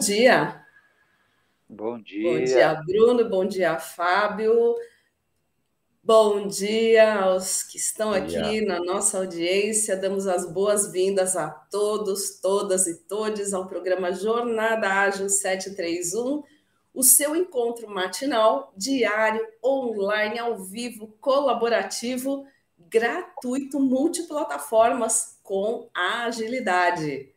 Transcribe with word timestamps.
Bom 0.00 0.06
dia. 0.06 0.64
Bom 1.68 2.00
dia. 2.00 2.32
Bom 2.32 2.42
dia, 2.42 2.74
Bruno. 2.86 3.28
Bom 3.28 3.44
dia, 3.44 3.78
Fábio. 3.78 4.74
Bom 6.02 6.46
dia 6.46 7.16
aos 7.20 7.62
que 7.64 7.76
estão 7.76 8.10
aqui 8.10 8.62
na 8.62 8.80
nossa 8.80 9.18
audiência. 9.18 9.98
Damos 9.98 10.26
as 10.26 10.50
boas-vindas 10.50 11.36
a 11.36 11.50
todos, 11.50 12.40
todas 12.40 12.86
e 12.86 13.02
todes 13.02 13.52
ao 13.52 13.66
programa 13.68 14.10
Jornada 14.10 14.88
Ágil 14.88 15.28
731, 15.28 16.44
o 16.94 17.02
seu 17.02 17.36
encontro 17.36 17.86
matinal, 17.86 18.72
diário, 18.74 19.46
online, 19.62 20.38
ao 20.38 20.64
vivo, 20.64 21.08
colaborativo, 21.20 22.46
gratuito, 22.88 23.78
multiplataformas 23.78 25.38
com 25.42 25.90
agilidade. 25.92 27.34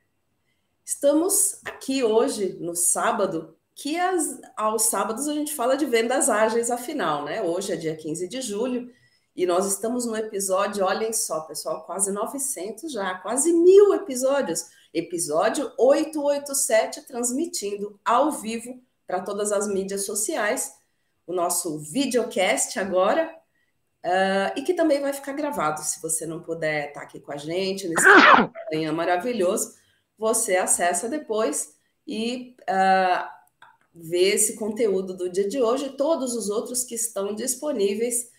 Estamos 0.96 1.60
aqui 1.66 2.04
hoje, 2.04 2.56
no 2.62 2.76
sábado, 2.76 3.58
que 3.76 4.00
as, 4.00 4.40
aos 4.56 4.84
sábados 4.84 5.28
a 5.28 5.34
gente 5.34 5.54
fala 5.54 5.76
de 5.76 5.88
vendas 5.88 6.30
ágeis, 6.30 6.70
afinal, 6.70 7.26
né? 7.26 7.42
Hoje 7.42 7.74
é 7.74 7.76
dia 7.76 7.96
15 7.96 8.28
de 8.28 8.42
julho 8.42 8.90
e 9.36 9.46
nós 9.48 9.66
estamos 9.66 10.06
no 10.06 10.16
episódio, 10.16 10.86
olhem 10.86 11.12
só, 11.12 11.42
pessoal, 11.42 11.84
quase 11.84 12.12
900 12.12 12.92
já, 12.92 13.16
quase 13.16 13.52
mil 13.52 13.92
episódios. 13.96 14.68
Episódio 14.94 15.72
887, 15.80 17.08
transmitindo 17.08 18.00
ao 18.06 18.32
vivo 18.32 18.80
para 19.08 19.20
todas 19.20 19.52
as 19.52 19.68
mídias 19.68 20.06
sociais, 20.06 20.74
o 21.26 21.34
nosso 21.34 21.80
videocast 21.80 22.78
agora, 22.78 23.36
uh, 24.06 24.58
e 24.58 24.62
que 24.62 24.76
também 24.76 25.02
vai 25.02 25.12
ficar 25.12 25.34
gravado, 25.34 25.82
se 25.82 26.00
você 26.00 26.28
não 26.28 26.40
puder 26.40 26.90
estar 26.90 27.02
aqui 27.02 27.20
com 27.20 27.32
a 27.32 27.38
gente 27.38 27.88
nesse 27.88 28.08
manhã 28.72 28.94
maravilhoso 28.94 29.82
você 30.17 30.56
acessa 30.56 31.09
depois 31.09 31.75
e 32.08 32.56
uh, 32.61 33.28
vê 33.94 34.30
esse 34.30 34.56
conteúdo 34.56 35.16
do 35.16 35.30
dia 35.30 35.47
de 35.47 35.61
hoje 35.61 35.86
e 35.86 35.97
todos 35.97 36.36
os 36.36 36.50
outros 36.50 36.83
que 36.83 36.95
estão 36.95 37.33
disponíveis 37.36 38.30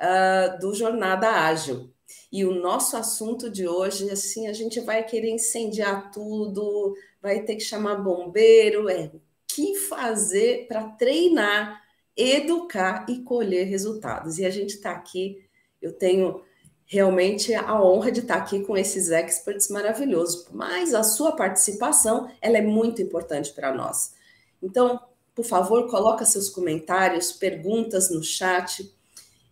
uh, 0.00 0.58
do 0.58 0.74
Jornada 0.74 1.30
Ágil. 1.30 1.92
E 2.30 2.44
o 2.44 2.54
nosso 2.54 2.96
assunto 2.96 3.48
de 3.48 3.66
hoje, 3.66 4.10
assim, 4.10 4.46
a 4.48 4.52
gente 4.52 4.80
vai 4.80 5.04
querer 5.04 5.30
incendiar 5.30 6.10
tudo, 6.10 6.94
vai 7.22 7.42
ter 7.42 7.54
que 7.54 7.62
chamar 7.62 7.96
bombeiro, 7.96 8.88
é 8.88 9.10
o 9.14 9.20
que 9.46 9.76
fazer 9.76 10.66
para 10.66 10.88
treinar, 10.90 11.82
educar 12.16 13.06
e 13.08 13.20
colher 13.20 13.66
resultados. 13.66 14.38
E 14.38 14.44
a 14.44 14.50
gente 14.50 14.74
está 14.74 14.90
aqui, 14.90 15.44
eu 15.80 15.92
tenho 15.92 16.42
realmente 16.86 17.54
a 17.54 17.82
honra 17.82 18.12
de 18.12 18.20
estar 18.20 18.36
aqui 18.36 18.60
com 18.60 18.76
esses 18.76 19.10
experts 19.10 19.68
maravilhosos. 19.68 20.46
Mas 20.52 20.94
a 20.94 21.02
sua 21.02 21.32
participação, 21.32 22.30
ela 22.40 22.58
é 22.58 22.62
muito 22.62 23.00
importante 23.00 23.52
para 23.52 23.74
nós. 23.74 24.14
Então, 24.62 25.00
por 25.34 25.44
favor, 25.44 25.88
coloca 25.90 26.24
seus 26.24 26.48
comentários, 26.48 27.32
perguntas 27.32 28.10
no 28.10 28.22
chat. 28.22 28.92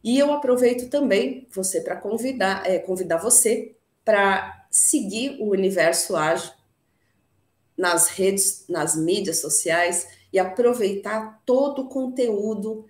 E 0.04 0.19
eu 0.19 0.32
aproveito 0.32 0.88
também 0.88 1.47
você 1.50 1.81
para 1.81 1.97
convidar, 1.97 2.69
é, 2.69 2.78
convidar 2.78 3.16
você 3.16 3.75
para 4.04 4.66
seguir 4.71 5.41
o 5.41 5.50
Universo 5.50 6.16
Ágil 6.16 6.50
nas 7.76 8.09
redes, 8.09 8.65
nas 8.69 8.94
mídias 8.94 9.41
sociais 9.41 10.06
e 10.32 10.38
aproveitar 10.38 11.41
todo 11.44 11.82
o 11.82 11.88
conteúdo 11.88 12.87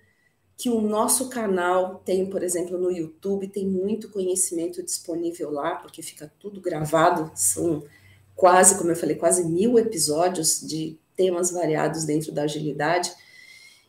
que 0.57 0.69
o 0.69 0.79
nosso 0.79 1.29
canal 1.29 2.01
tem, 2.05 2.29
por 2.29 2.43
exemplo, 2.43 2.77
no 2.77 2.91
YouTube, 2.91 3.47
tem 3.47 3.67
muito 3.67 4.09
conhecimento 4.09 4.83
disponível 4.83 5.51
lá, 5.51 5.75
porque 5.75 6.01
fica 6.01 6.31
tudo 6.39 6.61
gravado, 6.61 7.31
são 7.35 7.83
quase, 8.35 8.77
como 8.77 8.91
eu 8.91 8.95
falei, 8.95 9.15
quase 9.15 9.45
mil 9.45 9.77
episódios 9.77 10.61
de 10.61 10.97
temas 11.15 11.51
variados 11.51 12.05
dentro 12.05 12.31
da 12.31 12.43
agilidade. 12.43 13.11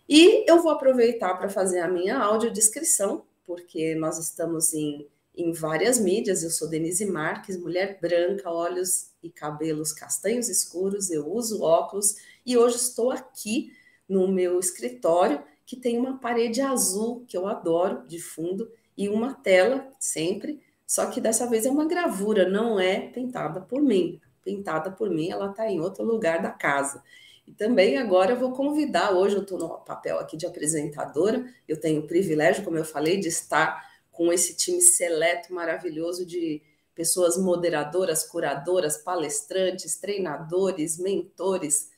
E 0.08 0.48
eu 0.50 0.62
vou 0.62 0.72
aproveitar 0.72 1.34
para 1.34 1.48
fazer 1.48 1.80
a 1.80 1.88
minha 1.88 2.18
audiodescrição, 2.18 3.24
porque 3.46 3.94
nós 3.94 4.18
estamos 4.18 4.74
em, 4.74 5.06
em 5.34 5.52
várias 5.52 5.98
mídias. 5.98 6.42
Eu 6.42 6.50
sou 6.50 6.68
Denise 6.68 7.06
Marques, 7.06 7.58
mulher 7.58 7.98
branca, 8.00 8.50
olhos 8.50 9.10
e 9.22 9.30
cabelos 9.30 9.92
castanhos 9.92 10.48
escuros, 10.48 11.10
eu 11.10 11.26
uso 11.26 11.62
óculos 11.62 12.16
e 12.44 12.58
hoje 12.58 12.76
estou 12.76 13.10
aqui 13.10 13.72
no 14.06 14.28
meu 14.28 14.58
escritório 14.60 15.42
que 15.66 15.76
tem 15.76 15.98
uma 15.98 16.18
parede 16.18 16.60
azul, 16.60 17.24
que 17.26 17.36
eu 17.36 17.46
adoro, 17.46 18.06
de 18.06 18.20
fundo, 18.20 18.70
e 18.96 19.08
uma 19.08 19.34
tela, 19.34 19.88
sempre, 19.98 20.62
só 20.86 21.06
que 21.06 21.20
dessa 21.20 21.48
vez 21.48 21.66
é 21.66 21.70
uma 21.70 21.86
gravura, 21.86 22.48
não 22.48 22.78
é 22.78 23.00
pintada 23.00 23.60
por 23.60 23.82
mim. 23.82 24.20
Pintada 24.42 24.90
por 24.90 25.10
mim, 25.10 25.30
ela 25.30 25.50
está 25.50 25.68
em 25.70 25.80
outro 25.80 26.04
lugar 26.04 26.42
da 26.42 26.50
casa. 26.50 27.02
E 27.46 27.52
também 27.52 27.98
agora 27.98 28.32
eu 28.32 28.38
vou 28.38 28.52
convidar, 28.52 29.12
hoje 29.12 29.36
eu 29.36 29.42
estou 29.42 29.58
no 29.58 29.68
papel 29.68 30.18
aqui 30.18 30.36
de 30.36 30.46
apresentadora, 30.46 31.44
eu 31.66 31.78
tenho 31.78 32.02
o 32.02 32.06
privilégio, 32.06 32.64
como 32.64 32.76
eu 32.76 32.84
falei, 32.84 33.18
de 33.18 33.28
estar 33.28 33.84
com 34.10 34.32
esse 34.32 34.56
time 34.56 34.80
seleto 34.80 35.52
maravilhoso 35.52 36.24
de 36.24 36.62
pessoas 36.94 37.36
moderadoras, 37.36 38.24
curadoras, 38.24 38.98
palestrantes, 38.98 39.98
treinadores, 39.98 40.98
mentores, 40.98 41.90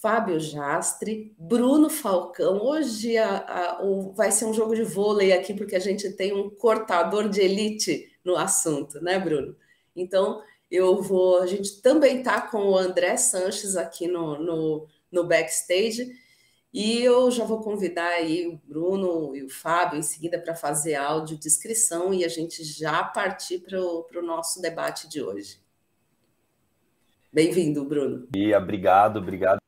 Fábio 0.00 0.40
Jastre, 0.40 1.34
Bruno 1.38 1.90
Falcão. 1.90 2.62
Hoje 2.62 3.18
a, 3.18 3.38
a, 3.38 3.84
o, 3.84 4.12
vai 4.12 4.30
ser 4.30 4.46
um 4.46 4.54
jogo 4.54 4.74
de 4.74 4.82
vôlei 4.82 5.32
aqui, 5.32 5.52
porque 5.52 5.76
a 5.76 5.80
gente 5.80 6.10
tem 6.12 6.32
um 6.32 6.48
cortador 6.48 7.28
de 7.28 7.40
elite 7.40 8.10
no 8.24 8.36
assunto, 8.36 9.00
né, 9.02 9.18
Bruno? 9.18 9.54
Então, 9.94 10.42
eu 10.70 11.02
vou. 11.02 11.42
A 11.42 11.46
gente 11.46 11.82
também 11.82 12.18
está 12.18 12.40
com 12.40 12.70
o 12.70 12.78
André 12.78 13.16
Sanches 13.16 13.76
aqui 13.76 14.08
no, 14.08 14.38
no, 14.38 14.86
no 15.10 15.24
backstage. 15.24 16.10
E 16.72 17.02
eu 17.02 17.30
já 17.30 17.44
vou 17.44 17.60
convidar 17.60 18.08
aí 18.08 18.46
o 18.46 18.56
Bruno 18.66 19.36
e 19.36 19.44
o 19.44 19.50
Fábio 19.50 19.98
em 19.98 20.02
seguida 20.02 20.38
para 20.38 20.54
fazer 20.54 20.94
áudio 20.94 21.38
descrição 21.38 22.14
e 22.14 22.24
a 22.24 22.28
gente 22.28 22.64
já 22.64 23.04
partir 23.04 23.58
para 23.58 23.78
o 23.78 24.22
nosso 24.22 24.62
debate 24.62 25.06
de 25.06 25.22
hoje. 25.22 25.60
Bem-vindo, 27.30 27.84
Bruno. 27.84 28.26
E 28.34 28.54
obrigado, 28.54 29.18
obrigado 29.18 29.61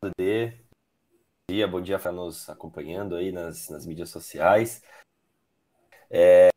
D. 0.00 0.50
Bom 0.50 1.54
dia, 1.54 1.66
bom 1.66 1.80
dia 1.80 1.98
para 1.98 2.12
nos 2.12 2.48
acompanhando 2.48 3.16
aí 3.16 3.32
nas, 3.32 3.68
nas 3.68 3.84
mídias 3.84 4.10
sociais. 4.10 4.80
É, 6.08 6.50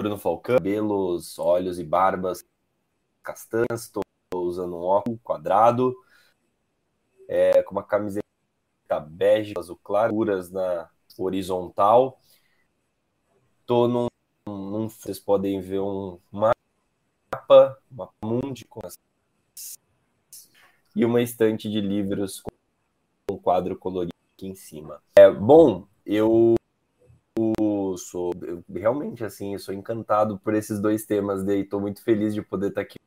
Bruno 0.00 0.18
Falcão, 0.18 0.56
cabelos, 0.56 1.38
olhos 1.38 1.78
e 1.78 1.84
barbas 1.84 2.44
castanhas, 3.22 3.84
estou 3.84 4.02
usando 4.34 4.76
um 4.76 4.82
óculos 4.82 5.20
quadrado, 5.22 5.94
é, 7.28 7.62
com 7.62 7.70
uma 7.70 7.84
camiseta 7.84 8.24
bege, 9.06 9.54
azul 9.56 9.78
claruras 9.82 10.50
na 10.50 10.90
horizontal. 11.16 12.20
Estou 13.60 13.86
num, 13.86 14.08
num, 14.48 14.88
vocês 14.88 15.20
podem 15.20 15.60
ver 15.60 15.80
um 15.80 16.20
mapa, 16.32 17.80
uma 17.88 18.12
mundi 18.20 18.64
com 18.64 18.84
as 18.84 18.98
e 20.94 21.04
uma 21.04 21.22
estante 21.22 21.70
de 21.70 21.80
livros 21.80 22.40
com 22.40 23.34
um 23.34 23.38
quadro 23.38 23.76
colorido 23.76 24.14
aqui 24.34 24.46
em 24.46 24.54
cima. 24.54 25.02
É, 25.16 25.30
bom, 25.30 25.86
eu 26.04 26.54
sou 27.96 28.32
eu, 28.42 28.64
realmente 28.72 29.24
assim, 29.24 29.56
sou 29.58 29.74
encantado 29.74 30.38
por 30.38 30.54
esses 30.54 30.80
dois 30.80 31.04
temas 31.04 31.42
e 31.46 31.60
estou 31.60 31.80
muito 31.80 32.02
feliz 32.02 32.34
de 32.34 32.42
poder 32.42 32.68
estar 32.68 32.82
aqui 32.82 32.98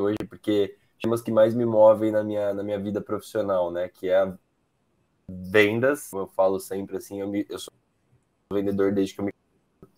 hoje, 0.00 0.18
porque 0.28 0.76
temas 1.00 1.22
que 1.22 1.30
mais 1.30 1.54
me 1.54 1.64
movem 1.64 2.10
na 2.10 2.22
minha, 2.22 2.52
na 2.52 2.62
minha 2.62 2.78
vida 2.78 3.00
profissional, 3.00 3.70
né? 3.70 3.88
Que 3.88 4.08
é 4.08 4.32
vendas. 5.28 6.12
Eu 6.12 6.26
falo 6.28 6.60
sempre 6.60 6.96
assim, 6.96 7.20
eu, 7.20 7.28
me, 7.28 7.46
eu 7.48 7.58
sou 7.58 7.72
vendedor 8.52 8.92
desde 8.92 9.14
que 9.14 9.20
eu 9.20 9.24
me 9.24 9.32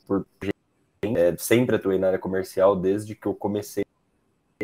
por 0.07 0.27
é, 1.03 1.37
sempre 1.37 1.77
atuei 1.77 1.99
na 1.99 2.09
área 2.09 2.19
comercial 2.19 2.75
desde 2.75 3.15
que 3.15 3.27
eu 3.27 3.35
comecei 3.35 3.85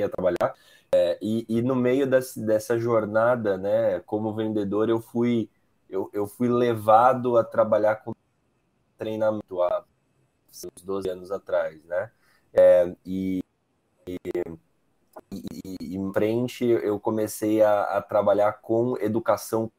a 0.02 0.08
trabalhar. 0.08 0.54
É, 0.94 1.18
e, 1.20 1.44
e, 1.48 1.60
no 1.62 1.74
meio 1.74 2.06
dessa 2.06 2.78
jornada, 2.78 3.58
né, 3.58 3.98
como 4.00 4.32
vendedor, 4.32 4.88
eu 4.88 5.00
fui, 5.00 5.50
eu, 5.90 6.08
eu 6.12 6.26
fui 6.26 6.48
levado 6.48 7.36
a 7.36 7.42
trabalhar 7.42 7.96
com 7.96 8.14
treinamento 8.96 9.60
há 9.62 9.84
uns 10.48 10.82
12 10.84 11.08
anos 11.08 11.32
atrás, 11.32 11.84
né? 11.84 12.12
É, 12.52 12.94
e, 13.04 13.42
e, 14.06 14.16
e, 15.32 15.96
em 15.96 16.12
frente 16.12 16.64
eu 16.64 17.00
comecei 17.00 17.60
a, 17.60 17.82
a 17.98 18.02
trabalhar 18.02 18.52
com 18.60 18.96
educação 18.98 19.70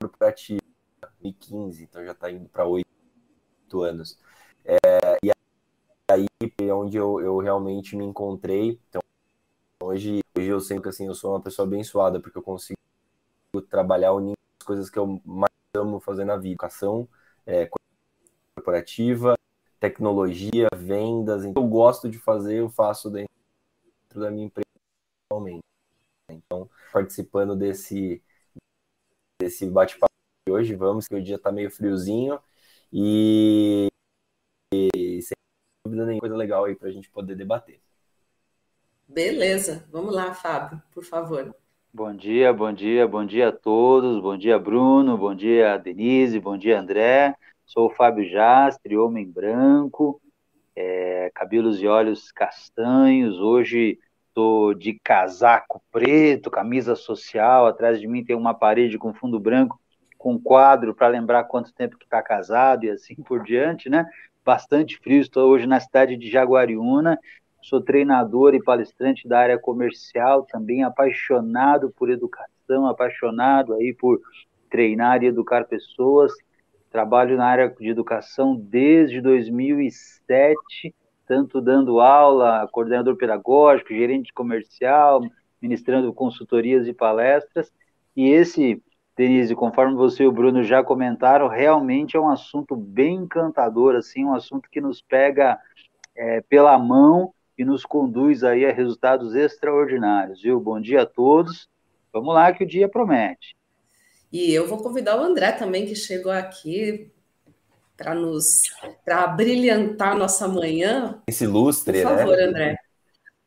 corporativa 0.00 0.60
em 0.60 1.00
2015, 1.22 1.84
então 1.84 2.04
já 2.04 2.12
está 2.12 2.30
indo 2.30 2.48
para 2.48 2.66
oito 2.66 3.82
anos. 3.82 4.18
É, 4.64 5.18
e 5.24 5.30
aí 6.10 6.26
onde 6.72 6.96
eu, 6.96 7.20
eu 7.20 7.38
realmente 7.38 7.96
me 7.96 8.04
encontrei. 8.04 8.80
Então, 8.88 9.02
hoje 9.82 10.21
Hoje 10.36 10.48
eu 10.48 10.80
que 10.80 10.88
assim, 10.88 11.06
eu 11.06 11.14
sou 11.14 11.32
uma 11.32 11.42
pessoa 11.42 11.66
abençoada, 11.66 12.18
porque 12.18 12.38
eu 12.38 12.42
consigo 12.42 12.78
trabalhar 13.68 14.12
unindo 14.14 14.38
as 14.58 14.66
coisas 14.66 14.88
que 14.88 14.98
eu 14.98 15.20
mais 15.24 15.52
amo 15.76 16.00
fazer 16.00 16.24
na 16.24 16.36
vida. 16.36 16.52
Educação 16.52 17.08
é, 17.44 17.68
corporativa, 18.54 19.34
tecnologia, 19.78 20.68
vendas. 20.74 21.44
Então, 21.44 21.62
eu 21.62 21.68
gosto 21.68 22.08
de 22.08 22.18
fazer, 22.18 22.60
eu 22.60 22.70
faço 22.70 23.10
dentro 23.10 23.28
da 24.14 24.30
minha 24.30 24.46
empresa. 24.46 24.66
Então, 26.30 26.68
participando 26.92 27.56
desse, 27.56 28.22
desse 29.40 29.66
bate-papo 29.66 30.12
de 30.46 30.52
hoje, 30.52 30.74
vamos, 30.74 31.08
que 31.08 31.14
o 31.14 31.22
dia 31.22 31.36
está 31.36 31.52
meio 31.52 31.70
friozinho 31.70 32.40
e, 32.92 33.88
e 34.72 35.22
sem 35.22 35.36
dúvida 35.84 36.06
nenhuma 36.06 36.20
coisa 36.20 36.36
legal 36.36 36.64
aí 36.64 36.74
para 36.74 36.88
a 36.88 36.92
gente 36.92 37.10
poder 37.10 37.34
debater. 37.34 37.80
Beleza, 39.08 39.86
vamos 39.90 40.14
lá, 40.14 40.32
Fábio, 40.32 40.80
por 40.92 41.04
favor. 41.04 41.54
Bom 41.92 42.14
dia, 42.14 42.52
bom 42.52 42.72
dia, 42.72 43.06
bom 43.06 43.24
dia 43.24 43.48
a 43.48 43.52
todos, 43.52 44.18
bom 44.20 44.36
dia 44.36 44.58
Bruno, 44.58 45.18
bom 45.18 45.34
dia 45.34 45.76
Denise, 45.76 46.40
bom 46.40 46.56
dia 46.56 46.80
André. 46.80 47.34
Sou 47.66 47.88
o 47.88 47.90
Fábio 47.90 48.28
Jastre, 48.28 48.96
homem 48.96 49.30
branco, 49.30 50.20
é, 50.74 51.30
cabelos 51.34 51.82
e 51.82 51.86
olhos 51.86 52.32
castanhos. 52.32 53.38
Hoje 53.38 53.98
estou 54.28 54.72
de 54.72 54.98
casaco 55.04 55.82
preto, 55.90 56.50
camisa 56.50 56.96
social. 56.96 57.66
Atrás 57.66 58.00
de 58.00 58.08
mim 58.08 58.24
tem 58.24 58.34
uma 58.34 58.54
parede 58.54 58.96
com 58.96 59.12
fundo 59.12 59.38
branco, 59.38 59.78
com 60.16 60.40
quadro 60.40 60.94
para 60.94 61.08
lembrar 61.08 61.44
quanto 61.44 61.74
tempo 61.74 61.98
que 61.98 62.04
está 62.04 62.22
casado 62.22 62.84
e 62.84 62.90
assim 62.90 63.16
por 63.16 63.42
diante, 63.42 63.90
né? 63.90 64.06
Bastante 64.42 64.98
frio. 64.98 65.20
Estou 65.20 65.50
hoje 65.50 65.66
na 65.66 65.78
cidade 65.78 66.16
de 66.16 66.30
Jaguariúna 66.30 67.18
sou 67.62 67.80
treinador 67.80 68.54
e 68.54 68.62
palestrante 68.62 69.28
da 69.28 69.38
área 69.38 69.58
comercial, 69.58 70.44
também 70.44 70.82
apaixonado 70.82 71.90
por 71.96 72.10
educação, 72.10 72.86
apaixonado 72.86 73.74
aí 73.74 73.94
por 73.94 74.20
treinar 74.68 75.22
e 75.22 75.26
educar 75.26 75.64
pessoas. 75.64 76.32
Trabalho 76.90 77.36
na 77.36 77.46
área 77.46 77.68
de 77.68 77.88
educação 77.88 78.56
desde 78.56 79.20
2007, 79.20 80.94
tanto 81.26 81.60
dando 81.60 82.00
aula, 82.00 82.68
coordenador 82.70 83.16
pedagógico, 83.16 83.94
gerente 83.94 84.32
comercial, 84.32 85.22
ministrando 85.60 86.12
consultorias 86.12 86.86
e 86.88 86.92
palestras. 86.92 87.72
E 88.14 88.28
esse, 88.28 88.82
Denise, 89.16 89.54
conforme 89.54 89.94
você 89.94 90.24
e 90.24 90.26
o 90.26 90.32
Bruno 90.32 90.62
já 90.62 90.82
comentaram, 90.82 91.48
realmente 91.48 92.16
é 92.16 92.20
um 92.20 92.28
assunto 92.28 92.74
bem 92.76 93.14
encantador, 93.14 93.94
assim, 93.94 94.24
um 94.24 94.34
assunto 94.34 94.68
que 94.68 94.80
nos 94.80 95.00
pega 95.00 95.58
é, 96.14 96.42
pela 96.42 96.78
mão 96.78 97.32
e 97.56 97.64
nos 97.64 97.84
conduz 97.84 98.42
aí 98.44 98.64
a 98.64 98.72
resultados 98.72 99.34
extraordinários, 99.34 100.42
viu? 100.42 100.58
Bom 100.60 100.80
dia 100.80 101.02
a 101.02 101.06
todos. 101.06 101.68
Vamos 102.12 102.34
lá 102.34 102.52
que 102.52 102.64
o 102.64 102.66
dia 102.66 102.88
promete. 102.88 103.56
E 104.32 104.52
eu 104.52 104.66
vou 104.66 104.78
convidar 104.78 105.20
o 105.20 105.22
André 105.22 105.52
também 105.52 105.86
que 105.86 105.94
chegou 105.94 106.32
aqui 106.32 107.12
para 107.96 108.14
nos 108.14 108.62
para 109.04 109.26
brilhantar 109.26 110.16
nossa 110.16 110.48
manhã. 110.48 111.22
Esse 111.26 111.46
lustre, 111.46 112.02
Por 112.02 112.10
né? 112.10 112.18
favor, 112.18 112.36
né? 112.36 112.44
André. 112.44 112.78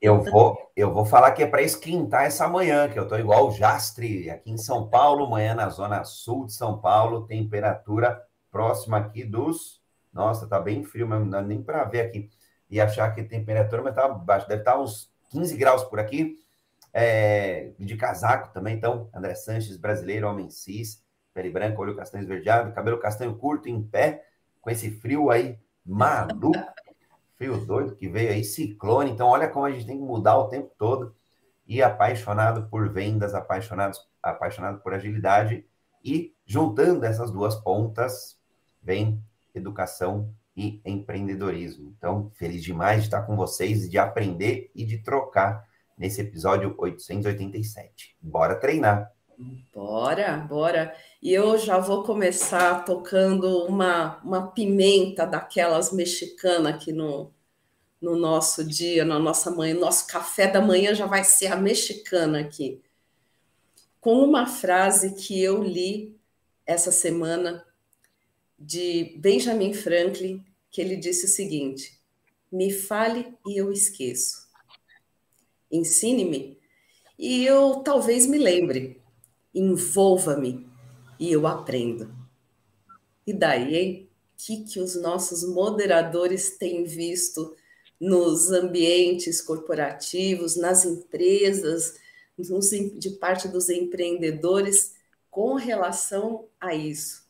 Eu 0.01 0.21
vou, 0.21 0.55
eu 0.75 0.93
vou 0.93 1.05
falar 1.05 1.31
que 1.31 1.41
é 1.41 1.47
para 1.47 1.63
esquentar 1.63 2.25
essa 2.25 2.47
manhã, 2.47 2.87
que 2.87 2.99
eu 2.99 3.03
estou 3.03 3.17
igual 3.17 3.47
o 3.47 3.51
Jastre, 3.51 4.29
aqui 4.29 4.51
em 4.51 4.57
São 4.57 4.87
Paulo, 4.87 5.27
manhã 5.27 5.55
na 5.55 5.69
zona 5.69 6.03
sul 6.03 6.45
de 6.45 6.53
São 6.53 6.77
Paulo, 6.77 7.25
temperatura 7.25 8.21
próxima 8.51 8.97
aqui 8.97 9.23
dos. 9.23 9.81
Nossa, 10.13 10.47
tá 10.47 10.59
bem 10.59 10.83
frio, 10.83 11.07
mas 11.07 11.19
não 11.19 11.29
dá 11.29 11.41
nem 11.41 11.61
para 11.61 11.83
ver 11.85 12.01
aqui 12.01 12.29
e 12.75 12.81
achar 12.81 13.09
que 13.15 13.21
a 13.21 13.25
temperatura 13.25 13.81
mas 13.81 13.95
tá 13.95 14.05
baixo, 14.09 14.49
deve 14.49 14.59
estar 14.59 14.73
tá 14.73 14.81
uns 14.81 15.09
15 15.31 15.55
graus 15.55 15.85
por 15.85 15.97
aqui. 15.97 16.37
É, 16.93 17.71
de 17.79 17.95
casaco 17.95 18.53
também, 18.53 18.75
então, 18.75 19.09
André 19.13 19.33
Sanches, 19.33 19.77
brasileiro, 19.77 20.27
homem 20.27 20.49
cis, 20.49 21.01
pele 21.33 21.49
branca, 21.49 21.79
olho 21.79 21.95
castanho 21.95 22.23
esverdeado, 22.23 22.73
cabelo 22.73 22.97
castanho 22.97 23.35
curto 23.35 23.69
em 23.69 23.81
pé, 23.81 24.25
com 24.61 24.69
esse 24.69 24.91
frio 24.91 25.29
aí 25.29 25.57
maluco, 25.85 26.51
frio 27.37 27.57
doido 27.65 27.95
que 27.95 28.09
veio 28.09 28.31
aí, 28.31 28.43
ciclone. 28.43 29.09
Então, 29.09 29.27
olha 29.27 29.47
como 29.47 29.65
a 29.65 29.71
gente 29.71 29.85
tem 29.85 29.97
que 29.97 30.03
mudar 30.03 30.37
o 30.37 30.49
tempo 30.49 30.69
todo. 30.77 31.15
E 31.65 31.81
apaixonado 31.81 32.67
por 32.67 32.89
vendas, 32.89 33.33
apaixonado, 33.33 33.97
apaixonado 34.21 34.81
por 34.81 34.93
agilidade. 34.93 35.65
E 36.03 36.35
juntando 36.45 37.05
essas 37.05 37.31
duas 37.31 37.55
pontas, 37.55 38.37
vem 38.83 39.23
educação 39.53 40.33
e 40.55 40.81
empreendedorismo. 40.85 41.93
Então, 41.97 42.31
feliz 42.35 42.63
demais 42.63 43.01
de 43.01 43.07
estar 43.07 43.23
com 43.23 43.35
vocês, 43.35 43.89
de 43.89 43.97
aprender 43.97 44.71
e 44.73 44.85
de 44.85 44.99
trocar 44.99 45.67
nesse 45.97 46.21
episódio 46.21 46.73
887. 46.77 48.15
Bora 48.21 48.55
treinar! 48.55 49.11
Bora, 49.73 50.37
bora. 50.37 50.95
E 51.21 51.33
eu 51.33 51.57
já 51.57 51.77
vou 51.77 52.03
começar 52.03 52.85
tocando 52.85 53.65
uma, 53.65 54.17
uma 54.23 54.47
pimenta 54.47 55.25
daquelas 55.25 55.91
mexicanas 55.91 56.73
aqui 56.73 56.93
no, 56.93 57.33
no 58.01 58.15
nosso 58.15 58.63
dia, 58.63 59.03
na 59.03 59.19
nossa 59.19 59.51
manhã. 59.51 59.75
Nosso 59.75 60.07
café 60.07 60.47
da 60.47 60.61
manhã 60.61 60.93
já 60.93 61.05
vai 61.05 61.23
ser 61.23 61.47
a 61.47 61.57
mexicana 61.57 62.39
aqui. 62.39 62.81
Com 63.99 64.23
uma 64.23 64.45
frase 64.45 65.15
que 65.15 65.41
eu 65.41 65.61
li 65.61 66.17
essa 66.65 66.91
semana 66.91 67.65
de 68.57 69.15
Benjamin 69.17 69.73
Franklin, 69.73 70.43
que 70.71 70.81
ele 70.81 70.95
disse 70.95 71.25
o 71.25 71.29
seguinte: 71.29 71.99
Me 72.51 72.71
fale 72.71 73.33
e 73.45 73.59
eu 73.59 73.71
esqueço. 73.71 74.45
Ensine-me 75.71 76.57
e 77.17 77.45
eu 77.45 77.81
talvez 77.83 78.25
me 78.25 78.37
lembre. 78.37 79.01
Envolva-me 79.53 80.67
e 81.19 81.31
eu 81.31 81.47
aprendo. 81.47 82.13
E 83.25 83.33
daí, 83.33 83.75
hein? 83.75 84.09
O 84.33 84.37
que, 84.37 84.65
que 84.65 84.79
os 84.81 84.95
nossos 85.01 85.47
moderadores 85.47 86.57
têm 86.57 86.83
visto 86.83 87.55
nos 87.99 88.51
ambientes 88.51 89.41
corporativos, 89.41 90.57
nas 90.57 90.83
empresas, 90.83 91.95
de 92.97 93.09
parte 93.11 93.47
dos 93.47 93.69
empreendedores 93.69 94.93
com 95.31 95.55
relação 95.55 96.49
a 96.59 96.75
isso? 96.75 97.24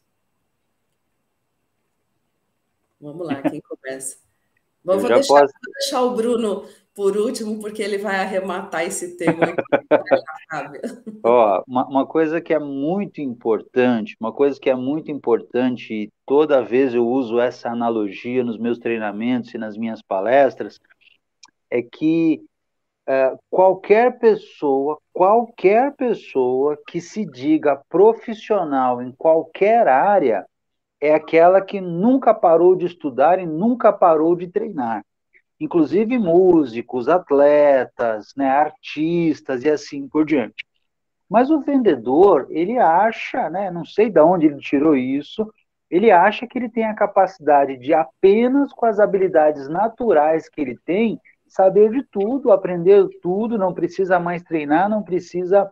Vamos 3.05 3.27
lá, 3.27 3.39
quem 3.43 3.62
começa? 3.62 4.17
Vamos 4.83 5.03
deixar, 5.03 5.27
posso... 5.27 5.53
deixar, 5.79 6.01
o 6.01 6.15
Bruno 6.15 6.65
por 6.95 7.17
último, 7.17 7.59
porque 7.59 7.83
ele 7.83 7.97
vai 7.97 8.15
arrematar 8.15 8.83
esse 8.83 9.15
tema 9.17 9.45
aqui. 9.45 9.62
Ó, 11.24 11.63
uma, 11.67 11.88
uma 11.88 12.05
coisa 12.07 12.41
que 12.41 12.53
é 12.53 12.59
muito 12.59 13.21
importante, 13.21 14.15
uma 14.19 14.31
coisa 14.31 14.59
que 14.59 14.69
é 14.69 14.75
muito 14.75 15.12
importante, 15.12 15.93
e 15.93 16.09
toda 16.25 16.63
vez 16.63 16.95
eu 16.95 17.07
uso 17.07 17.39
essa 17.39 17.69
analogia 17.69 18.43
nos 18.43 18.57
meus 18.57 18.79
treinamentos 18.79 19.53
e 19.53 19.57
nas 19.57 19.77
minhas 19.77 20.01
palestras, 20.01 20.79
é 21.69 21.81
que 21.83 22.41
é, 23.07 23.35
qualquer 23.51 24.17
pessoa, 24.17 25.00
qualquer 25.13 25.95
pessoa 25.95 26.77
que 26.88 27.00
se 27.00 27.25
diga 27.25 27.81
profissional 27.89 29.01
em 29.01 29.12
qualquer 29.12 29.88
área, 29.88 30.45
é 30.99 31.13
aquela 31.13 31.61
que 31.61 31.81
nunca 31.81 32.33
parou 32.33 32.75
de 32.75 32.85
estudar 32.85 33.39
e 33.39 33.45
nunca 33.45 33.91
parou 33.91 34.35
de 34.35 34.47
treinar. 34.47 35.03
Inclusive 35.59 36.17
músicos, 36.17 37.07
atletas, 37.07 38.33
né, 38.35 38.49
artistas 38.49 39.63
e 39.63 39.69
assim 39.69 40.07
por 40.07 40.25
diante. 40.25 40.65
Mas 41.29 41.49
o 41.49 41.61
vendedor, 41.61 42.47
ele 42.49 42.77
acha, 42.77 43.49
né, 43.49 43.71
não 43.71 43.85
sei 43.85 44.09
de 44.09 44.19
onde 44.19 44.47
ele 44.47 44.59
tirou 44.59 44.95
isso, 44.95 45.49
ele 45.89 46.11
acha 46.11 46.47
que 46.47 46.57
ele 46.57 46.69
tem 46.69 46.85
a 46.85 46.95
capacidade 46.95 47.77
de 47.77 47.93
apenas 47.93 48.73
com 48.73 48.85
as 48.85 48.99
habilidades 48.99 49.67
naturais 49.69 50.49
que 50.49 50.59
ele 50.59 50.77
tem, 50.85 51.19
saber 51.47 51.91
de 51.91 52.03
tudo, 52.03 52.51
aprender 52.51 53.07
tudo, 53.21 53.57
não 53.57 53.73
precisa 53.73 54.19
mais 54.19 54.43
treinar, 54.43 54.89
não 54.89 55.03
precisa 55.03 55.71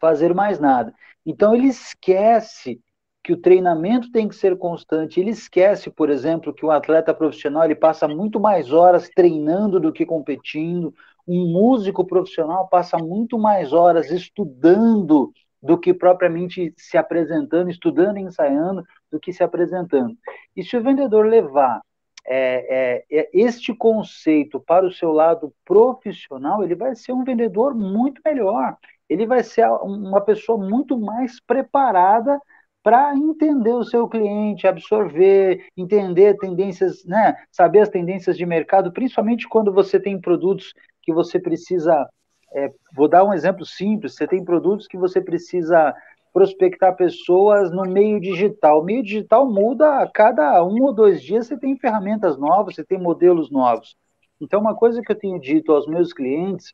fazer 0.00 0.34
mais 0.34 0.58
nada. 0.58 0.92
Então 1.24 1.54
ele 1.54 1.68
esquece 1.68 2.80
que 3.26 3.32
o 3.32 3.36
treinamento 3.36 4.12
tem 4.12 4.28
que 4.28 4.36
ser 4.36 4.56
constante. 4.56 5.18
Ele 5.18 5.30
esquece, 5.32 5.90
por 5.90 6.10
exemplo, 6.10 6.54
que 6.54 6.64
um 6.64 6.70
atleta 6.70 7.12
profissional 7.12 7.64
ele 7.64 7.74
passa 7.74 8.06
muito 8.06 8.38
mais 8.38 8.70
horas 8.70 9.10
treinando 9.12 9.80
do 9.80 9.92
que 9.92 10.06
competindo. 10.06 10.94
Um 11.26 11.50
músico 11.50 12.04
profissional 12.04 12.68
passa 12.68 12.96
muito 12.98 13.36
mais 13.36 13.72
horas 13.72 14.12
estudando 14.12 15.32
do 15.60 15.76
que 15.76 15.92
propriamente 15.92 16.72
se 16.78 16.96
apresentando, 16.96 17.68
estudando 17.68 18.18
e 18.18 18.22
ensaiando, 18.22 18.84
do 19.10 19.18
que 19.18 19.32
se 19.32 19.42
apresentando. 19.42 20.16
E 20.54 20.62
se 20.62 20.76
o 20.76 20.82
vendedor 20.84 21.26
levar 21.26 21.80
é, 22.24 23.02
é, 23.10 23.22
é, 23.22 23.30
este 23.32 23.74
conceito 23.74 24.60
para 24.60 24.86
o 24.86 24.92
seu 24.92 25.10
lado 25.10 25.52
profissional, 25.64 26.62
ele 26.62 26.76
vai 26.76 26.94
ser 26.94 27.10
um 27.10 27.24
vendedor 27.24 27.74
muito 27.74 28.20
melhor. 28.24 28.76
Ele 29.08 29.26
vai 29.26 29.42
ser 29.42 29.66
uma 29.82 30.20
pessoa 30.20 30.56
muito 30.56 30.96
mais 30.96 31.40
preparada 31.40 32.40
para 32.86 33.16
entender 33.16 33.72
o 33.72 33.82
seu 33.82 34.06
cliente, 34.06 34.64
absorver, 34.64 35.66
entender 35.76 36.36
tendências, 36.36 37.04
né, 37.04 37.34
saber 37.50 37.80
as 37.80 37.88
tendências 37.88 38.38
de 38.38 38.46
mercado, 38.46 38.92
principalmente 38.92 39.48
quando 39.48 39.72
você 39.72 39.98
tem 39.98 40.20
produtos 40.20 40.72
que 41.02 41.12
você 41.12 41.40
precisa. 41.40 42.08
É, 42.54 42.72
vou 42.94 43.08
dar 43.08 43.24
um 43.24 43.34
exemplo 43.34 43.66
simples: 43.66 44.14
você 44.14 44.24
tem 44.24 44.44
produtos 44.44 44.86
que 44.86 44.96
você 44.96 45.20
precisa 45.20 45.92
prospectar 46.32 46.94
pessoas 46.94 47.72
no 47.72 47.82
meio 47.82 48.20
digital. 48.20 48.82
O 48.82 48.84
meio 48.84 49.02
digital 49.02 49.50
muda 49.50 49.98
a 49.98 50.08
cada 50.08 50.62
um 50.62 50.84
ou 50.84 50.92
dois 50.92 51.20
dias, 51.20 51.48
você 51.48 51.58
tem 51.58 51.76
ferramentas 51.76 52.38
novas, 52.38 52.76
você 52.76 52.84
tem 52.84 52.98
modelos 53.00 53.50
novos. 53.50 53.96
Então, 54.40 54.60
uma 54.60 54.76
coisa 54.76 55.02
que 55.02 55.10
eu 55.10 55.18
tenho 55.18 55.40
dito 55.40 55.72
aos 55.72 55.88
meus 55.88 56.12
clientes 56.12 56.72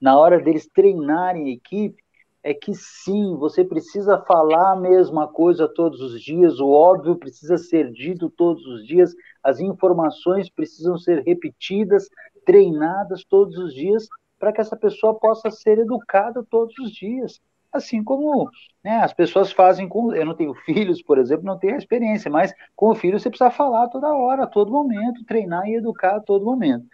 na 0.00 0.18
hora 0.18 0.40
deles 0.40 0.68
treinarem 0.74 1.46
a 1.46 1.52
equipe, 1.52 2.02
é 2.44 2.52
que 2.52 2.74
sim, 2.74 3.34
você 3.36 3.64
precisa 3.64 4.18
falar 4.18 4.72
a 4.72 4.76
mesma 4.76 5.26
coisa 5.26 5.66
todos 5.66 6.02
os 6.02 6.20
dias, 6.20 6.60
o 6.60 6.68
óbvio 6.68 7.16
precisa 7.16 7.56
ser 7.56 7.90
dito 7.90 8.28
todos 8.28 8.66
os 8.66 8.86
dias, 8.86 9.14
as 9.42 9.60
informações 9.60 10.50
precisam 10.50 10.98
ser 10.98 11.22
repetidas, 11.22 12.06
treinadas 12.44 13.24
todos 13.24 13.56
os 13.56 13.72
dias, 13.72 14.06
para 14.38 14.52
que 14.52 14.60
essa 14.60 14.76
pessoa 14.76 15.18
possa 15.18 15.50
ser 15.50 15.78
educada 15.78 16.44
todos 16.50 16.78
os 16.78 16.92
dias. 16.92 17.40
Assim 17.72 18.04
como 18.04 18.48
né, 18.84 18.98
as 18.98 19.14
pessoas 19.14 19.50
fazem 19.50 19.88
com. 19.88 20.14
Eu 20.14 20.26
não 20.26 20.34
tenho 20.34 20.54
filhos, 20.66 21.02
por 21.02 21.18
exemplo, 21.18 21.46
não 21.46 21.58
tenho 21.58 21.74
a 21.74 21.78
experiência, 21.78 22.30
mas 22.30 22.52
com 22.76 22.90
o 22.90 22.94
filho 22.94 23.18
você 23.18 23.30
precisa 23.30 23.50
falar 23.50 23.88
toda 23.88 24.14
hora, 24.14 24.44
a 24.44 24.46
todo 24.46 24.70
momento, 24.70 25.24
treinar 25.24 25.66
e 25.66 25.76
educar 25.76 26.16
a 26.16 26.20
todo 26.20 26.44
momento. 26.44 26.84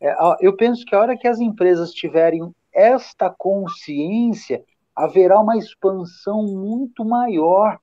É, 0.00 0.14
eu 0.40 0.56
penso 0.56 0.84
que 0.86 0.94
a 0.94 1.00
hora 1.00 1.16
que 1.16 1.26
as 1.26 1.40
empresas 1.40 1.92
tiverem 1.92 2.54
esta 2.72 3.28
consciência, 3.28 4.62
haverá 5.04 5.40
uma 5.40 5.56
expansão 5.56 6.42
muito 6.42 7.04
maior. 7.04 7.78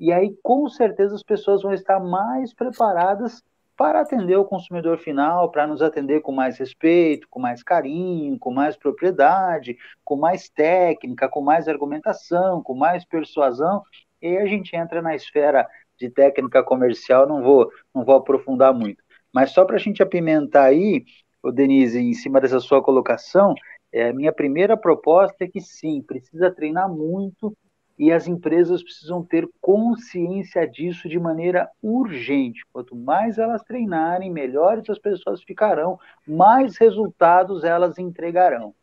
E 0.00 0.12
aí, 0.12 0.34
com 0.42 0.68
certeza, 0.68 1.14
as 1.14 1.22
pessoas 1.22 1.62
vão 1.62 1.72
estar 1.72 2.00
mais 2.00 2.52
preparadas 2.52 3.42
para 3.76 4.00
atender 4.00 4.36
o 4.36 4.44
consumidor 4.44 4.98
final, 4.98 5.50
para 5.50 5.66
nos 5.66 5.82
atender 5.82 6.20
com 6.20 6.32
mais 6.32 6.58
respeito, 6.58 7.26
com 7.28 7.40
mais 7.40 7.62
carinho, 7.62 8.38
com 8.38 8.52
mais 8.52 8.76
propriedade, 8.76 9.76
com 10.04 10.16
mais 10.16 10.48
técnica, 10.48 11.28
com 11.28 11.40
mais 11.40 11.68
argumentação, 11.68 12.62
com 12.62 12.74
mais 12.74 13.04
persuasão. 13.04 13.82
E 14.20 14.26
aí 14.26 14.38
a 14.38 14.46
gente 14.46 14.74
entra 14.76 15.00
na 15.02 15.14
esfera 15.14 15.66
de 15.98 16.10
técnica 16.10 16.62
comercial, 16.62 17.26
não 17.26 17.42
vou, 17.42 17.70
não 17.94 18.04
vou 18.04 18.16
aprofundar 18.16 18.72
muito. 18.72 19.02
Mas 19.32 19.50
só 19.50 19.64
para 19.64 19.76
a 19.76 19.80
gente 19.80 20.02
apimentar 20.02 20.64
aí, 20.64 21.04
o 21.42 21.50
Denise, 21.50 21.98
em 21.98 22.14
cima 22.14 22.40
dessa 22.40 22.60
sua 22.60 22.82
colocação, 22.82 23.54
é, 23.92 24.12
minha 24.12 24.32
primeira 24.32 24.76
proposta 24.76 25.44
é 25.44 25.48
que 25.48 25.60
sim, 25.60 26.00
precisa 26.00 26.50
treinar 26.50 26.88
muito 26.88 27.54
e 27.98 28.10
as 28.10 28.26
empresas 28.26 28.82
precisam 28.82 29.22
ter 29.22 29.46
consciência 29.60 30.66
disso 30.66 31.08
de 31.08 31.18
maneira 31.18 31.68
urgente. 31.82 32.62
Quanto 32.72 32.96
mais 32.96 33.36
elas 33.38 33.62
treinarem, 33.62 34.30
melhores 34.30 34.88
as 34.88 34.98
pessoas 34.98 35.42
ficarão, 35.42 36.00
mais 36.26 36.78
resultados 36.78 37.64
elas 37.64 37.98
entregarão. 37.98 38.74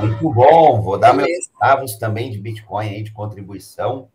Muito 0.00 0.34
bom, 0.34 0.82
vou 0.82 0.98
dar 0.98 1.14
meus 1.14 1.30
centavos 1.46 1.96
também 1.96 2.30
de 2.30 2.40
Bitcoin 2.40 2.88
aí 2.88 3.02
de 3.04 3.12
contribuição. 3.12 4.08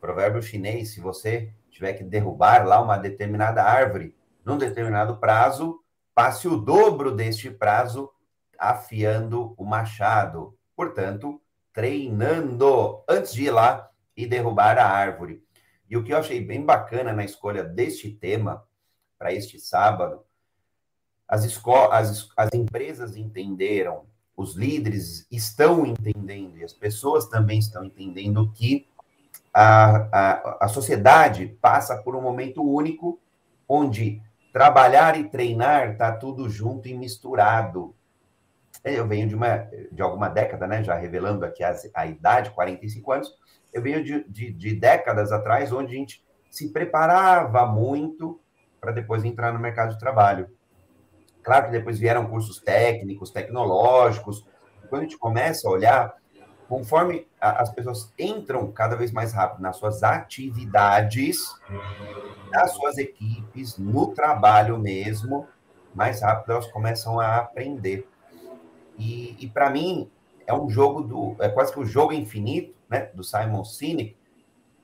Provérbio 0.00 0.42
chinês: 0.42 0.94
se 0.94 1.00
você 1.00 1.50
tiver 1.70 1.92
que 1.92 2.02
derrubar 2.02 2.66
lá 2.66 2.80
uma 2.80 2.96
determinada 2.96 3.62
árvore 3.62 4.14
num 4.44 4.56
determinado 4.56 5.16
prazo, 5.18 5.83
passe 6.14 6.46
o 6.46 6.56
dobro 6.56 7.10
deste 7.10 7.50
prazo 7.50 8.10
afiando 8.58 9.54
o 9.56 9.64
machado. 9.64 10.56
Portanto, 10.76 11.40
treinando 11.72 13.02
antes 13.08 13.34
de 13.34 13.44
ir 13.44 13.50
lá 13.50 13.90
e 14.16 14.26
derrubar 14.26 14.78
a 14.78 14.86
árvore. 14.86 15.42
E 15.90 15.96
o 15.96 16.04
que 16.04 16.12
eu 16.12 16.18
achei 16.18 16.40
bem 16.40 16.64
bacana 16.64 17.12
na 17.12 17.24
escolha 17.24 17.64
deste 17.64 18.10
tema 18.10 18.64
para 19.18 19.32
este 19.32 19.58
sábado, 19.58 20.24
as, 21.26 21.44
as, 21.90 22.28
as 22.36 22.54
empresas 22.54 23.16
entenderam, 23.16 24.06
os 24.36 24.54
líderes 24.54 25.26
estão 25.30 25.86
entendendo 25.86 26.58
e 26.58 26.64
as 26.64 26.72
pessoas 26.72 27.26
também 27.28 27.58
estão 27.58 27.84
entendendo 27.84 28.50
que 28.52 28.88
a, 29.52 29.96
a, 30.12 30.64
a 30.64 30.68
sociedade 30.68 31.56
passa 31.60 31.96
por 32.02 32.16
um 32.16 32.20
momento 32.20 32.62
único 32.62 33.20
onde 33.68 34.20
Trabalhar 34.54 35.18
e 35.18 35.28
treinar 35.28 35.90
está 35.90 36.12
tudo 36.12 36.48
junto 36.48 36.86
e 36.86 36.94
misturado. 36.94 37.92
Eu 38.84 39.04
venho 39.04 39.26
de, 39.26 39.34
uma, 39.34 39.68
de 39.90 40.00
alguma 40.00 40.28
década, 40.28 40.64
né? 40.64 40.80
Já 40.80 40.94
revelando 40.94 41.44
aqui 41.44 41.64
a, 41.64 41.74
a 41.92 42.06
idade, 42.06 42.52
45 42.52 43.12
anos. 43.12 43.34
Eu 43.72 43.82
venho 43.82 44.04
de, 44.04 44.22
de, 44.28 44.52
de 44.52 44.76
décadas 44.76 45.32
atrás, 45.32 45.72
onde 45.72 45.96
a 45.96 45.98
gente 45.98 46.24
se 46.52 46.72
preparava 46.72 47.66
muito 47.66 48.40
para 48.80 48.92
depois 48.92 49.24
entrar 49.24 49.52
no 49.52 49.58
mercado 49.58 49.90
de 49.90 49.98
trabalho. 49.98 50.48
Claro 51.42 51.66
que 51.66 51.72
depois 51.72 51.98
vieram 51.98 52.30
cursos 52.30 52.60
técnicos, 52.60 53.32
tecnológicos. 53.32 54.46
Quando 54.88 55.00
a 55.00 55.04
gente 55.04 55.18
começa 55.18 55.66
a 55.66 55.72
olhar, 55.72 56.14
conforme 56.68 57.26
as 57.40 57.70
pessoas 57.70 58.12
entram 58.18 58.70
cada 58.72 58.96
vez 58.96 59.12
mais 59.12 59.32
rápido 59.32 59.62
nas 59.62 59.76
suas 59.76 60.02
atividades, 60.02 61.54
nas 62.50 62.72
suas 62.72 62.98
equipes, 62.98 63.76
no 63.76 64.08
trabalho 64.08 64.78
mesmo, 64.78 65.46
mais 65.94 66.22
rápido 66.22 66.52
elas 66.52 66.66
começam 66.68 67.20
a 67.20 67.36
aprender. 67.36 68.08
E, 68.98 69.36
e 69.38 69.48
para 69.48 69.70
mim, 69.70 70.10
é 70.46 70.54
um 70.54 70.68
jogo 70.68 71.02
do. 71.02 71.36
É 71.40 71.48
quase 71.48 71.72
que 71.72 71.80
um 71.80 71.86
jogo 71.86 72.12
infinito, 72.12 72.74
né? 72.88 73.10
Do 73.14 73.24
Simon 73.24 73.64
Sinek, 73.64 74.16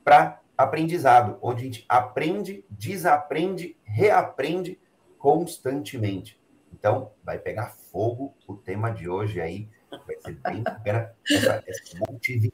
para 0.05 0.41
aprendizado, 0.57 1.39
onde 1.41 1.63
a 1.63 1.65
gente 1.65 1.85
aprende, 1.89 2.65
desaprende, 2.69 3.77
reaprende 3.83 4.79
constantemente. 5.19 6.39
Então, 6.73 7.11
vai 7.23 7.39
pegar 7.39 7.75
fogo 7.91 8.35
o 8.47 8.55
tema 8.55 8.91
de 8.91 9.09
hoje 9.09 9.41
aí. 9.41 9.69
Vai 9.91 10.17
ser 10.21 10.33
bem 10.33 10.63
bacana 10.63 11.15
essa, 11.31 11.65
essa 11.67 11.99
multivisão 12.09 12.53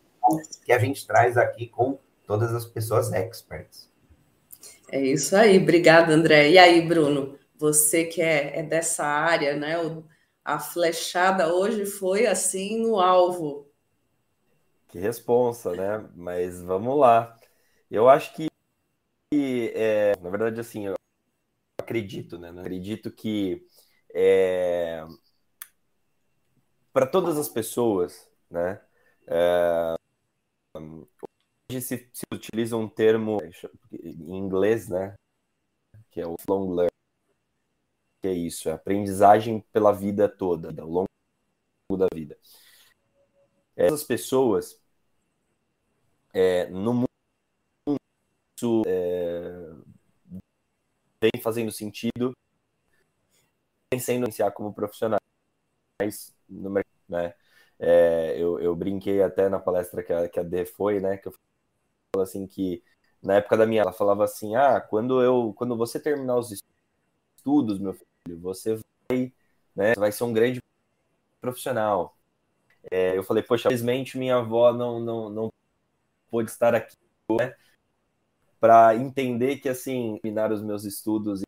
que 0.64 0.72
a 0.72 0.78
gente 0.78 1.06
traz 1.06 1.36
aqui 1.36 1.68
com 1.68 1.98
todas 2.26 2.52
as 2.54 2.64
pessoas 2.64 3.12
experts. 3.12 3.90
É 4.90 5.00
isso 5.00 5.34
aí, 5.36 5.58
obrigada, 5.58 6.12
André. 6.12 6.50
E 6.50 6.58
aí, 6.58 6.86
Bruno, 6.86 7.38
você 7.58 8.04
que 8.04 8.22
é, 8.22 8.60
é 8.60 8.62
dessa 8.62 9.04
área, 9.04 9.56
né? 9.56 9.78
O, 9.78 10.04
a 10.44 10.58
flechada 10.58 11.52
hoje 11.52 11.84
foi 11.86 12.26
assim 12.26 12.80
no 12.80 13.00
alvo. 13.00 13.68
Que 14.88 14.98
responsa, 14.98 15.72
né? 15.72 16.08
Mas 16.14 16.62
vamos 16.62 16.98
lá. 16.98 17.36
Eu 17.90 18.08
acho 18.08 18.32
que, 18.34 18.48
é, 19.74 20.16
na 20.20 20.30
verdade, 20.30 20.60
assim, 20.60 20.86
eu 20.86 20.94
acredito, 21.80 22.38
né? 22.38 22.50
Eu 22.50 22.60
acredito 22.60 23.10
que 23.10 23.66
é, 24.14 25.04
para 26.96 27.06
todas 27.06 27.36
as 27.36 27.46
pessoas, 27.46 28.26
né? 28.50 28.80
É, 29.26 29.96
hoje 30.74 31.82
se, 31.82 32.10
se, 32.10 32.24
utiliza 32.32 32.74
um 32.74 32.88
termo 32.88 33.36
em 33.92 34.38
inglês, 34.38 34.88
né? 34.88 35.14
Que 36.10 36.22
é 36.22 36.26
o 36.26 36.36
long 36.48 36.74
learn. 36.74 36.90
Que 38.22 38.28
é 38.28 38.32
isso, 38.32 38.70
é 38.70 38.72
aprendizagem 38.72 39.60
pela 39.74 39.92
vida 39.92 40.26
toda, 40.26 40.70
ao 40.80 40.88
longo 40.88 41.06
da 41.98 42.06
vida. 42.14 42.38
Essas 43.76 44.02
pessoas 44.02 44.82
é, 46.32 46.66
no 46.70 46.94
mundo 46.94 48.00
isso 48.56 48.82
é, 48.86 49.70
vem 51.20 51.42
fazendo 51.42 51.70
sentido, 51.70 52.34
vem 53.92 54.00
sendo 54.00 54.26
como 54.54 54.72
profissionais 54.72 55.35
no 56.48 56.70
mercado, 56.70 56.94
né? 57.08 57.34
É, 57.78 58.34
eu, 58.38 58.58
eu, 58.58 58.74
brinquei 58.74 59.22
até 59.22 59.48
na 59.48 59.58
palestra 59.58 60.02
que 60.02 60.12
a, 60.12 60.28
que 60.28 60.40
a 60.40 60.42
D 60.42 60.64
foi, 60.64 61.00
né? 61.00 61.16
Que 61.18 61.28
eu 61.28 61.34
assim 62.20 62.46
que 62.46 62.82
na 63.22 63.34
época 63.34 63.56
da 63.56 63.66
minha 63.66 63.82
ela 63.82 63.92
falava 63.92 64.24
assim: 64.24 64.56
"Ah, 64.56 64.80
quando 64.80 65.22
eu 65.22 65.52
quando 65.56 65.76
você 65.76 66.00
terminar 66.00 66.36
os 66.36 66.52
estudos, 67.38 67.78
meu 67.78 67.94
filho, 67.94 68.40
você 68.40 68.76
vai, 69.10 69.32
né, 69.74 69.94
vai 69.96 70.12
ser 70.12 70.24
um 70.24 70.32
grande 70.32 70.60
profissional". 71.40 72.16
É, 72.90 73.16
eu 73.16 73.22
falei: 73.24 73.42
"Poxa, 73.42 73.68
infelizmente 73.68 74.18
minha 74.18 74.36
avó 74.36 74.72
não 74.72 75.00
não 75.00 75.30
não 75.30 75.52
pôde 76.30 76.50
estar 76.50 76.74
aqui, 76.74 76.96
né, 77.30 77.54
para 78.60 78.96
entender 78.96 79.58
que 79.58 79.68
assim, 79.68 80.18
terminar 80.22 80.52
os 80.52 80.62
meus 80.62 80.84
estudos 80.84 81.45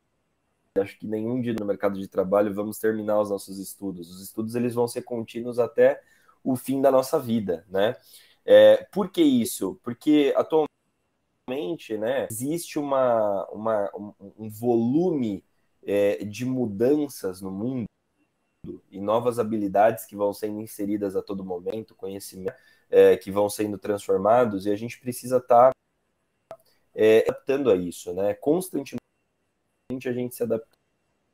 acho 0.78 0.98
que 0.98 1.06
nenhum 1.06 1.40
dia 1.40 1.54
no 1.58 1.66
mercado 1.66 1.98
de 1.98 2.08
trabalho 2.08 2.54
vamos 2.54 2.78
terminar 2.78 3.20
os 3.20 3.30
nossos 3.30 3.58
estudos. 3.58 4.10
Os 4.10 4.22
estudos 4.22 4.54
eles 4.54 4.74
vão 4.74 4.88
ser 4.88 5.02
contínuos 5.02 5.58
até 5.58 6.00
o 6.42 6.56
fim 6.56 6.80
da 6.80 6.90
nossa 6.90 7.18
vida, 7.18 7.64
né? 7.68 7.96
É, 8.44 8.84
por 8.92 9.10
que 9.10 9.22
isso? 9.22 9.78
Porque 9.82 10.32
atualmente 10.36 11.98
né, 11.98 12.26
existe 12.30 12.78
uma, 12.78 13.46
uma, 13.50 13.90
um 14.38 14.48
volume 14.48 15.44
é, 15.82 16.24
de 16.24 16.44
mudanças 16.44 17.40
no 17.40 17.50
mundo 17.50 17.86
e 18.90 19.00
novas 19.00 19.38
habilidades 19.38 20.06
que 20.06 20.16
vão 20.16 20.32
sendo 20.32 20.60
inseridas 20.60 21.14
a 21.16 21.22
todo 21.22 21.44
momento, 21.44 21.94
conhecimento 21.94 22.54
é, 22.90 23.16
que 23.16 23.30
vão 23.30 23.48
sendo 23.48 23.78
transformados, 23.78 24.66
e 24.66 24.70
a 24.70 24.76
gente 24.76 24.98
precisa 24.98 25.38
estar 25.38 25.70
tá, 25.70 26.56
é, 26.94 27.20
adaptando 27.28 27.70
a 27.70 27.76
isso, 27.76 28.12
né? 28.12 28.34
Constantemente 28.34 29.07
a 30.06 30.12
gente 30.12 30.34
se 30.34 30.42
adapta 30.42 30.68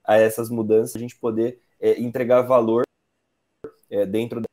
a 0.05 0.17
essas 0.17 0.49
mudanças, 0.49 0.95
a 0.95 1.01
gente 1.01 1.17
poder 1.17 1.61
é, 1.81 2.01
entregar 2.01 2.43
valor 2.43 2.85
é, 3.91 4.07
dentro 4.07 4.41
da 4.41 4.47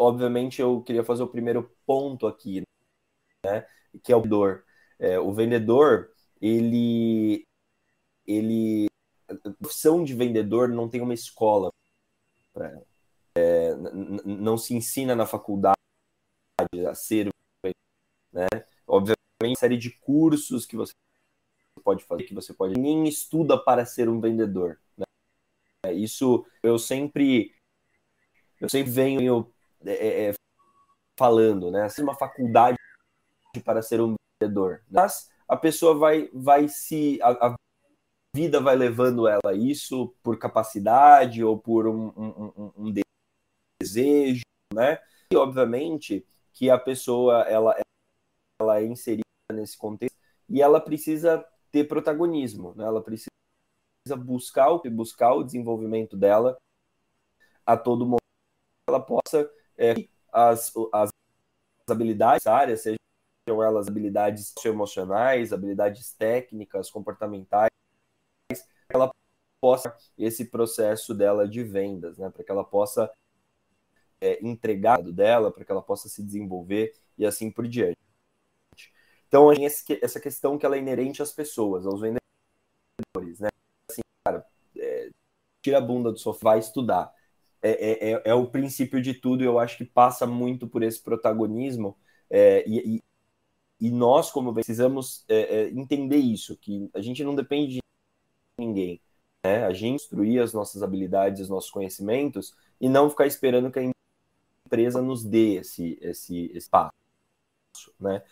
Obviamente, 0.00 0.60
eu 0.62 0.80
queria 0.82 1.02
fazer 1.02 1.24
o 1.24 1.28
primeiro 1.28 1.68
ponto 1.84 2.26
aqui, 2.26 2.62
né? 3.44 3.66
Que 4.04 4.12
é 4.12 4.16
o 4.16 4.20
vendedor. 4.20 4.64
É, 5.00 5.18
o 5.18 5.32
vendedor, 5.32 6.12
ele, 6.40 7.44
ele 8.24 8.86
a 9.28 9.50
profissão 9.58 10.04
de 10.04 10.14
vendedor 10.14 10.68
não 10.68 10.88
tem 10.88 11.00
uma 11.00 11.14
escola 11.14 11.72
para 12.52 12.70
ela. 12.70 12.86
É, 13.36 13.74
não 14.24 14.56
se 14.56 14.74
ensina 14.74 15.16
na 15.16 15.26
faculdade 15.26 15.76
a 16.88 16.94
ser 16.94 17.30
né? 18.32 18.46
Obviamente, 18.86 19.58
série 19.58 19.76
de 19.76 19.90
cursos 19.90 20.66
que 20.66 20.76
você 20.76 20.92
pode 21.90 22.04
fazer, 22.04 22.24
que 22.24 22.34
você 22.34 22.54
pode. 22.54 22.74
Ninguém 22.74 23.08
estuda 23.08 23.58
para 23.58 23.84
ser 23.84 24.08
um 24.08 24.20
vendedor. 24.20 24.78
Né? 24.96 25.92
Isso 25.92 26.46
eu 26.62 26.78
sempre 26.78 27.52
eu 28.60 28.68
sempre 28.68 28.92
venho 28.92 29.50
é, 29.84 30.28
é, 30.28 30.32
falando, 31.18 31.70
né? 31.70 31.84
Assim, 31.84 32.02
uma 32.02 32.14
faculdade 32.14 32.76
para 33.64 33.82
ser 33.82 34.00
um 34.00 34.14
vendedor. 34.40 34.82
Mas 34.88 35.30
a 35.48 35.56
pessoa 35.56 35.94
vai, 35.94 36.28
vai 36.32 36.68
se. 36.68 37.18
A, 37.22 37.48
a 37.48 37.54
vida 38.36 38.60
vai 38.60 38.76
levando 38.76 39.26
ela 39.26 39.40
a 39.46 39.54
isso 39.54 40.14
por 40.22 40.38
capacidade 40.38 41.42
ou 41.42 41.58
por 41.58 41.88
um, 41.88 42.12
um, 42.16 42.72
um, 42.76 42.94
desejo, 43.82 44.42
né? 44.72 45.00
E 45.32 45.36
obviamente 45.36 46.24
que 46.52 46.70
a 46.70 46.78
pessoa 46.78 47.42
ela, 47.48 47.74
ela 48.60 48.78
é 48.78 48.84
inserida 48.84 49.24
nesse 49.52 49.76
contexto 49.76 50.16
e 50.48 50.60
ela 50.60 50.80
precisa 50.80 51.44
ter 51.70 51.84
protagonismo, 51.84 52.74
né? 52.74 52.84
Ela 52.84 53.02
precisa 53.02 53.30
buscar 54.16 54.70
o 54.70 54.82
buscar 54.90 55.34
o 55.34 55.44
desenvolvimento 55.44 56.16
dela 56.16 56.58
a 57.64 57.76
todo 57.76 58.04
momento, 58.04 58.20
ela 58.88 59.00
possa 59.00 59.48
é, 59.78 59.94
as, 60.32 60.72
as 60.92 61.10
habilidades 61.88 62.46
áreas, 62.46 62.82
sejam 62.82 63.62
elas 63.62 63.88
habilidades 63.88 64.54
emocionais, 64.64 65.52
habilidades 65.52 66.12
técnicas, 66.14 66.90
comportamentais, 66.90 67.70
ela 68.88 69.12
possa 69.60 69.96
esse 70.18 70.46
processo 70.46 71.14
dela 71.14 71.46
de 71.46 71.62
vendas, 71.62 72.18
né? 72.18 72.30
Para 72.30 72.42
que 72.42 72.50
ela 72.50 72.64
possa 72.64 73.12
é, 74.20 74.44
entregar 74.44 75.02
dela, 75.02 75.52
para 75.52 75.64
que 75.64 75.70
ela 75.70 75.82
possa 75.82 76.08
se 76.08 76.22
desenvolver 76.22 76.94
e 77.16 77.24
assim 77.24 77.50
por 77.50 77.68
diante. 77.68 77.98
Então, 79.30 79.48
essa 80.02 80.18
questão 80.18 80.58
que 80.58 80.66
ela 80.66 80.74
é 80.74 80.80
inerente 80.80 81.22
às 81.22 81.30
pessoas, 81.30 81.86
aos 81.86 82.00
vendedores, 82.00 83.38
né? 83.38 83.48
Assim, 83.88 84.00
cara, 84.26 84.44
é, 84.76 85.08
tira 85.62 85.78
a 85.78 85.80
bunda 85.80 86.10
do 86.10 86.18
sofá, 86.18 86.50
vai 86.50 86.58
estudar. 86.58 87.14
É, 87.62 87.70
é, 87.70 88.12
é, 88.12 88.22
é, 88.24 88.34
o 88.34 88.50
princípio 88.50 89.00
de 89.00 89.14
tudo, 89.14 89.44
e 89.44 89.46
eu 89.46 89.60
acho 89.60 89.78
que 89.78 89.84
passa 89.84 90.26
muito 90.26 90.66
por 90.66 90.82
esse 90.82 91.00
protagonismo, 91.00 91.96
é, 92.28 92.68
e, 92.68 93.00
e, 93.80 93.90
nós, 93.92 94.32
como 94.32 94.52
precisamos 94.52 95.24
é, 95.28 95.68
entender 95.68 96.16
isso, 96.16 96.56
que 96.56 96.90
a 96.92 97.00
gente 97.00 97.22
não 97.22 97.36
depende 97.36 97.74
de 97.74 97.80
ninguém, 98.58 99.00
né? 99.44 99.64
A 99.64 99.72
gente 99.72 100.02
instruir 100.02 100.42
as 100.42 100.52
nossas 100.52 100.82
habilidades, 100.82 101.42
os 101.42 101.48
nossos 101.48 101.70
conhecimentos, 101.70 102.52
e 102.80 102.88
não 102.88 103.08
ficar 103.08 103.28
esperando 103.28 103.70
que 103.70 103.78
a 103.78 103.92
empresa 104.66 105.00
nos 105.00 105.24
dê 105.24 105.58
esse, 105.58 105.96
esse 106.02 106.50
espaço, 106.52 106.90
né? 108.00 108.24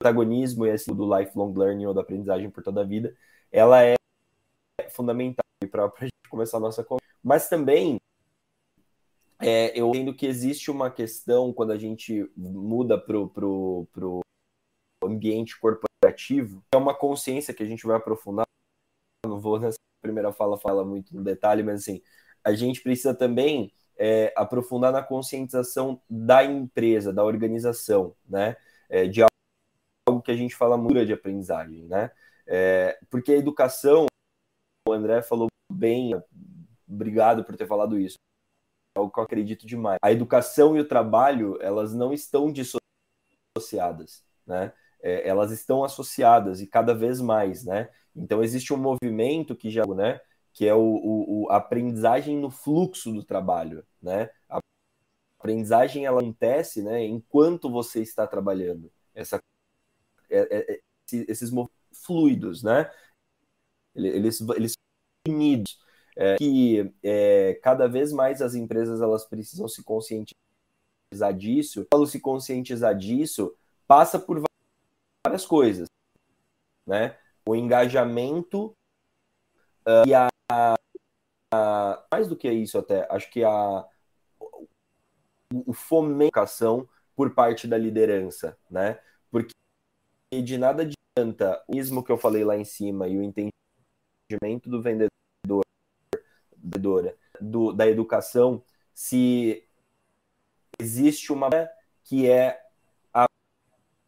Protagonismo 0.00 0.66
e 0.66 0.70
esse 0.70 0.92
do 0.92 1.18
lifelong 1.18 1.52
learning 1.52 1.84
ou 1.84 1.92
da 1.92 2.00
aprendizagem 2.00 2.50
por 2.50 2.64
toda 2.64 2.80
a 2.80 2.84
vida, 2.84 3.14
ela 3.52 3.84
é 3.84 3.96
fundamental 4.88 5.44
para 5.70 5.84
a 5.84 6.04
gente 6.04 6.28
começar 6.30 6.56
a 6.56 6.60
nossa 6.60 6.82
conversa. 6.82 7.06
Mas 7.22 7.48
também 7.50 7.98
é, 9.38 9.78
eu 9.78 9.90
entendo 9.90 10.14
que 10.14 10.26
existe 10.26 10.70
uma 10.70 10.90
questão 10.90 11.52
quando 11.52 11.72
a 11.72 11.76
gente 11.76 12.30
muda 12.34 12.98
para 12.98 13.18
o 13.18 14.20
ambiente 15.04 15.58
corporativo, 15.60 16.62
é 16.72 16.76
uma 16.76 16.94
consciência 16.94 17.52
que 17.52 17.62
a 17.62 17.66
gente 17.66 17.86
vai 17.86 17.96
aprofundar. 17.96 18.46
Não 19.26 19.38
vou 19.38 19.60
nessa 19.60 19.78
primeira 20.00 20.32
fala 20.32 20.58
fala 20.58 20.82
muito 20.82 21.14
no 21.14 21.22
detalhe, 21.22 21.62
mas 21.62 21.82
assim, 21.82 22.00
a 22.42 22.54
gente 22.54 22.82
precisa 22.82 23.14
também 23.14 23.70
é, 23.98 24.32
aprofundar 24.34 24.92
na 24.92 25.02
conscientização 25.02 26.00
da 26.08 26.42
empresa, 26.42 27.12
da 27.12 27.22
organização, 27.22 28.14
né? 28.26 28.56
É, 28.88 29.06
de 29.06 29.22
algo 30.08 30.22
que 30.22 30.30
a 30.30 30.36
gente 30.36 30.54
fala 30.54 30.76
muito 30.76 31.04
de 31.04 31.12
aprendizagem, 31.12 31.84
né? 31.86 32.10
É, 32.46 32.98
porque 33.08 33.32
a 33.32 33.36
educação, 33.36 34.06
o 34.88 34.92
André 34.92 35.22
falou 35.22 35.48
bem, 35.70 36.12
obrigado 36.88 37.44
por 37.44 37.56
ter 37.56 37.66
falado 37.66 37.98
isso, 37.98 38.16
é 38.96 38.98
algo 38.98 39.12
que 39.12 39.18
eu 39.18 39.24
acredito 39.24 39.66
demais. 39.66 39.98
A 40.02 40.10
educação 40.10 40.76
e 40.76 40.80
o 40.80 40.88
trabalho, 40.88 41.60
elas 41.60 41.94
não 41.94 42.12
estão 42.12 42.52
dissociadas, 42.52 44.24
né? 44.46 44.72
É, 45.02 45.26
elas 45.26 45.50
estão 45.50 45.82
associadas 45.82 46.60
e 46.60 46.66
cada 46.66 46.94
vez 46.94 47.20
mais, 47.20 47.64
né? 47.64 47.88
Então 48.14 48.42
existe 48.42 48.74
um 48.74 48.76
movimento 48.76 49.56
que 49.56 49.70
já, 49.70 49.86
né? 49.86 50.20
Que 50.52 50.66
é 50.66 50.74
o, 50.74 50.80
o, 50.80 51.44
o 51.44 51.50
aprendizagem 51.50 52.36
no 52.36 52.50
fluxo 52.50 53.12
do 53.12 53.24
trabalho, 53.24 53.86
né? 54.02 54.30
A 54.48 54.58
aprendizagem 55.38 56.04
ela 56.04 56.20
acontece, 56.20 56.82
né? 56.82 57.04
Enquanto 57.04 57.70
você 57.70 58.02
está 58.02 58.26
trabalhando. 58.26 58.92
Essa 59.14 59.38
é, 60.30 60.38
é, 60.50 60.74
é 60.74 60.80
esses 61.12 61.50
fluidos, 61.92 62.62
né? 62.62 62.90
Eles, 63.94 64.40
eles 64.40 64.74
unidos. 65.28 65.78
É, 66.16 66.36
que 66.36 66.92
é, 67.02 67.54
cada 67.62 67.88
vez 67.88 68.12
mais 68.12 68.42
as 68.42 68.54
empresas 68.54 69.00
elas 69.00 69.24
precisam 69.24 69.68
se 69.68 69.82
conscientizar 69.82 70.34
disso. 71.36 71.86
Quando 71.90 72.06
se 72.06 72.20
conscientizar 72.20 72.96
disso, 72.96 73.56
passa 73.86 74.18
por 74.18 74.42
várias 75.26 75.46
coisas, 75.46 75.88
né? 76.86 77.16
O 77.46 77.54
engajamento 77.56 78.76
uh, 79.86 80.06
e 80.06 80.14
a, 80.14 80.28
a, 81.52 82.06
mais 82.10 82.28
do 82.28 82.36
que 82.36 82.50
isso 82.50 82.78
até, 82.78 83.06
acho 83.10 83.30
que 83.30 83.42
a 83.44 83.86
o 85.52 85.72
fomentação 85.72 86.88
por 87.16 87.34
parte 87.34 87.66
da 87.66 87.76
liderança, 87.76 88.56
né? 88.70 89.00
E 90.32 90.42
de 90.42 90.56
nada 90.56 90.82
adianta 90.82 91.62
o 91.66 91.74
mesmo 91.74 92.04
que 92.04 92.12
eu 92.12 92.16
falei 92.16 92.44
lá 92.44 92.56
em 92.56 92.64
cima 92.64 93.08
e 93.08 93.18
o 93.18 93.22
entendimento 93.22 94.70
do 94.70 94.80
vendedor, 94.80 95.10
vendedora, 96.56 97.16
do, 97.40 97.72
da 97.72 97.88
educação, 97.88 98.62
se 98.94 99.66
existe 100.78 101.32
uma 101.32 101.48
que 102.04 102.28
é 102.28 102.64
a 103.12 103.26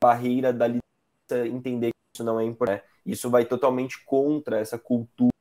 barreira 0.00 0.52
da 0.52 0.66
liderança 0.66 1.48
entender 1.48 1.90
que 1.90 2.16
isso 2.16 2.24
não 2.24 2.38
é 2.38 2.44
importante. 2.44 2.84
Isso 3.04 3.28
vai 3.28 3.44
totalmente 3.44 4.04
contra 4.04 4.60
essa 4.60 4.78
cultura 4.78 5.32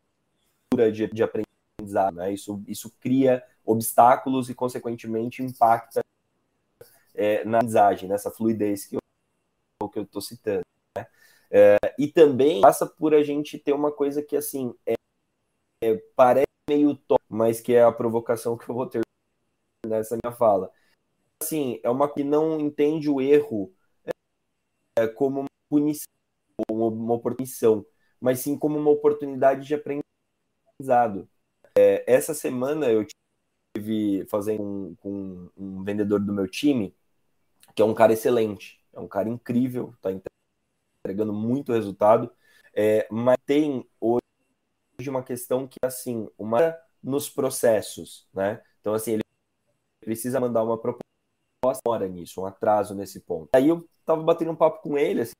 de, 0.91 1.07
de 1.07 1.23
aprendizado. 1.23 2.15
Né? 2.15 2.33
Isso, 2.33 2.63
isso 2.67 2.91
cria 2.99 3.43
obstáculos 3.63 4.49
e, 4.49 4.55
consequentemente, 4.55 5.43
impacta 5.43 6.01
é, 7.13 7.45
na 7.45 7.57
aprendizagem, 7.57 8.09
nessa 8.09 8.31
fluidez 8.31 8.85
que 8.85 8.95
eu 9.95 10.03
estou 10.03 10.21
citando. 10.21 10.70
É, 11.53 11.75
e 11.99 12.07
também 12.07 12.61
passa 12.61 12.85
por 12.85 13.13
a 13.13 13.21
gente 13.21 13.59
ter 13.59 13.73
uma 13.73 13.91
coisa 13.91 14.23
que, 14.23 14.37
assim, 14.37 14.73
é, 14.85 14.93
é, 15.83 15.97
parece 16.15 16.45
meio 16.69 16.95
top, 16.95 17.21
mas 17.27 17.59
que 17.59 17.73
é 17.73 17.83
a 17.83 17.91
provocação 17.91 18.57
que 18.57 18.69
eu 18.69 18.73
vou 18.73 18.87
ter 18.87 19.01
nessa 19.85 20.17
minha 20.23 20.33
fala. 20.33 20.71
Assim, 21.41 21.79
é 21.83 21.89
uma 21.89 22.11
que 22.11 22.23
não 22.23 22.59
entende 22.59 23.09
o 23.09 23.19
erro 23.19 23.73
é, 24.97 25.07
como 25.07 25.41
uma 25.41 25.47
punição, 25.69 26.05
uma, 26.69 26.87
uma 26.87 27.13
oportunidade, 27.15 27.85
mas 28.19 28.39
sim 28.39 28.57
como 28.57 28.77
uma 28.79 28.91
oportunidade 28.91 29.67
de 29.67 29.75
aprendizado. 29.75 31.27
É, 31.77 32.03
essa 32.07 32.33
semana 32.33 32.89
eu 32.89 33.05
tive 33.75 34.25
fazendo 34.27 34.95
com, 34.99 35.49
com 35.49 35.51
um 35.57 35.83
vendedor 35.83 36.19
do 36.19 36.33
meu 36.33 36.47
time, 36.47 36.95
que 37.75 37.81
é 37.81 37.85
um 37.85 37.93
cara 37.93 38.13
excelente, 38.13 38.81
é 38.93 38.99
um 38.99 39.07
cara 39.07 39.29
incrível, 39.29 39.93
tá 40.01 40.11
entregando 41.03 41.33
muito 41.33 41.73
resultado, 41.73 42.31
é, 42.73 43.07
mas 43.11 43.37
tem 43.45 43.87
hoje 43.99 44.21
uma 45.07 45.23
questão 45.23 45.67
que, 45.67 45.77
assim, 45.83 46.29
uma 46.37 46.77
nos 47.01 47.29
processos, 47.29 48.27
né? 48.33 48.61
Então, 48.79 48.93
assim, 48.93 49.13
ele 49.13 49.23
precisa 49.99 50.39
mandar 50.39 50.63
uma 50.63 50.77
proposta 50.77 51.81
hora 51.87 52.07
nisso, 52.07 52.41
um 52.41 52.45
atraso 52.45 52.93
nesse 52.93 53.19
ponto. 53.19 53.49
Aí 53.53 53.67
eu 53.67 53.87
tava 54.05 54.21
batendo 54.21 54.51
um 54.51 54.55
papo 54.55 54.81
com 54.81 54.97
ele, 54.97 55.21
assim, 55.21 55.33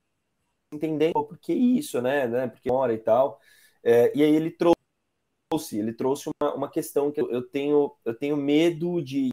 entendendo 0.74 1.14
por 1.14 1.38
que 1.38 1.54
isso, 1.54 2.02
né? 2.02 2.28
né? 2.28 2.48
Porque 2.48 2.72
hora 2.72 2.94
e 2.94 2.98
tal. 2.98 3.40
É, 3.84 4.16
e 4.16 4.24
aí 4.24 4.34
ele 4.36 4.52
trouxe, 4.52 5.78
ele 5.78 5.94
trouxe 5.94 6.30
uma, 6.42 6.54
uma 6.56 6.70
questão 6.70 7.12
que 7.12 7.22
eu 7.22 7.44
tenho, 7.48 7.96
eu 8.06 8.16
tenho 8.16 8.38
medo 8.38 9.02
de, 9.02 9.30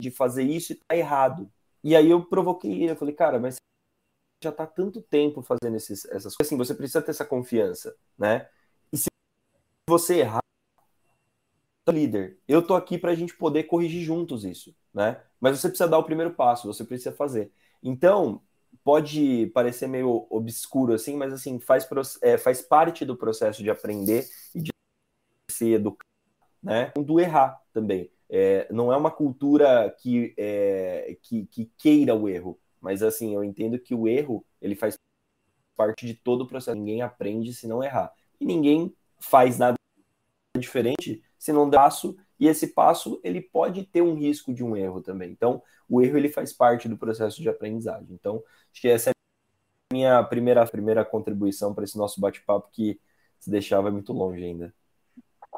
de 0.00 0.10
fazer 0.10 0.44
isso 0.44 0.72
e 0.72 0.76
tá 0.76 0.96
errado. 0.96 1.50
E 1.82 1.94
aí 1.94 2.10
eu 2.10 2.24
provoquei 2.24 2.90
eu 2.90 2.96
falei, 2.96 3.14
cara, 3.14 3.38
mas 3.38 3.56
já 4.46 4.50
está 4.50 4.66
tanto 4.66 5.02
tempo 5.02 5.42
fazendo 5.42 5.76
esses, 5.76 6.04
essas 6.06 6.34
coisas. 6.34 6.46
Assim, 6.46 6.56
você 6.56 6.74
precisa 6.74 7.02
ter 7.02 7.10
essa 7.10 7.24
confiança, 7.24 7.94
né? 8.16 8.48
E 8.92 8.96
se 8.96 9.06
você 9.88 10.20
errar, 10.20 10.40
líder, 11.88 12.38
eu 12.48 12.66
tô 12.66 12.74
aqui 12.74 12.98
para 12.98 13.12
a 13.12 13.14
gente 13.14 13.36
poder 13.36 13.64
corrigir 13.64 14.02
juntos 14.02 14.44
isso, 14.44 14.74
né? 14.92 15.22
Mas 15.40 15.58
você 15.58 15.68
precisa 15.68 15.88
dar 15.88 15.98
o 15.98 16.04
primeiro 16.04 16.34
passo, 16.34 16.66
você 16.66 16.84
precisa 16.84 17.12
fazer. 17.12 17.52
Então, 17.82 18.42
pode 18.82 19.46
parecer 19.48 19.86
meio 19.86 20.26
obscuro 20.28 20.94
assim, 20.94 21.16
mas 21.16 21.32
assim, 21.32 21.60
faz, 21.60 21.88
é, 22.22 22.36
faz 22.36 22.60
parte 22.62 23.04
do 23.04 23.16
processo 23.16 23.62
de 23.62 23.70
aprender 23.70 24.28
e 24.54 24.62
de 24.62 24.70
se 25.50 25.74
educar, 25.74 26.06
né? 26.62 26.92
Do 26.96 27.20
errar 27.20 27.62
também. 27.72 28.10
É, 28.28 28.66
não 28.72 28.92
é 28.92 28.96
uma 28.96 29.10
cultura 29.10 29.94
que, 30.00 30.34
é, 30.36 31.16
que, 31.22 31.46
que, 31.46 31.70
queira 31.78 32.14
o 32.14 32.28
erro, 32.28 32.58
mas 32.86 33.02
assim, 33.02 33.34
eu 33.34 33.42
entendo 33.42 33.80
que 33.80 33.96
o 33.96 34.06
erro 34.06 34.46
ele 34.62 34.76
faz 34.76 34.96
parte 35.76 36.06
de 36.06 36.14
todo 36.14 36.42
o 36.42 36.46
processo. 36.46 36.78
Ninguém 36.78 37.02
aprende 37.02 37.52
se 37.52 37.66
não 37.66 37.82
errar. 37.82 38.12
E 38.40 38.46
ninguém 38.46 38.94
faz 39.18 39.58
nada 39.58 39.74
diferente 40.56 41.20
se 41.36 41.52
não 41.52 41.68
dá 41.68 41.78
passo, 41.78 42.16
e 42.38 42.46
esse 42.46 42.68
passo 42.68 43.20
ele 43.24 43.40
pode 43.40 43.82
ter 43.82 44.02
um 44.02 44.14
risco 44.14 44.54
de 44.54 44.62
um 44.62 44.76
erro 44.76 45.00
também. 45.00 45.32
Então, 45.32 45.60
o 45.88 46.00
erro 46.00 46.16
ele 46.16 46.28
faz 46.28 46.52
parte 46.52 46.88
do 46.88 46.96
processo 46.96 47.42
de 47.42 47.48
aprendizagem. 47.48 48.06
Então, 48.12 48.40
acho 48.70 48.80
que 48.80 48.88
essa 48.88 49.10
é 49.10 49.12
a 49.12 49.94
minha 49.94 50.22
primeira, 50.22 50.64
primeira 50.64 51.04
contribuição 51.04 51.74
para 51.74 51.82
esse 51.82 51.98
nosso 51.98 52.20
bate-papo, 52.20 52.70
que 52.70 53.00
se 53.40 53.50
deixava 53.50 53.90
muito 53.90 54.12
longe 54.12 54.44
ainda. 54.44 54.72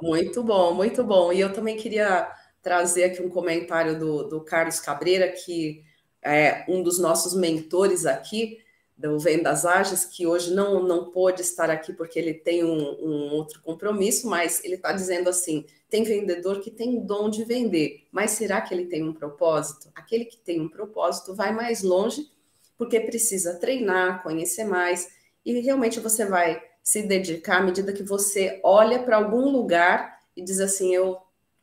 Muito 0.00 0.42
bom, 0.42 0.72
muito 0.72 1.04
bom. 1.04 1.30
E 1.30 1.40
eu 1.40 1.52
também 1.52 1.76
queria 1.76 2.34
trazer 2.62 3.04
aqui 3.04 3.22
um 3.22 3.28
comentário 3.28 3.98
do, 3.98 4.24
do 4.24 4.40
Carlos 4.42 4.80
Cabreira, 4.80 5.30
que 5.30 5.84
é 6.22 6.64
um 6.68 6.82
dos 6.82 6.98
nossos 6.98 7.34
mentores 7.34 8.06
aqui, 8.06 8.58
do 8.98 9.16
Vendas 9.16 9.64
Ágeis, 9.64 10.04
que 10.04 10.26
hoje 10.26 10.52
não, 10.52 10.82
não 10.82 11.12
pôde 11.12 11.40
estar 11.40 11.70
aqui 11.70 11.92
porque 11.92 12.18
ele 12.18 12.34
tem 12.34 12.64
um, 12.64 12.78
um 13.00 13.34
outro 13.34 13.62
compromisso, 13.62 14.28
mas 14.28 14.62
ele 14.64 14.74
está 14.74 14.92
dizendo 14.92 15.30
assim: 15.30 15.64
tem 15.88 16.02
vendedor 16.02 16.60
que 16.60 16.70
tem 16.70 16.98
dom 16.98 17.30
de 17.30 17.44
vender, 17.44 18.08
mas 18.10 18.32
será 18.32 18.60
que 18.60 18.74
ele 18.74 18.86
tem 18.86 19.04
um 19.04 19.12
propósito? 19.12 19.88
Aquele 19.94 20.24
que 20.24 20.36
tem 20.36 20.60
um 20.60 20.68
propósito 20.68 21.32
vai 21.32 21.54
mais 21.54 21.82
longe 21.82 22.28
porque 22.76 23.00
precisa 23.00 23.54
treinar, 23.56 24.22
conhecer 24.22 24.64
mais, 24.64 25.08
e 25.44 25.58
realmente 25.60 25.98
você 25.98 26.24
vai 26.24 26.62
se 26.82 27.02
dedicar 27.02 27.58
à 27.58 27.62
medida 27.62 27.92
que 27.92 28.02
você 28.02 28.60
olha 28.64 29.00
para 29.02 29.16
algum 29.16 29.48
lugar 29.50 30.18
e 30.36 30.42
diz 30.42 30.58
assim: 30.58 30.92
eu 30.92 31.18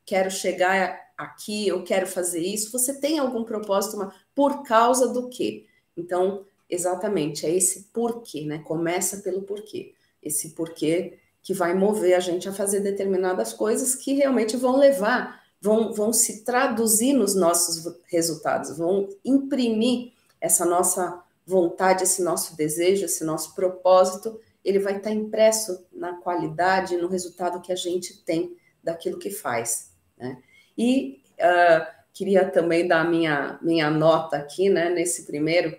quero 0.06 0.32
chegar 0.32 1.05
aqui, 1.18 1.68
eu 1.68 1.84
quero 1.84 2.08
fazer 2.08 2.42
isso. 2.42 2.72
Você 2.72 3.00
tem 3.00 3.20
algum 3.20 3.44
propósito, 3.44 3.98
mas 3.98 4.14
por 4.34 4.64
causa 4.64 5.08
do 5.08 5.30
quê? 5.30 5.66
Então, 5.96 6.46
exatamente, 6.70 7.46
é 7.46 7.56
esse 7.56 7.90
porquê, 7.94 8.46
né? 8.46 8.60
Começa 8.60 9.18
pelo 9.18 9.44
porquê. 9.44 9.94
Esse 10.22 10.50
porquê 10.52 11.18
que 11.42 11.54
vai 11.54 11.74
mover 11.76 12.16
a 12.16 12.20
gente 12.20 12.50
a 12.50 12.54
fazer 12.54 12.80
determinadas 12.80 13.54
coisas 13.54 13.96
que 13.96 14.14
realmente 14.14 14.58
vão 14.58 14.78
levar, 14.78 15.44
vão, 15.62 15.94
vão 15.94 16.12
se 16.12 16.44
traduzir 16.44 17.14
nos 17.14 17.36
nossos 17.36 17.86
resultados, 18.08 18.76
vão 18.76 19.10
imprimir 19.24 20.12
essa 20.42 20.66
nossa 20.66 21.24
vontade, 21.46 22.04
esse 22.04 22.24
nosso 22.24 22.58
desejo, 22.58 23.06
esse 23.06 23.24
nosso 23.24 23.54
propósito, 23.54 24.40
ele 24.64 24.80
vai 24.80 24.98
estar 24.98 25.12
impresso 25.12 25.86
na 25.94 26.14
qualidade, 26.16 26.98
no 26.98 27.08
resultado 27.08 27.62
que 27.62 27.72
a 27.72 27.76
gente 27.76 28.24
tem 28.24 28.58
daquilo 28.84 29.20
que 29.20 29.30
faz. 29.30 29.92
Né? 30.18 30.42
E 30.78 31.22
uh, 31.40 31.86
queria 32.14 32.46
também 32.46 32.88
dar 32.88 33.10
minha, 33.10 33.60
minha 33.62 33.90
nota 33.90 34.38
aqui, 34.38 34.70
né, 34.70 34.90
nesse 34.90 35.26
primeiro. 35.26 35.72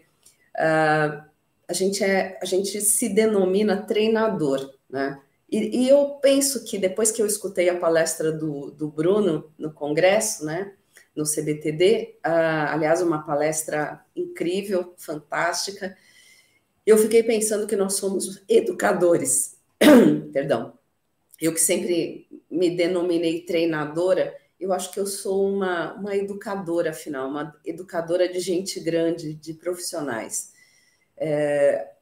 Uh, 0.54 1.22
a, 1.68 1.72
gente 1.72 2.04
é, 2.04 2.38
a 2.40 2.44
gente 2.44 2.80
se 2.80 3.09
denomina 3.09 3.82
treinador, 3.82 4.74
né? 4.88 5.20
E, 5.50 5.85
e, 5.85 5.88
eu 5.88 6.18
penso 6.20 6.64
que 6.64 6.76
depois 6.76 7.12
que 7.12 7.22
eu 7.22 7.26
escutei 7.26 7.68
a 7.68 7.78
palestra 7.78 8.32
do, 8.32 8.72
do 8.72 8.88
Bruno 8.88 9.52
no 9.56 9.72
congresso, 9.72 10.44
né, 10.44 10.72
no 11.14 11.24
CBTD, 11.24 12.16
uh, 12.26 12.72
aliás, 12.72 13.00
uma 13.00 13.24
palestra 13.24 14.04
incrível, 14.14 14.92
fantástica, 14.98 15.96
eu 16.85 16.98
fiquei 16.98 17.22
pensando 17.22 17.66
que 17.66 17.76
nós 17.76 17.94
somos 17.94 18.42
educadores. 18.48 19.56
Perdão. 20.32 20.76
Eu 21.40 21.52
que 21.52 21.61
sempre 21.61 22.28
me 22.50 22.70
denominei 22.70 23.42
treinadora, 23.42 24.35
eu 24.59 24.73
acho 24.73 24.90
que 24.90 24.99
eu 24.99 25.07
sou 25.07 25.49
uma, 25.49 25.95
uma 25.95 26.16
educadora, 26.16 26.90
afinal, 26.90 27.29
uma 27.29 27.55
educadora 27.64 28.29
de 28.29 28.40
gente 28.40 28.81
grande, 28.81 29.35
de 29.35 29.53
profissionais. 29.55 30.53
É, 31.16 31.92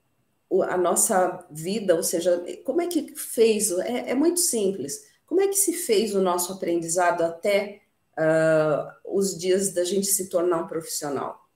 a 0.63 0.77
nossa 0.77 1.45
vida, 1.51 1.95
ou 1.95 2.03
seja, 2.03 2.45
como 2.65 2.81
é 2.81 2.87
que 2.87 3.15
fez? 3.17 3.73
É, 3.73 4.11
é, 4.11 4.15
muito 4.15 4.41
simples. 4.41 5.13
Como 5.27 5.41
é 5.41 5.49
que 5.49 5.57
se 5.57 5.73
fez 5.73 6.15
o 6.15 6.23
nosso 6.23 6.53
aprendizado 6.53 7.23
até 7.23 7.83
uh, 8.17 9.17
os 9.17 9.37
dias 9.37 9.73
da 9.73 9.85
gente 9.85 10.07
se 10.07 10.29
tornar 10.29 10.59
um 10.59 10.67
profissional? 10.67 11.49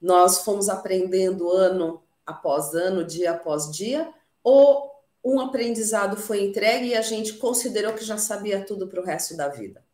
Nós 0.00 0.38
fomos 0.38 0.68
aprendendo 0.68 1.50
ano 1.50 2.02
após 2.26 2.74
ano, 2.74 3.04
dia 3.04 3.32
após 3.32 3.70
dia, 3.70 4.12
ou 4.42 4.90
um 5.24 5.40
aprendizado 5.40 6.16
foi 6.16 6.44
entregue 6.44 6.88
e 6.88 6.94
a 6.94 7.02
gente 7.02 7.34
considerou 7.34 7.92
que 7.94 8.04
já 8.04 8.16
sabia 8.16 8.64
tudo 8.64 8.86
para 8.86 9.00
o 9.00 9.04
resto 9.04 9.36
da 9.36 9.48
vida. 9.48 9.84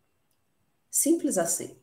Simples 0.90 1.36
assim. 1.36 1.76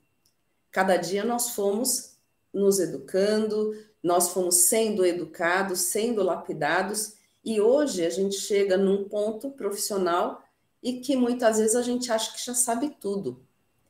Cada 0.72 0.98
dia 0.98 1.24
nós 1.24 1.52
fomos 1.52 2.18
nos 2.54 2.80
educando, 2.80 3.76
nós 4.02 4.30
fomos 4.30 4.56
sendo 4.66 5.06
educados, 5.06 5.82
sendo 5.82 6.24
lapidados, 6.24 7.14
e 7.44 7.60
hoje 7.60 8.06
a 8.06 8.10
gente 8.10 8.36
chega 8.36 8.78
num 8.78 9.04
ponto 9.08 9.52
profissional 9.52 10.42
e 10.82 11.00
que 11.00 11.16
muitas 11.16 11.58
vezes 11.58 11.76
a 11.76 11.82
gente 11.82 12.12
acha 12.12 12.34
que 12.34 12.44
já 12.44 12.54
sabe 12.54 12.90
tudo. 13.00 13.46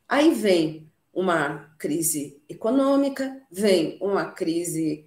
Aí 0.08 0.34
vem 0.34 0.92
uma 1.14 1.74
crise 1.78 2.42
econômica, 2.50 3.42
vem 3.52 3.98
uma 4.02 4.32
crise 4.32 5.06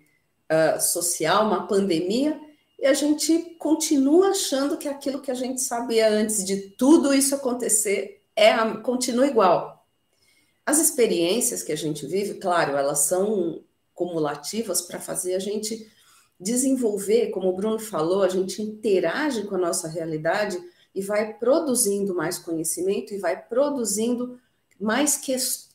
uh, 0.50 0.80
social, 0.80 1.46
uma 1.46 1.66
pandemia, 1.66 2.40
e 2.78 2.86
a 2.86 2.94
gente 2.94 3.56
continua 3.58 4.28
achando 4.28 4.76
que 4.76 4.88
aquilo 4.88 5.20
que 5.20 5.30
a 5.30 5.34
gente 5.34 5.60
sabia 5.62 6.08
antes 6.08 6.44
de 6.44 6.70
tudo 6.70 7.14
isso 7.14 7.34
acontecer 7.34 8.22
é 8.34 8.54
continua 8.82 9.26
igual. 9.26 9.86
As 10.64 10.78
experiências 10.78 11.62
que 11.62 11.72
a 11.72 11.76
gente 11.76 12.06
vive, 12.06 12.34
claro, 12.34 12.76
elas 12.76 13.00
são 13.00 13.62
cumulativas 13.94 14.82
para 14.82 15.00
fazer 15.00 15.34
a 15.34 15.38
gente 15.38 15.90
desenvolver, 16.38 17.30
como 17.30 17.48
o 17.48 17.56
Bruno 17.56 17.78
falou, 17.78 18.22
a 18.22 18.28
gente 18.28 18.60
interage 18.60 19.44
com 19.44 19.54
a 19.54 19.58
nossa 19.58 19.88
realidade 19.88 20.58
e 20.94 21.00
vai 21.00 21.34
produzindo 21.34 22.14
mais 22.14 22.38
conhecimento 22.38 23.14
e 23.14 23.18
vai 23.18 23.42
produzindo 23.42 24.38
mais 24.78 25.18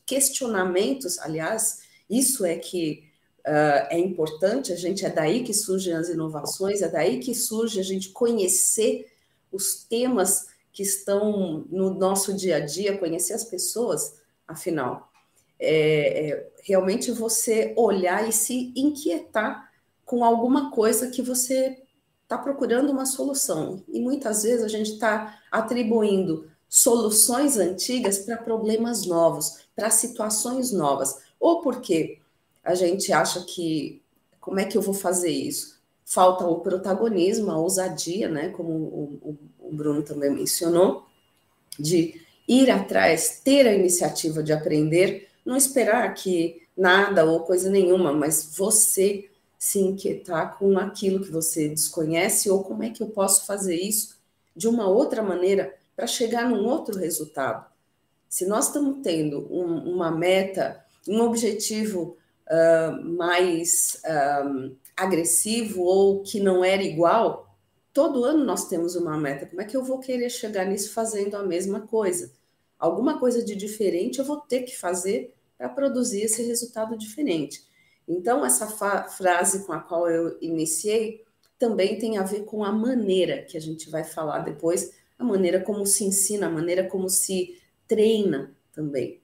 questionamentos. 0.06 1.18
Aliás, 1.18 1.80
isso 2.08 2.44
é 2.44 2.56
que 2.56 3.11
uh, 3.46 3.86
é 3.90 3.98
importante, 3.98 4.72
a 4.72 4.76
gente 4.76 5.04
é 5.04 5.10
daí 5.10 5.42
que 5.42 5.54
surgem 5.54 5.94
as 5.94 6.08
inovações, 6.08 6.82
é 6.82 6.88
daí 6.88 7.18
que 7.18 7.34
surge 7.34 7.80
a 7.80 7.84
gente 7.84 8.10
conhecer 8.10 9.10
os 9.50 9.84
temas 9.84 10.46
que 10.72 10.82
estão 10.82 11.66
no 11.70 11.92
nosso 11.94 12.32
dia 12.32 12.56
a 12.56 12.60
dia, 12.60 12.98
conhecer 12.98 13.34
as 13.34 13.44
pessoas, 13.44 14.20
afinal. 14.48 15.10
É, 15.58 16.30
é, 16.30 16.52
realmente 16.62 17.12
você 17.12 17.72
olhar 17.76 18.28
e 18.28 18.32
se 18.32 18.72
inquietar 18.74 19.70
com 20.04 20.24
alguma 20.24 20.70
coisa 20.70 21.08
que 21.08 21.22
você 21.22 21.78
está 22.22 22.38
procurando 22.38 22.90
uma 22.90 23.06
solução. 23.06 23.84
E 23.88 24.00
muitas 24.00 24.42
vezes 24.42 24.64
a 24.64 24.68
gente 24.68 24.92
está 24.92 25.38
atribuindo 25.50 26.50
soluções 26.68 27.58
antigas 27.58 28.18
para 28.20 28.38
problemas 28.38 29.04
novos, 29.04 29.58
para 29.76 29.90
situações 29.90 30.72
novas. 30.72 31.18
Ou 31.38 31.60
porque 31.60 32.21
a 32.62 32.74
gente 32.74 33.12
acha 33.12 33.44
que 33.44 34.02
como 34.40 34.60
é 34.60 34.64
que 34.64 34.76
eu 34.76 34.82
vou 34.82 34.94
fazer 34.94 35.30
isso? 35.30 35.80
Falta 36.04 36.44
o 36.46 36.60
protagonismo, 36.60 37.50
a 37.50 37.58
ousadia, 37.58 38.28
né? 38.28 38.48
Como 38.50 38.70
o, 38.70 39.38
o 39.58 39.72
Bruno 39.72 40.02
também 40.02 40.30
mencionou, 40.30 41.06
de 41.78 42.20
ir 42.46 42.70
atrás, 42.70 43.40
ter 43.42 43.66
a 43.66 43.72
iniciativa 43.72 44.42
de 44.42 44.52
aprender, 44.52 45.28
não 45.44 45.56
esperar 45.56 46.12
que 46.14 46.62
nada 46.76 47.24
ou 47.24 47.40
coisa 47.40 47.70
nenhuma, 47.70 48.12
mas 48.12 48.54
você 48.56 49.28
se 49.58 49.78
inquietar 49.78 50.58
com 50.58 50.76
aquilo 50.78 51.24
que 51.24 51.30
você 51.30 51.68
desconhece 51.68 52.50
ou 52.50 52.64
como 52.64 52.82
é 52.82 52.90
que 52.90 53.02
eu 53.02 53.08
posso 53.08 53.46
fazer 53.46 53.76
isso 53.76 54.18
de 54.54 54.66
uma 54.66 54.88
outra 54.88 55.22
maneira 55.22 55.74
para 55.94 56.06
chegar 56.06 56.48
num 56.48 56.66
outro 56.66 56.98
resultado. 56.98 57.64
Se 58.28 58.44
nós 58.46 58.66
estamos 58.66 59.02
tendo 59.02 59.46
um, 59.52 59.94
uma 59.94 60.10
meta, 60.10 60.84
um 61.06 61.20
objetivo 61.20 62.16
mais 63.02 64.00
uh, 64.04 64.76
agressivo 64.96 65.82
ou 65.82 66.22
que 66.22 66.40
não 66.40 66.64
era 66.64 66.82
igual, 66.82 67.56
todo 67.92 68.24
ano 68.24 68.44
nós 68.44 68.68
temos 68.68 68.94
uma 68.96 69.16
meta. 69.16 69.46
Como 69.46 69.60
é 69.60 69.64
que 69.64 69.76
eu 69.76 69.84
vou 69.84 69.98
querer 69.98 70.30
chegar 70.30 70.64
nisso 70.64 70.92
fazendo 70.92 71.36
a 71.36 71.42
mesma 71.42 71.80
coisa? 71.80 72.32
Alguma 72.78 73.18
coisa 73.18 73.44
de 73.44 73.54
diferente 73.54 74.18
eu 74.18 74.24
vou 74.24 74.38
ter 74.38 74.62
que 74.62 74.76
fazer 74.76 75.34
para 75.56 75.68
produzir 75.68 76.22
esse 76.22 76.42
resultado 76.42 76.96
diferente. 76.96 77.64
Então, 78.08 78.44
essa 78.44 78.66
frase 78.66 79.64
com 79.64 79.72
a 79.72 79.80
qual 79.80 80.10
eu 80.10 80.36
iniciei 80.40 81.24
também 81.58 81.96
tem 81.98 82.18
a 82.18 82.24
ver 82.24 82.44
com 82.44 82.64
a 82.64 82.72
maneira 82.72 83.42
que 83.42 83.56
a 83.56 83.60
gente 83.60 83.88
vai 83.88 84.02
falar 84.02 84.40
depois, 84.40 84.92
a 85.16 85.22
maneira 85.22 85.60
como 85.60 85.86
se 85.86 86.04
ensina, 86.04 86.48
a 86.48 86.50
maneira 86.50 86.88
como 86.88 87.08
se 87.08 87.56
treina 87.86 88.52
também. 88.72 89.20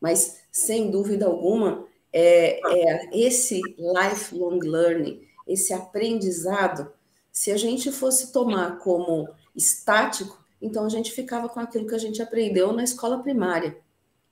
Mas, 0.00 0.42
sem 0.50 0.90
dúvida 0.90 1.26
alguma, 1.26 1.86
é, 2.12 2.60
é 2.60 3.10
esse 3.12 3.60
lifelong 3.78 4.58
learning, 4.58 5.26
esse 5.46 5.72
aprendizado, 5.72 6.92
se 7.30 7.50
a 7.50 7.56
gente 7.56 7.90
fosse 7.90 8.32
tomar 8.32 8.78
como 8.78 9.28
estático, 9.56 10.42
então 10.60 10.84
a 10.84 10.88
gente 10.88 11.10
ficava 11.10 11.48
com 11.48 11.58
aquilo 11.58 11.86
que 11.86 11.94
a 11.94 11.98
gente 11.98 12.22
aprendeu 12.22 12.72
na 12.72 12.84
escola 12.84 13.22
primária. 13.22 13.78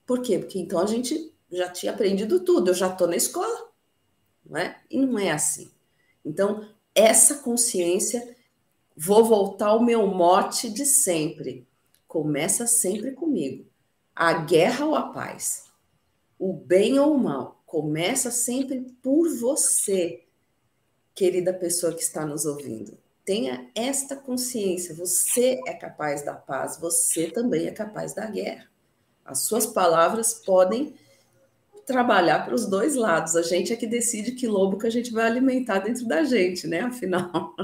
Por 0.05 0.21
quê? 0.21 0.37
Porque 0.37 0.59
então 0.59 0.79
a 0.79 0.85
gente 0.85 1.33
já 1.51 1.69
tinha 1.69 1.91
aprendido 1.91 2.39
tudo, 2.41 2.69
eu 2.69 2.75
já 2.75 2.87
estou 2.87 3.07
na 3.07 3.15
escola, 3.15 3.69
não 4.45 4.59
é? 4.59 4.79
E 4.89 5.05
não 5.05 5.19
é 5.19 5.31
assim. 5.31 5.71
Então, 6.23 6.67
essa 6.93 7.35
consciência, 7.39 8.35
vou 8.95 9.25
voltar 9.25 9.67
ao 9.67 9.83
meu 9.83 10.07
mote 10.07 10.69
de 10.69 10.85
sempre. 10.85 11.67
Começa 12.07 12.67
sempre 12.67 13.11
comigo. 13.11 13.65
A 14.15 14.33
guerra 14.33 14.85
ou 14.85 14.95
a 14.95 15.03
paz? 15.11 15.65
O 16.37 16.53
bem 16.53 16.99
ou 16.99 17.15
o 17.15 17.19
mal? 17.19 17.60
Começa 17.71 18.31
sempre 18.31 18.81
por 19.01 19.29
você, 19.39 20.25
querida 21.15 21.53
pessoa 21.53 21.93
que 21.93 22.01
está 22.01 22.25
nos 22.25 22.45
ouvindo. 22.45 22.97
Tenha 23.23 23.65
esta 23.73 24.13
consciência. 24.13 24.93
Você 24.93 25.57
é 25.65 25.73
capaz 25.73 26.21
da 26.21 26.33
paz, 26.33 26.77
você 26.77 27.31
também 27.31 27.67
é 27.67 27.71
capaz 27.71 28.13
da 28.13 28.25
guerra. 28.25 28.69
As 29.23 29.43
suas 29.43 29.65
palavras 29.65 30.33
podem 30.33 30.95
trabalhar 31.85 32.43
para 32.43 32.53
os 32.53 32.67
dois 32.67 32.97
lados. 32.97 33.37
A 33.37 33.41
gente 33.41 33.71
é 33.71 33.77
que 33.77 33.87
decide 33.87 34.33
que 34.33 34.47
lobo 34.47 34.77
que 34.77 34.87
a 34.87 34.91
gente 34.91 35.13
vai 35.13 35.25
alimentar 35.25 35.79
dentro 35.79 36.05
da 36.05 36.25
gente, 36.25 36.67
né? 36.67 36.81
Afinal. 36.81 37.55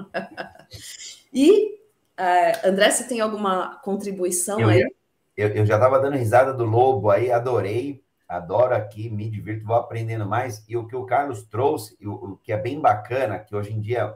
e, 1.34 1.82
uh, 2.17 2.70
André, 2.70 2.91
você 2.91 3.04
tem 3.04 3.20
alguma 3.20 3.76
contribuição 3.84 4.62
eu, 4.62 4.70
aí? 4.70 4.88
Eu, 5.36 5.50
eu 5.50 5.65
já 5.65 5.76
estava 5.76 6.00
dando 6.00 6.15
risada 6.15 6.54
do 6.54 6.63
lobo 6.63 7.10
aí, 7.10 7.30
adorei, 7.30 8.07
adoro 8.28 8.76
aqui, 8.76 9.10
me 9.10 9.30
divirto, 9.30 9.66
vou 9.66 9.76
aprendendo 9.76 10.26
mais. 10.26 10.63
E 10.68 10.76
o 10.76 10.86
que 10.86 10.96
o 10.96 11.06
Carlos 11.06 11.44
trouxe, 11.44 11.98
o, 12.06 12.12
o 12.12 12.38
que 12.38 12.52
é 12.52 12.58
bem 12.58 12.80
bacana, 12.80 13.40
que 13.40 13.56
hoje 13.56 13.74
em 13.74 13.80
dia 13.80 14.16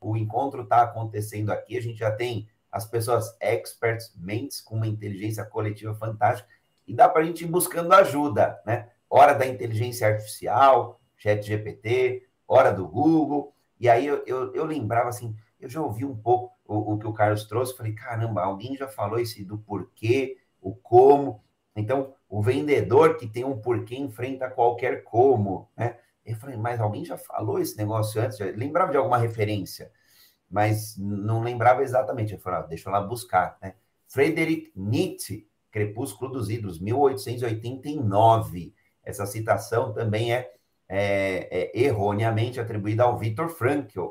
o 0.00 0.16
encontro 0.16 0.62
está 0.62 0.82
acontecendo 0.82 1.50
aqui, 1.50 1.76
a 1.76 1.82
gente 1.82 1.98
já 1.98 2.10
tem 2.10 2.48
as 2.70 2.86
pessoas 2.86 3.36
experts, 3.40 4.12
mentes 4.16 4.60
com 4.60 4.76
uma 4.76 4.86
inteligência 4.86 5.44
coletiva 5.44 5.94
fantástica, 5.94 6.48
e 6.86 6.94
dá 6.94 7.08
para 7.08 7.22
a 7.22 7.24
gente 7.24 7.44
ir 7.44 7.46
buscando 7.46 7.92
ajuda, 7.92 8.60
né? 8.66 8.88
Hora 9.08 9.34
da 9.34 9.46
inteligência 9.46 10.08
artificial, 10.08 10.98
chat 11.16 11.42
GPT, 11.42 12.26
hora 12.48 12.72
do 12.72 12.88
Google, 12.88 13.54
e 13.78 13.88
aí 13.88 14.06
eu, 14.06 14.22
eu, 14.26 14.54
eu 14.54 14.64
lembrava 14.64 15.10
assim, 15.10 15.36
eu 15.60 15.68
já 15.68 15.80
ouvi 15.80 16.04
um 16.04 16.16
pouco 16.16 16.52
o, 16.66 16.94
o, 16.94 16.98
que 16.98 17.06
o 17.06 17.12
Carlos 17.12 17.44
trouxe, 17.44 17.76
falei, 17.76 17.92
caramba, 17.92 18.42
alguém 18.42 18.74
já 18.74 18.88
falou 18.88 19.18
esse 19.18 19.44
do 19.44 19.58
porquê, 19.58 20.38
o 20.60 20.74
como, 20.74 21.42
então 21.74 22.14
o 22.28 22.42
vendedor 22.42 23.16
que 23.16 23.26
tem 23.26 23.44
um 23.44 23.58
porquê 23.60 23.96
enfrenta 23.96 24.50
qualquer 24.50 25.02
como, 25.04 25.70
né? 25.76 25.98
Eu 26.24 26.36
falei, 26.36 26.56
mas 26.56 26.80
alguém 26.80 27.04
já 27.04 27.18
falou 27.18 27.58
esse 27.58 27.76
negócio 27.76 28.20
antes? 28.20 28.38
Eu 28.38 28.56
lembrava 28.56 28.92
de 28.92 28.96
alguma 28.96 29.18
referência, 29.18 29.90
mas 30.48 30.96
não 30.96 31.42
lembrava 31.42 31.82
exatamente. 31.82 32.32
Eu 32.32 32.38
falei, 32.38 32.60
ah, 32.60 32.62
deixa 32.62 32.88
eu 32.88 32.92
lá 32.92 33.00
buscar, 33.00 33.58
né? 33.60 33.74
Friedrich 34.06 34.70
Nietzsche, 34.76 35.48
Crepúsculo 35.70 36.30
dos 36.32 36.50
Ídolos, 36.50 36.78
1889. 36.78 38.74
Essa 39.02 39.26
citação 39.26 39.92
também 39.92 40.32
é, 40.32 40.52
é, 40.88 41.70
é 41.72 41.80
erroneamente 41.80 42.60
atribuída 42.60 43.04
ao 43.04 43.18
Viktor 43.18 43.48
Frankl. 43.48 44.10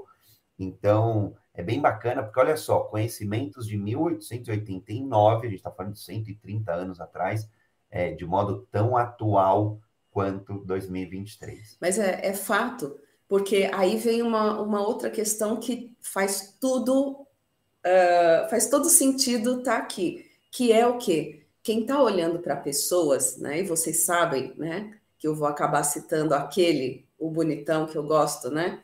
Então, 0.59 1.35
é 1.53 1.61
bem 1.61 1.81
bacana, 1.81 2.23
porque 2.23 2.39
olha 2.39 2.55
só, 2.55 2.81
conhecimentos 2.81 3.67
de 3.67 3.77
1889, 3.77 5.47
a 5.47 5.49
gente 5.49 5.59
está 5.59 5.71
falando 5.71 5.93
de 5.93 5.99
130 5.99 6.71
anos 6.71 7.01
atrás, 7.01 7.49
é, 7.89 8.11
de 8.11 8.25
modo 8.25 8.67
tão 8.71 8.95
atual 8.95 9.79
quanto 10.09 10.59
2023. 10.65 11.77
Mas 11.81 11.99
é, 11.99 12.25
é 12.25 12.33
fato, 12.33 12.97
porque 13.27 13.69
aí 13.73 13.97
vem 13.97 14.21
uma, 14.21 14.61
uma 14.61 14.85
outra 14.85 15.09
questão 15.09 15.57
que 15.57 15.95
faz 16.01 16.57
tudo, 16.59 17.21
uh, 17.21 18.49
faz 18.49 18.69
todo 18.69 18.89
sentido 18.89 19.59
estar 19.59 19.77
tá 19.77 19.83
aqui, 19.83 20.25
que 20.51 20.71
é 20.71 20.87
o 20.87 20.97
quê? 20.97 21.45
Quem 21.63 21.81
está 21.81 22.01
olhando 22.01 22.39
para 22.39 22.55
pessoas, 22.55 23.37
né? 23.37 23.59
E 23.59 23.63
vocês 23.63 24.03
sabem, 24.03 24.53
né? 24.57 24.97
Que 25.19 25.27
eu 25.27 25.35
vou 25.35 25.47
acabar 25.47 25.83
citando 25.83 26.33
aquele, 26.33 27.05
o 27.19 27.29
bonitão 27.29 27.85
que 27.85 27.97
eu 27.97 28.03
gosto, 28.03 28.49
né? 28.49 28.81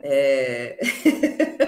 É... 0.00 0.78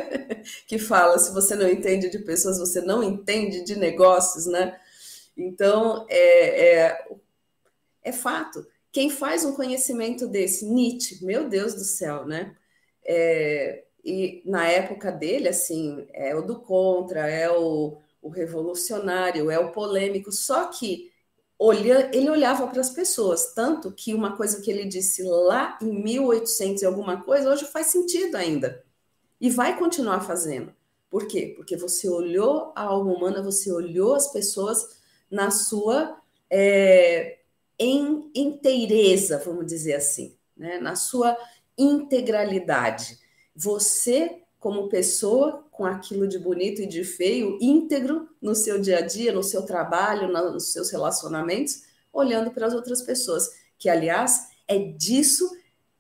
que 0.70 0.78
fala: 0.78 1.18
se 1.18 1.34
você 1.34 1.56
não 1.56 1.68
entende 1.68 2.08
de 2.08 2.20
pessoas, 2.20 2.60
você 2.60 2.80
não 2.80 3.02
entende 3.02 3.64
de 3.64 3.74
negócios, 3.74 4.46
né? 4.46 4.78
Então, 5.36 6.06
é, 6.08 6.76
é, 6.76 7.08
é 8.04 8.12
fato. 8.12 8.64
Quem 8.92 9.10
faz 9.10 9.44
um 9.44 9.52
conhecimento 9.52 10.28
desse? 10.28 10.64
Nietzsche, 10.64 11.24
meu 11.24 11.48
Deus 11.48 11.74
do 11.74 11.82
céu, 11.82 12.24
né? 12.24 12.54
É, 13.04 13.82
e 14.04 14.42
na 14.46 14.68
época 14.68 15.10
dele, 15.10 15.48
assim, 15.48 16.06
é 16.12 16.36
o 16.36 16.42
do 16.42 16.60
contra, 16.60 17.28
é 17.28 17.50
o, 17.50 17.98
o 18.22 18.28
revolucionário, 18.28 19.50
é 19.50 19.58
o 19.58 19.72
polêmico, 19.72 20.30
só 20.30 20.66
que 20.66 21.10
olha, 21.58 22.08
ele 22.14 22.30
olhava 22.30 22.68
para 22.68 22.80
as 22.80 22.90
pessoas, 22.90 23.54
tanto 23.54 23.90
que 23.90 24.14
uma 24.14 24.36
coisa 24.36 24.62
que 24.62 24.70
ele 24.70 24.84
disse 24.84 25.24
lá 25.24 25.76
em 25.82 26.00
1800 26.00 26.82
e 26.82 26.86
alguma 26.86 27.24
coisa, 27.24 27.50
hoje 27.50 27.64
faz 27.66 27.88
sentido 27.88 28.36
ainda, 28.36 28.84
e 29.40 29.48
vai 29.50 29.78
continuar 29.78 30.20
fazendo. 30.20 30.72
Por 31.08 31.26
quê? 31.26 31.54
Porque 31.56 31.76
você 31.76 32.08
olhou 32.08 32.72
a 32.76 32.82
alma 32.82 33.12
humana, 33.12 33.42
você 33.42 33.72
olhou 33.72 34.14
as 34.14 34.32
pessoas 34.32 35.00
na 35.30 35.50
sua 35.50 36.20
é, 36.48 37.38
em 37.78 38.30
inteireza, 38.34 39.42
vamos 39.44 39.66
dizer 39.66 39.94
assim, 39.94 40.36
né? 40.56 40.78
na 40.78 40.94
sua 40.94 41.36
integralidade. 41.78 43.18
Você, 43.56 44.42
como 44.58 44.88
pessoa, 44.88 45.64
com 45.70 45.86
aquilo 45.86 46.28
de 46.28 46.38
bonito 46.38 46.82
e 46.82 46.86
de 46.86 47.02
feio, 47.04 47.56
íntegro 47.60 48.28
no 48.40 48.54
seu 48.54 48.78
dia 48.80 48.98
a 48.98 49.00
dia, 49.00 49.32
no 49.32 49.42
seu 49.42 49.62
trabalho, 49.62 50.28
nos 50.28 50.72
seus 50.72 50.90
relacionamentos, 50.90 51.84
olhando 52.12 52.50
para 52.50 52.66
as 52.66 52.74
outras 52.74 53.00
pessoas, 53.00 53.50
que, 53.78 53.88
aliás, 53.88 54.48
é 54.68 54.78
disso, 54.78 55.50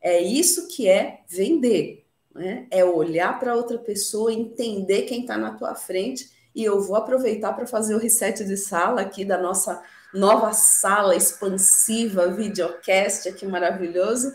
é 0.00 0.20
isso 0.20 0.68
que 0.68 0.86
é 0.86 1.22
vender. 1.26 1.99
Né? 2.34 2.66
É 2.70 2.84
olhar 2.84 3.38
para 3.38 3.54
outra 3.54 3.78
pessoa, 3.78 4.32
entender 4.32 5.02
quem 5.02 5.22
está 5.22 5.36
na 5.36 5.52
tua 5.52 5.74
frente, 5.74 6.30
e 6.54 6.64
eu 6.64 6.80
vou 6.80 6.96
aproveitar 6.96 7.52
para 7.52 7.66
fazer 7.66 7.94
o 7.94 7.98
reset 7.98 8.44
de 8.44 8.56
sala 8.56 9.00
aqui 9.00 9.24
da 9.24 9.38
nossa 9.38 9.82
nova 10.12 10.52
sala 10.52 11.14
expansiva, 11.14 12.28
videocast 12.28 13.28
aqui 13.28 13.46
maravilhoso. 13.46 14.32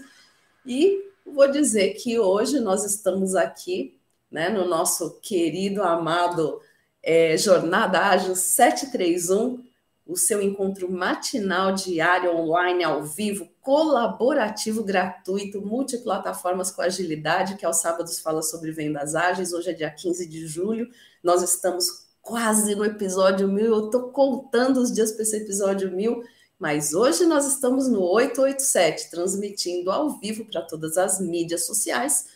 E 0.66 1.12
vou 1.26 1.50
dizer 1.52 1.94
que 1.96 2.18
hoje 2.20 2.60
nós 2.60 2.86
estamos 2.86 3.36
aqui, 3.36 4.00
né, 4.32 4.50
no 4.50 4.66
nosso 4.68 5.20
querido, 5.22 5.84
amado 5.84 6.62
é, 7.04 7.38
Jornada 7.38 8.00
Ágil 8.00 8.36
731, 8.36 9.64
o 10.06 10.16
seu 10.16 10.42
encontro 10.42 10.92
matinal, 10.92 11.74
diário, 11.74 12.36
online, 12.36 12.84
ao 12.84 13.04
vivo, 13.04 13.50
colaborativo, 13.60 14.84
gratuito, 14.84 15.62
multiplataformas 15.62 16.70
com 16.70 16.82
agilidade, 16.82 17.56
que 17.56 17.66
aos 17.66 17.78
sábados 17.78 18.20
fala 18.20 18.44
sobre 18.44 18.72
vendas 18.72 19.16
ágeis. 19.16 19.52
Hoje 19.52 19.72
é 19.72 19.74
dia 19.74 19.90
15 19.90 20.28
de 20.28 20.46
julho, 20.46 20.88
nós 21.24 21.42
estamos 21.42 22.06
quase 22.22 22.76
no 22.76 22.86
episódio 22.86 23.48
mil. 23.48 23.66
Eu 23.66 23.86
estou 23.86 24.10
contando 24.12 24.78
os 24.78 24.92
dias 24.94 25.12
para 25.12 25.24
esse 25.24 25.38
episódio 25.38 25.92
mil, 25.92 26.24
mas 26.60 26.94
hoje 26.94 27.26
nós 27.26 27.46
estamos 27.46 27.88
no 27.88 28.02
887, 28.02 29.10
transmitindo 29.10 29.92
ao 29.92 30.20
vivo 30.20 30.46
para 30.46 30.62
todas 30.62 30.98
as 30.98 31.20
mídias 31.20 31.66
sociais. 31.66 32.28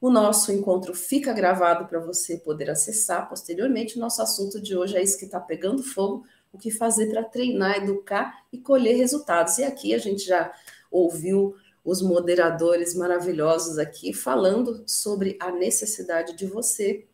O 0.00 0.10
nosso 0.10 0.50
encontro 0.50 0.94
fica 0.94 1.32
gravado 1.34 1.86
para 1.86 2.00
você 2.00 2.38
poder 2.38 2.70
acessar 2.70 3.28
posteriormente. 3.28 3.98
O 3.98 4.00
nosso 4.00 4.22
assunto 4.22 4.58
de 4.58 4.74
hoje 4.74 4.96
é 4.96 5.02
isso 5.02 5.18
que 5.18 5.26
está 5.26 5.38
pegando 5.38 5.82
fogo: 5.82 6.24
o 6.52 6.58
que 6.58 6.70
fazer 6.70 7.10
para 7.10 7.24
treinar, 7.24 7.76
educar 7.76 8.44
e 8.52 8.58
colher 8.58 8.96
resultados. 8.96 9.58
E 9.58 9.64
aqui 9.64 9.94
a 9.94 9.98
gente 9.98 10.24
já 10.24 10.52
ouviu 10.90 11.54
os 11.84 12.02
moderadores 12.02 12.94
maravilhosos 12.94 13.78
aqui 13.78 14.12
falando 14.12 14.82
sobre 14.86 15.36
a 15.40 15.50
necessidade 15.50 16.36
de 16.36 16.46
você 16.46 17.06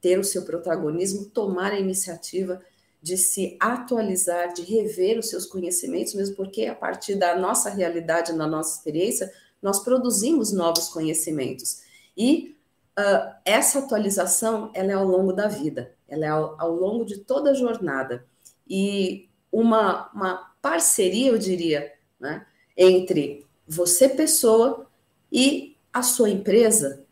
ter 0.00 0.18
o 0.18 0.24
seu 0.24 0.44
protagonismo, 0.44 1.24
tomar 1.26 1.72
a 1.72 1.78
iniciativa 1.78 2.60
de 3.00 3.16
se 3.16 3.56
atualizar, 3.60 4.52
de 4.52 4.62
rever 4.62 5.18
os 5.18 5.28
seus 5.28 5.46
conhecimentos, 5.46 6.14
mesmo 6.14 6.36
porque 6.36 6.66
a 6.66 6.74
partir 6.74 7.16
da 7.16 7.36
nossa 7.36 7.70
realidade, 7.70 8.36
da 8.36 8.46
nossa 8.46 8.78
experiência, 8.78 9.32
nós 9.62 9.80
produzimos 9.80 10.52
novos 10.52 10.88
conhecimentos. 10.88 11.82
E 12.16 12.56
uh, 12.98 13.34
essa 13.44 13.80
atualização, 13.80 14.70
ela 14.74 14.90
é 14.90 14.94
ao 14.94 15.06
longo 15.06 15.32
da 15.32 15.48
vida, 15.48 15.94
ela 16.08 16.24
é 16.24 16.28
ao, 16.28 16.60
ao 16.60 16.74
longo 16.74 17.04
de 17.04 17.18
toda 17.18 17.50
a 17.50 17.54
jornada. 17.54 18.24
E 18.68 19.28
uma, 19.50 20.10
uma 20.12 20.52
parceria, 20.60 21.30
eu 21.30 21.38
diria, 21.38 21.92
né, 22.18 22.46
entre 22.76 23.46
você, 23.66 24.08
pessoa, 24.08 24.86
e 25.30 25.76
a 25.92 26.02
sua 26.02 26.30
empresa, 26.30 27.04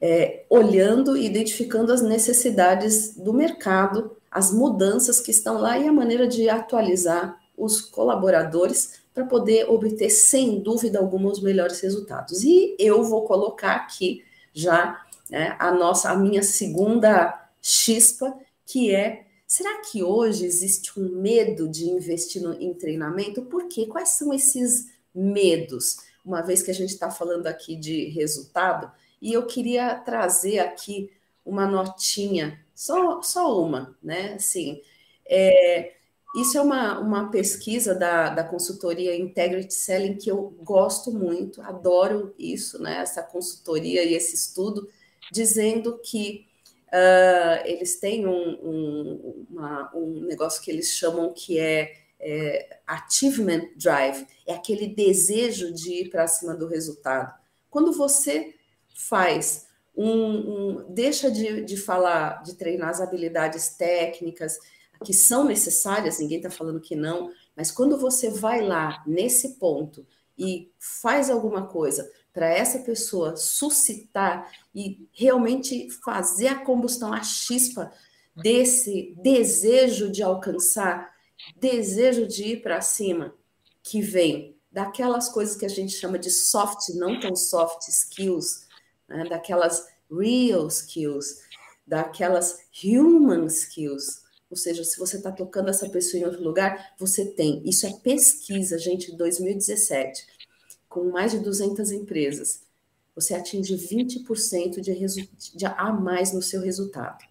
é, 0.00 0.44
olhando 0.48 1.16
e 1.16 1.26
identificando 1.26 1.92
as 1.92 2.02
necessidades 2.02 3.16
do 3.16 3.32
mercado, 3.32 4.16
as 4.30 4.52
mudanças 4.52 5.20
que 5.20 5.30
estão 5.30 5.58
lá 5.58 5.78
e 5.78 5.88
a 5.88 5.92
maneira 5.92 6.26
de 6.28 6.48
atualizar 6.48 7.38
os 7.56 7.80
colaboradores 7.80 9.00
para 9.12 9.24
poder 9.24 9.68
obter, 9.68 10.10
sem 10.10 10.60
dúvida 10.60 10.98
alguma, 10.98 11.30
os 11.30 11.42
melhores 11.42 11.80
resultados. 11.80 12.44
E 12.44 12.76
eu 12.78 13.02
vou 13.02 13.24
colocar 13.24 13.74
aqui 13.74 14.24
já 14.52 15.04
né, 15.28 15.56
a 15.58 15.72
nossa, 15.72 16.10
a 16.10 16.16
minha 16.16 16.42
segunda 16.42 17.48
chispa, 17.60 18.32
que 18.64 18.94
é 18.94 19.26
Será 19.48 19.80
que 19.80 20.02
hoje 20.02 20.44
existe 20.44 21.00
um 21.00 21.08
medo 21.08 21.66
de 21.66 21.88
investir 21.88 22.42
no, 22.42 22.52
em 22.52 22.74
treinamento? 22.74 23.40
Por 23.40 23.66
quê? 23.66 23.86
Quais 23.86 24.10
são 24.10 24.30
esses 24.34 24.90
medos? 25.14 25.96
Uma 26.22 26.42
vez 26.42 26.62
que 26.62 26.70
a 26.70 26.74
gente 26.74 26.90
está 26.90 27.10
falando 27.10 27.46
aqui 27.46 27.74
de 27.74 28.10
resultado, 28.10 28.92
e 29.22 29.32
eu 29.32 29.46
queria 29.46 29.94
trazer 29.94 30.58
aqui 30.58 31.10
uma 31.46 31.66
notinha, 31.66 32.62
só, 32.74 33.22
só 33.22 33.58
uma, 33.58 33.96
né? 34.02 34.34
Assim, 34.34 34.82
é, 35.24 35.94
isso 36.36 36.58
é 36.58 36.60
uma, 36.60 36.98
uma 36.98 37.30
pesquisa 37.30 37.94
da, 37.94 38.28
da 38.28 38.44
consultoria 38.44 39.16
Integrity 39.16 39.72
Selling 39.72 40.16
que 40.16 40.30
eu 40.30 40.54
gosto 40.62 41.10
muito, 41.10 41.62
adoro 41.62 42.34
isso, 42.38 42.82
né? 42.82 42.98
Essa 42.98 43.22
consultoria 43.22 44.04
e 44.04 44.12
esse 44.12 44.34
estudo, 44.34 44.90
dizendo 45.32 45.98
que 46.04 46.47
uh, 46.88 47.66
eles 47.66 47.98
têm 48.00 48.26
um, 48.26 48.50
um, 48.62 49.46
uma, 49.50 49.90
um 49.94 50.20
negócio 50.26 50.62
que 50.62 50.70
eles 50.70 50.88
chamam 50.88 51.32
que 51.32 51.58
é, 51.58 51.92
é 52.20 52.80
achievement 52.86 53.68
drive, 53.76 54.26
é 54.46 54.54
aquele 54.54 54.88
desejo 54.88 55.72
de 55.72 56.02
ir 56.02 56.10
para 56.10 56.26
cima 56.26 56.54
do 56.54 56.66
resultado. 56.66 57.32
Quando 57.70 57.92
você 57.92 58.54
faz 58.94 59.66
um, 59.96 60.10
um, 60.10 60.86
deixa 60.88 61.30
de, 61.30 61.62
de 61.64 61.76
falar, 61.76 62.42
de 62.42 62.54
treinar 62.54 62.90
as 62.90 63.00
habilidades 63.00 63.70
técnicas 63.70 64.58
que 65.04 65.12
são 65.12 65.44
necessárias, 65.44 66.18
ninguém 66.18 66.38
está 66.38 66.50
falando 66.50 66.80
que 66.80 66.96
não, 66.96 67.30
mas 67.56 67.70
quando 67.70 67.98
você 67.98 68.30
vai 68.30 68.62
lá 68.62 69.02
nesse 69.06 69.58
ponto 69.58 70.06
e 70.36 70.70
faz 70.78 71.30
alguma 71.30 71.66
coisa 71.66 72.10
para 72.38 72.54
essa 72.54 72.78
pessoa 72.78 73.34
suscitar 73.36 74.48
e 74.72 75.08
realmente 75.12 75.90
fazer 76.04 76.46
a 76.46 76.64
combustão, 76.64 77.12
a 77.12 77.20
chispa 77.20 77.90
desse 78.36 79.12
desejo 79.20 80.08
de 80.08 80.22
alcançar, 80.22 81.12
desejo 81.56 82.28
de 82.28 82.44
ir 82.44 82.62
para 82.62 82.80
cima, 82.80 83.34
que 83.82 84.00
vem 84.00 84.56
daquelas 84.70 85.28
coisas 85.28 85.56
que 85.56 85.66
a 85.66 85.68
gente 85.68 85.92
chama 85.94 86.16
de 86.16 86.30
soft, 86.30 86.90
não 86.90 87.18
tão 87.18 87.34
soft 87.34 87.88
skills, 87.88 88.68
né? 89.08 89.24
daquelas 89.28 89.88
real 90.08 90.68
skills, 90.68 91.40
daquelas 91.84 92.60
human 92.84 93.46
skills. 93.46 94.22
Ou 94.48 94.56
seja, 94.56 94.84
se 94.84 94.96
você 94.96 95.16
está 95.16 95.32
tocando 95.32 95.70
essa 95.70 95.88
pessoa 95.88 96.20
em 96.20 96.24
outro 96.24 96.44
lugar, 96.44 96.94
você 97.00 97.24
tem. 97.24 97.68
Isso 97.68 97.84
é 97.84 97.92
pesquisa, 97.94 98.78
gente, 98.78 99.10
de 99.10 99.18
2017, 99.18 100.37
com 100.88 101.10
mais 101.10 101.32
de 101.32 101.40
200 101.40 101.92
empresas. 101.92 102.62
Você 103.14 103.34
atinge 103.34 103.74
20% 103.74 104.80
de, 104.80 105.28
de 105.56 105.66
a 105.66 105.92
mais 105.92 106.32
no 106.32 106.40
seu 106.40 106.60
resultado. 106.60 107.24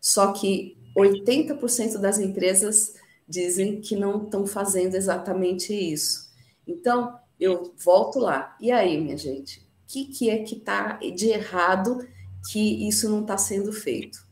Só 0.00 0.32
que 0.32 0.76
80% 0.96 1.98
das 1.98 2.18
empresas 2.18 2.94
dizem 3.28 3.80
que 3.80 3.96
não 3.96 4.24
estão 4.24 4.46
fazendo 4.46 4.94
exatamente 4.94 5.72
isso. 5.72 6.30
Então, 6.66 7.18
eu 7.38 7.74
volto 7.76 8.18
lá. 8.18 8.56
E 8.60 8.70
aí, 8.70 9.00
minha 9.00 9.16
gente? 9.16 9.64
que, 9.94 10.06
que 10.06 10.30
é 10.30 10.38
que 10.42 10.56
está 10.56 10.94
de 10.98 11.28
errado 11.28 12.06
que 12.50 12.88
isso 12.88 13.08
não 13.08 13.20
está 13.20 13.38
sendo 13.38 13.72
feito. 13.72 14.24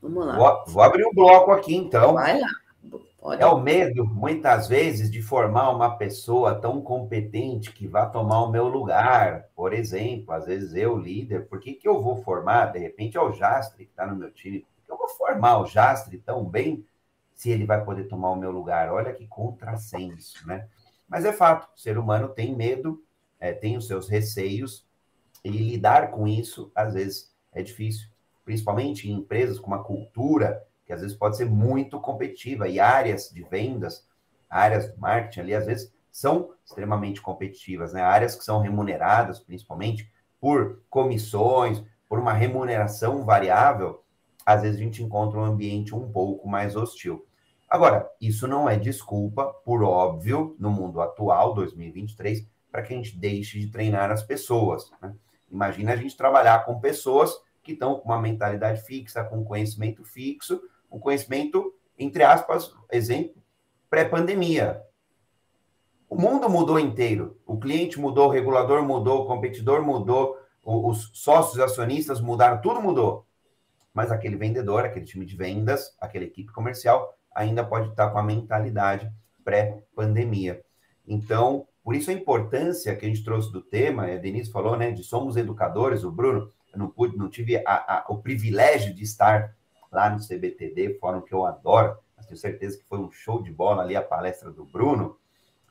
Vamos 0.00 0.26
lá. 0.26 0.36
Vou, 0.36 0.64
vou, 0.66 0.82
abrir 0.82 1.04
o 1.04 1.10
um 1.10 1.14
bloco 1.14 1.50
aqui, 1.50 1.74
então. 1.74 2.14
Vai 2.14 2.40
lá. 2.40 2.48
Pode. 3.22 3.40
É 3.40 3.46
o 3.46 3.60
medo, 3.60 4.04
muitas 4.04 4.66
vezes, 4.66 5.10
de 5.10 5.22
formar 5.22 5.70
uma 5.70 5.96
pessoa 5.96 6.56
tão 6.56 6.82
competente 6.82 7.72
que 7.72 7.86
vá 7.86 8.04
tomar 8.04 8.42
o 8.42 8.50
meu 8.50 8.66
lugar. 8.66 9.48
Por 9.54 9.72
exemplo, 9.72 10.34
às 10.34 10.46
vezes 10.46 10.74
eu, 10.74 10.98
líder, 10.98 11.46
por 11.46 11.60
que, 11.60 11.74
que 11.74 11.86
eu 11.86 12.02
vou 12.02 12.16
formar? 12.22 12.72
De 12.72 12.80
repente 12.80 13.16
é 13.16 13.20
o 13.20 13.32
Jastre 13.32 13.84
que 13.84 13.92
está 13.92 14.06
no 14.06 14.16
meu 14.16 14.32
time. 14.32 14.66
Eu 14.88 14.98
vou 14.98 15.08
formar 15.08 15.58
o 15.60 15.66
Jastre 15.66 16.18
tão 16.18 16.44
bem 16.44 16.84
se 17.34 17.50
ele 17.50 17.64
vai 17.64 17.84
poder 17.84 18.04
tomar 18.04 18.30
o 18.30 18.36
meu 18.36 18.50
lugar? 18.50 18.92
Olha 18.92 19.14
que 19.14 19.26
contrassenso, 19.26 20.46
né? 20.46 20.68
Mas 21.08 21.24
é 21.24 21.32
fato, 21.32 21.68
o 21.76 21.80
ser 21.80 21.98
humano 21.98 22.28
tem 22.28 22.54
medo 22.54 23.02
é, 23.42 23.52
tem 23.52 23.76
os 23.76 23.88
seus 23.88 24.08
receios, 24.08 24.86
e 25.44 25.50
lidar 25.50 26.12
com 26.12 26.28
isso, 26.28 26.70
às 26.76 26.94
vezes, 26.94 27.34
é 27.52 27.60
difícil, 27.60 28.08
principalmente 28.44 29.10
em 29.10 29.14
empresas 29.14 29.58
com 29.58 29.66
uma 29.66 29.82
cultura 29.82 30.64
que 30.92 30.94
às 30.94 31.00
vezes 31.00 31.16
pode 31.16 31.38
ser 31.38 31.46
muito 31.46 31.98
competitiva, 31.98 32.68
e 32.68 32.78
áreas 32.78 33.30
de 33.30 33.42
vendas, 33.42 34.06
áreas 34.48 34.92
de 34.92 35.00
marketing 35.00 35.40
ali, 35.40 35.54
às 35.54 35.64
vezes, 35.64 35.92
são 36.10 36.50
extremamente 36.62 37.22
competitivas, 37.22 37.94
né? 37.94 38.02
Áreas 38.02 38.36
que 38.36 38.44
são 38.44 38.60
remuneradas, 38.60 39.40
principalmente, 39.40 40.12
por 40.38 40.82
comissões, 40.90 41.82
por 42.06 42.18
uma 42.18 42.34
remuneração 42.34 43.24
variável, 43.24 44.04
às 44.44 44.60
vezes 44.60 44.78
a 44.78 44.82
gente 44.82 45.02
encontra 45.02 45.38
um 45.38 45.44
ambiente 45.44 45.94
um 45.94 46.12
pouco 46.12 46.46
mais 46.46 46.76
hostil. 46.76 47.26
Agora, 47.70 48.06
isso 48.20 48.46
não 48.46 48.68
é 48.68 48.76
desculpa, 48.76 49.46
por 49.64 49.82
óbvio, 49.82 50.54
no 50.58 50.70
mundo 50.70 51.00
atual, 51.00 51.54
2023, 51.54 52.46
para 52.70 52.82
que 52.82 52.92
a 52.92 52.96
gente 52.96 53.16
deixe 53.16 53.58
de 53.58 53.68
treinar 53.68 54.10
as 54.10 54.22
pessoas. 54.22 54.90
Né? 55.00 55.14
Imagina 55.50 55.92
a 55.92 55.96
gente 55.96 56.16
trabalhar 56.16 56.66
com 56.66 56.80
pessoas 56.80 57.32
que 57.62 57.72
estão 57.72 57.94
com 57.98 58.10
uma 58.10 58.20
mentalidade 58.20 58.82
fixa, 58.82 59.24
com 59.24 59.42
conhecimento 59.42 60.04
fixo, 60.04 60.60
um 60.92 61.00
conhecimento, 61.00 61.74
entre 61.98 62.22
aspas, 62.22 62.72
exemplo, 62.90 63.42
pré-pandemia. 63.88 64.82
O 66.08 66.16
mundo 66.16 66.48
mudou 66.48 66.78
inteiro. 66.78 67.40
O 67.46 67.58
cliente 67.58 67.98
mudou, 67.98 68.28
o 68.28 68.30
regulador 68.30 68.82
mudou, 68.82 69.22
o 69.22 69.26
competidor 69.26 69.82
mudou, 69.82 70.38
os 70.64 71.10
sócios 71.14 71.58
acionistas 71.58 72.20
mudaram, 72.20 72.60
tudo 72.60 72.80
mudou. 72.80 73.26
Mas 73.94 74.12
aquele 74.12 74.36
vendedor, 74.36 74.84
aquele 74.84 75.06
time 75.06 75.24
de 75.24 75.36
vendas, 75.36 75.96
aquela 75.98 76.24
equipe 76.24 76.52
comercial, 76.52 77.16
ainda 77.34 77.64
pode 77.64 77.88
estar 77.88 78.10
com 78.10 78.18
a 78.18 78.22
mentalidade 78.22 79.10
pré-pandemia. 79.42 80.62
Então, 81.06 81.66
por 81.82 81.94
isso 81.94 82.10
a 82.10 82.14
importância 82.14 82.94
que 82.94 83.04
a 83.04 83.08
gente 83.08 83.24
trouxe 83.24 83.50
do 83.50 83.60
tema, 83.60 84.06
a 84.06 84.16
Denise 84.16 84.52
falou, 84.52 84.76
né, 84.76 84.92
de 84.92 85.02
somos 85.02 85.36
educadores, 85.36 86.04
o 86.04 86.12
Bruno, 86.12 86.50
eu 86.72 86.78
não 86.78 86.88
pude, 86.88 87.16
não 87.16 87.28
tive 87.28 87.56
a, 87.56 87.62
a, 87.66 88.04
o 88.08 88.18
privilégio 88.18 88.94
de 88.94 89.02
estar 89.02 89.54
lá 89.92 90.10
no 90.10 90.18
CBTD, 90.18 90.98
fórum 90.98 91.20
que 91.20 91.34
eu 91.34 91.44
adoro, 91.44 91.98
mas 92.16 92.26
tenho 92.26 92.38
certeza 92.38 92.78
que 92.78 92.84
foi 92.84 92.98
um 92.98 93.10
show 93.10 93.42
de 93.42 93.52
bola 93.52 93.82
ali 93.82 93.94
a 93.94 94.02
palestra 94.02 94.50
do 94.50 94.64
Bruno. 94.64 95.18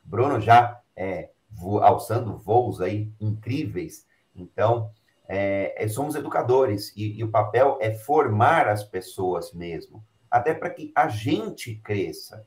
Bruno 0.03 0.39
já 0.39 0.79
é, 0.95 1.31
vo, 1.49 1.79
alçando 1.79 2.37
voos 2.37 2.79
aí 2.79 3.11
incríveis. 3.19 4.05
Então, 4.35 4.91
é, 5.27 5.83
é, 5.83 5.87
somos 5.87 6.15
educadores 6.15 6.93
e, 6.95 7.17
e 7.17 7.23
o 7.23 7.31
papel 7.31 7.77
é 7.81 7.93
formar 7.93 8.67
as 8.67 8.83
pessoas 8.83 9.53
mesmo, 9.53 10.03
até 10.29 10.53
para 10.53 10.69
que 10.69 10.91
a 10.95 11.07
gente 11.07 11.75
cresça. 11.75 12.45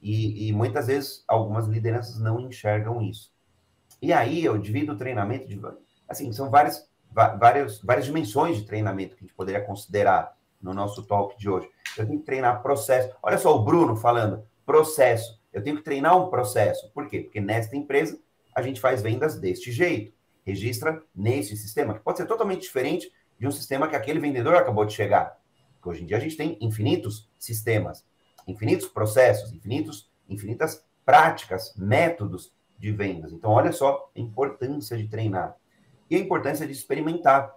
E, 0.00 0.48
e, 0.48 0.52
muitas 0.52 0.86
vezes 0.86 1.24
algumas 1.26 1.66
lideranças 1.66 2.20
não 2.20 2.38
enxergam 2.38 3.02
isso. 3.02 3.34
E 4.00 4.12
aí 4.12 4.44
eu 4.44 4.58
divido 4.58 4.92
o 4.92 4.96
treinamento 4.96 5.48
de 5.48 5.60
assim, 6.06 6.32
são 6.32 6.50
várias, 6.50 6.88
várias, 7.10 7.80
várias 7.80 8.04
dimensões 8.04 8.58
de 8.58 8.66
treinamento 8.66 9.16
que 9.16 9.24
a 9.24 9.26
gente 9.26 9.34
poderia 9.34 9.64
considerar 9.64 10.36
no 10.66 10.74
nosso 10.74 11.02
talk 11.04 11.38
de 11.38 11.48
hoje. 11.48 11.68
Eu 11.96 12.06
tenho 12.06 12.18
que 12.18 12.26
treinar 12.26 12.62
processo. 12.62 13.14
Olha 13.22 13.38
só 13.38 13.54
o 13.56 13.64
Bruno 13.64 13.96
falando, 13.96 14.44
processo. 14.66 15.40
Eu 15.52 15.62
tenho 15.62 15.76
que 15.76 15.82
treinar 15.82 16.16
um 16.20 16.28
processo. 16.28 16.90
Por 16.92 17.06
quê? 17.08 17.20
Porque 17.20 17.40
nesta 17.40 17.76
empresa 17.76 18.18
a 18.54 18.60
gente 18.60 18.80
faz 18.80 19.00
vendas 19.00 19.38
deste 19.38 19.72
jeito. 19.72 20.12
Registra 20.44 21.02
nesse 21.14 21.56
sistema, 21.56 21.94
que 21.94 22.00
pode 22.00 22.18
ser 22.18 22.26
totalmente 22.26 22.62
diferente 22.62 23.10
de 23.38 23.46
um 23.46 23.50
sistema 23.50 23.88
que 23.88 23.96
aquele 23.96 24.20
vendedor 24.20 24.54
acabou 24.54 24.84
de 24.84 24.92
chegar. 24.92 25.38
Porque 25.74 25.88
hoje 25.88 26.02
em 26.02 26.06
dia 26.06 26.16
a 26.16 26.20
gente 26.20 26.36
tem 26.36 26.58
infinitos 26.60 27.28
sistemas 27.38 28.04
infinitos 28.46 28.86
processos, 28.86 29.52
infinitos, 29.52 30.08
infinitas 30.28 30.84
práticas, 31.04 31.74
métodos 31.76 32.52
de 32.78 32.92
vendas. 32.92 33.32
Então, 33.32 33.50
olha 33.50 33.72
só 33.72 34.10
a 34.14 34.20
importância 34.20 34.96
de 34.96 35.08
treinar 35.08 35.56
e 36.08 36.16
a 36.16 36.18
importância 36.18 36.66
de 36.66 36.72
experimentar. 36.72 37.54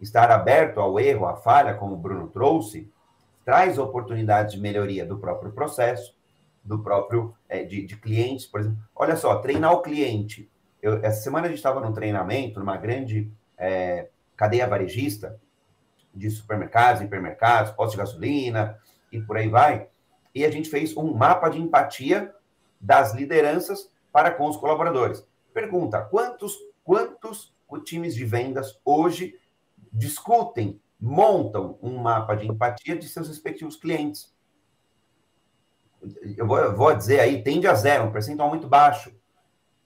Estar 0.00 0.30
aberto 0.30 0.80
ao 0.80 0.98
erro, 1.00 1.26
à 1.26 1.36
falha, 1.36 1.74
como 1.74 1.94
o 1.94 1.98
Bruno 1.98 2.28
trouxe, 2.28 2.90
traz 3.44 3.78
oportunidades 3.78 4.54
de 4.54 4.60
melhoria 4.60 5.04
do 5.04 5.18
próprio 5.18 5.52
processo, 5.52 6.14
do 6.62 6.82
próprio 6.82 7.34
é, 7.48 7.62
de, 7.64 7.86
de, 7.86 7.96
clientes, 7.96 8.46
por 8.46 8.60
exemplo. 8.60 8.78
Olha 8.94 9.16
só, 9.16 9.36
treinar 9.36 9.72
o 9.72 9.82
cliente. 9.82 10.50
Eu, 10.82 10.98
essa 11.04 11.22
semana 11.22 11.46
a 11.46 11.48
gente 11.48 11.58
estava 11.58 11.80
num 11.80 11.92
treinamento 11.92 12.58
numa 12.58 12.76
grande 12.76 13.30
é, 13.56 14.08
cadeia 14.36 14.66
varejista 14.66 15.40
de 16.14 16.28
supermercados, 16.30 17.02
hipermercados, 17.02 17.72
postos 17.72 17.92
de 17.92 17.98
gasolina 17.98 18.78
e 19.12 19.20
por 19.20 19.36
aí 19.36 19.48
vai 19.48 19.88
e 20.36 20.44
a 20.44 20.50
gente 20.50 20.68
fez 20.68 20.94
um 20.94 21.14
mapa 21.14 21.48
de 21.48 21.58
empatia 21.58 22.30
das 22.78 23.14
lideranças 23.14 23.90
para 24.12 24.30
com 24.30 24.46
os 24.46 24.58
colaboradores. 24.58 25.26
Pergunta: 25.54 26.02
quantos, 26.02 26.58
quantos 26.84 27.54
times 27.86 28.14
de 28.14 28.26
vendas 28.26 28.78
hoje 28.84 29.34
discutem, 29.96 30.80
montam 31.00 31.78
um 31.82 31.96
mapa 31.98 32.34
de 32.34 32.46
empatia 32.46 32.96
de 32.96 33.08
seus 33.08 33.28
respectivos 33.28 33.76
clientes? 33.76 34.34
Eu 36.36 36.46
vou, 36.46 36.58
eu 36.58 36.76
vou 36.76 36.94
dizer 36.94 37.20
aí, 37.20 37.42
tende 37.42 37.66
a 37.66 37.74
zero, 37.74 38.04
um 38.04 38.12
percentual 38.12 38.48
muito 38.48 38.68
baixo. 38.68 39.12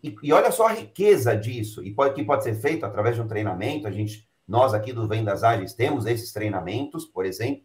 E, 0.02 0.14
e, 0.22 0.32
olha 0.32 0.50
só 0.50 0.66
a 0.66 0.72
riqueza 0.72 1.36
disso, 1.36 1.84
e 1.84 1.92
pode, 1.94 2.14
que 2.14 2.24
pode 2.24 2.42
ser 2.42 2.54
feito 2.54 2.84
através 2.84 3.16
de 3.16 3.22
um 3.22 3.28
treinamento. 3.28 3.86
A 3.86 3.90
gente, 3.90 4.28
nós 4.46 4.74
aqui 4.74 4.92
do 4.92 5.06
Vendas 5.06 5.44
Ágeis 5.44 5.74
temos 5.74 6.06
esses 6.06 6.32
treinamentos, 6.32 7.04
por 7.04 7.24
exemplo, 7.24 7.64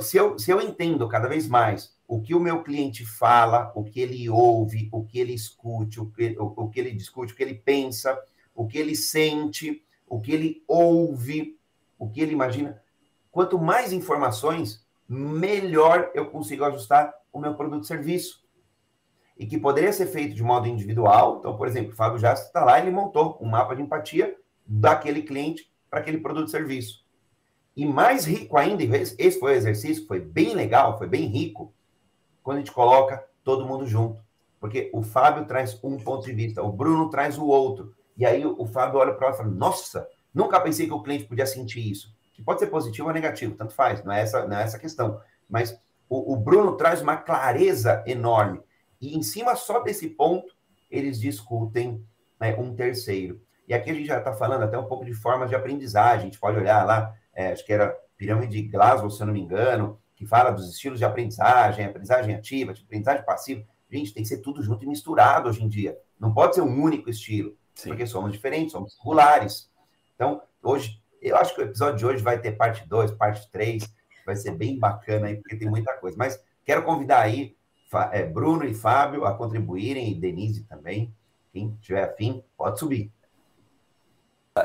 se 0.00 0.16
eu, 0.16 0.38
se 0.38 0.50
eu 0.50 0.60
entendo 0.60 1.08
cada 1.08 1.28
vez 1.28 1.48
mais 1.48 1.96
o 2.06 2.20
que 2.20 2.34
o 2.34 2.40
meu 2.40 2.62
cliente 2.62 3.04
fala, 3.04 3.72
o 3.76 3.84
que 3.84 4.00
ele 4.00 4.28
ouve, 4.28 4.88
o 4.90 5.04
que 5.04 5.20
ele 5.20 5.32
escute, 5.32 6.00
o 6.00 6.06
que, 6.06 6.36
o, 6.38 6.64
o 6.64 6.68
que 6.68 6.80
ele 6.80 6.92
discute, 6.92 7.32
o 7.32 7.36
que 7.36 7.42
ele 7.42 7.54
pensa, 7.54 8.18
o 8.54 8.66
que 8.66 8.76
ele 8.76 8.96
sente, 8.96 9.84
o 10.08 10.20
que 10.20 10.32
ele 10.32 10.62
ouve, 10.66 11.58
o 11.98 12.08
que 12.08 12.20
ele 12.20 12.32
imagina, 12.32 12.82
quanto 13.30 13.58
mais 13.58 13.92
informações, 13.92 14.86
melhor 15.08 16.10
eu 16.14 16.30
consigo 16.30 16.64
ajustar 16.64 17.14
o 17.32 17.38
meu 17.38 17.54
produto 17.54 17.84
e 17.84 17.86
serviço. 17.86 18.42
E 19.38 19.46
que 19.46 19.58
poderia 19.58 19.92
ser 19.92 20.06
feito 20.06 20.34
de 20.34 20.42
modo 20.42 20.66
individual. 20.66 21.36
Então, 21.38 21.56
por 21.56 21.68
exemplo, 21.68 21.92
o 21.92 21.96
Fábio 21.96 22.18
já 22.18 22.32
está 22.32 22.64
lá, 22.64 22.80
ele 22.80 22.90
montou 22.90 23.38
um 23.40 23.46
mapa 23.46 23.76
de 23.76 23.82
empatia 23.82 24.36
daquele 24.66 25.22
cliente 25.22 25.70
para 25.88 26.00
aquele 26.00 26.18
produto 26.18 26.48
e 26.48 26.50
serviço. 26.50 27.04
E 27.76 27.86
mais 27.86 28.24
rico 28.24 28.58
ainda, 28.58 28.82
esse 28.82 29.38
foi 29.38 29.52
o 29.52 29.56
exercício, 29.56 30.06
foi 30.06 30.18
bem 30.18 30.54
legal, 30.54 30.98
foi 30.98 31.06
bem 31.06 31.26
rico, 31.26 31.72
quando 32.42 32.56
a 32.56 32.60
gente 32.60 32.72
coloca 32.72 33.24
todo 33.44 33.64
mundo 33.64 33.86
junto. 33.86 34.20
Porque 34.58 34.90
o 34.92 35.02
Fábio 35.02 35.46
traz 35.46 35.78
um 35.84 35.96
ponto 35.96 36.24
de 36.24 36.32
vista, 36.32 36.62
o 36.62 36.72
Bruno 36.72 37.08
traz 37.08 37.38
o 37.38 37.46
outro. 37.46 37.94
E 38.18 38.26
aí 38.26 38.44
o 38.44 38.66
Fábio 38.66 38.98
olha 38.98 39.14
para 39.14 39.28
ela 39.28 39.34
e 39.34 39.38
fala: 39.38 39.50
Nossa, 39.50 40.08
nunca 40.34 40.60
pensei 40.60 40.86
que 40.86 40.92
o 40.92 41.02
cliente 41.02 41.24
podia 41.24 41.46
sentir 41.46 41.88
isso. 41.88 42.12
Que 42.34 42.42
pode 42.42 42.58
ser 42.58 42.66
positivo 42.66 43.08
ou 43.08 43.14
negativo, 43.14 43.54
tanto 43.54 43.72
faz, 43.72 44.02
não 44.04 44.12
é 44.12 44.22
essa, 44.22 44.46
não 44.46 44.56
é 44.56 44.62
essa 44.62 44.78
questão. 44.78 45.20
Mas 45.48 45.80
o, 46.08 46.34
o 46.34 46.36
Bruno 46.36 46.76
traz 46.76 47.00
uma 47.00 47.16
clareza 47.16 48.02
enorme. 48.06 48.60
E 49.00 49.16
em 49.16 49.22
cima 49.22 49.54
só 49.54 49.80
desse 49.80 50.08
ponto, 50.08 50.52
eles 50.90 51.20
discutem 51.20 52.04
né, 52.40 52.56
um 52.56 52.74
terceiro. 52.74 53.40
E 53.68 53.74
aqui 53.74 53.90
a 53.90 53.94
gente 53.94 54.06
já 54.06 54.18
está 54.18 54.32
falando 54.32 54.64
até 54.64 54.76
um 54.78 54.86
pouco 54.86 55.04
de 55.04 55.12
formas 55.12 55.48
de 55.48 55.54
aprendizagem. 55.54 56.20
A 56.20 56.24
gente 56.24 56.40
pode 56.40 56.58
olhar 56.58 56.84
lá, 56.84 57.14
é, 57.32 57.52
acho 57.52 57.64
que 57.64 57.72
era 57.72 57.96
Pirâmide 58.16 58.62
de 58.62 58.68
Glasgow, 58.68 59.10
se 59.10 59.22
eu 59.22 59.26
não 59.26 59.34
me 59.34 59.40
engano, 59.40 59.98
que 60.16 60.26
fala 60.26 60.50
dos 60.50 60.68
estilos 60.68 60.98
de 60.98 61.04
aprendizagem, 61.04 61.84
aprendizagem 61.84 62.34
ativa, 62.34 62.72
aprendizagem 62.72 63.24
passiva. 63.24 63.64
Gente, 63.90 64.12
tem 64.12 64.22
que 64.22 64.28
ser 64.28 64.38
tudo 64.38 64.62
junto 64.62 64.84
e 64.84 64.88
misturado 64.88 65.48
hoje 65.48 65.62
em 65.62 65.68
dia. 65.68 65.96
Não 66.18 66.32
pode 66.32 66.54
ser 66.54 66.62
um 66.62 66.82
único 66.82 67.08
estilo, 67.08 67.56
Sim. 67.78 67.90
porque 67.90 68.06
somos 68.06 68.32
diferentes, 68.32 68.72
somos 68.72 68.94
singulares. 68.94 69.70
Então, 70.14 70.42
hoje, 70.62 71.00
eu 71.20 71.36
acho 71.36 71.54
que 71.54 71.60
o 71.60 71.64
episódio 71.64 71.98
de 71.98 72.06
hoje 72.06 72.22
vai 72.22 72.38
ter 72.40 72.52
parte 72.52 72.86
2, 72.88 73.12
parte 73.12 73.50
3, 73.50 73.84
vai 74.26 74.36
ser 74.36 74.52
bem 74.52 74.78
bacana 74.78 75.28
aí, 75.28 75.36
porque 75.36 75.56
tem 75.56 75.68
muita 75.68 75.94
coisa. 75.94 76.16
Mas 76.16 76.42
quero 76.64 76.84
convidar 76.84 77.20
aí 77.20 77.56
é, 78.12 78.24
Bruno 78.24 78.64
e 78.64 78.74
Fábio 78.74 79.24
a 79.24 79.34
contribuírem, 79.34 80.10
e 80.10 80.14
Denise 80.14 80.64
também. 80.64 81.14
Quem 81.52 81.76
tiver 81.80 82.04
afim, 82.04 82.42
pode 82.56 82.78
subir 82.78 83.12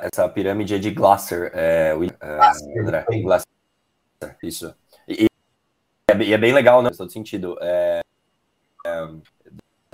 essa 0.01 0.27
pirâmide 0.29 0.75
é 0.75 0.79
de 0.79 0.91
Glasser, 0.91 1.51
é, 1.53 1.93
Glasser, 1.95 2.81
André, 2.81 3.05
Glasser, 3.21 3.47
isso. 4.41 4.75
E, 5.07 5.25
e, 5.25 6.33
é, 6.33 6.37
bem 6.37 6.53
legal, 6.53 6.81
né? 6.81 6.89
Todo 6.89 7.11
sentido. 7.11 7.57
É, 7.61 8.01
é, 8.85 9.07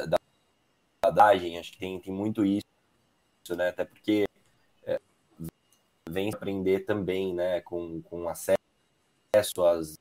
da, 0.07 0.17
da 1.11 1.27
acho 1.59 1.71
que 1.73 1.79
tem, 1.79 1.99
tem 1.99 2.13
muito 2.13 2.45
isso, 2.45 2.65
né? 3.55 3.69
Até 3.69 3.85
porque 3.85 4.25
é, 4.85 4.99
vem 6.09 6.33
aprender 6.33 6.81
também, 6.81 7.33
né? 7.33 7.61
Com, 7.61 8.01
com 8.01 8.27
acesso 8.27 9.65
às 9.65 9.97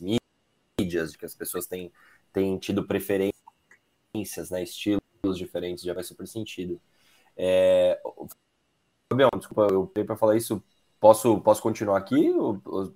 mídias, 0.00 1.16
que 1.16 1.24
as 1.24 1.34
pessoas 1.34 1.66
têm, 1.66 1.92
têm 2.32 2.58
tido 2.58 2.86
preferências, 2.86 4.50
né? 4.50 4.62
Estilos 4.62 5.00
diferentes, 5.36 5.84
já 5.84 5.94
vai 5.94 6.02
super 6.02 6.26
sentido. 6.26 6.80
É, 7.36 8.00
Fabião, 9.12 9.28
desculpa, 9.36 9.66
eu 9.72 9.86
tenho 9.86 10.06
para 10.06 10.16
falar 10.16 10.36
isso. 10.36 10.62
Posso, 11.00 11.40
posso 11.40 11.62
continuar 11.62 11.98
aqui? 11.98 12.30
Ou... 12.30 12.94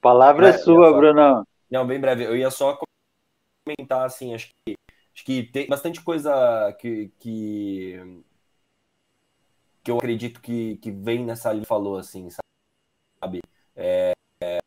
Palavra 0.00 0.48
é, 0.48 0.58
sua, 0.58 0.92
Bruno. 0.92 1.46
Não, 1.70 1.86
bem 1.86 2.00
breve. 2.00 2.24
Eu 2.24 2.36
ia 2.36 2.50
só 2.50 2.78
comentar, 3.66 4.04
assim, 4.04 4.34
acho 4.34 4.50
que, 4.64 4.75
acho 5.16 5.24
que 5.24 5.42
tem 5.44 5.66
bastante 5.66 6.02
coisa 6.02 6.74
que, 6.78 7.08
que, 7.18 8.22
que 9.82 9.90
eu 9.90 9.96
acredito 9.96 10.42
que, 10.42 10.76
que 10.76 10.90
vem 10.90 11.24
nessa 11.24 11.50
linha 11.54 11.64
falou, 11.64 11.96
assim, 11.96 12.28
sabe? 12.28 13.40
É, 13.74 14.12
é, 14.42 14.58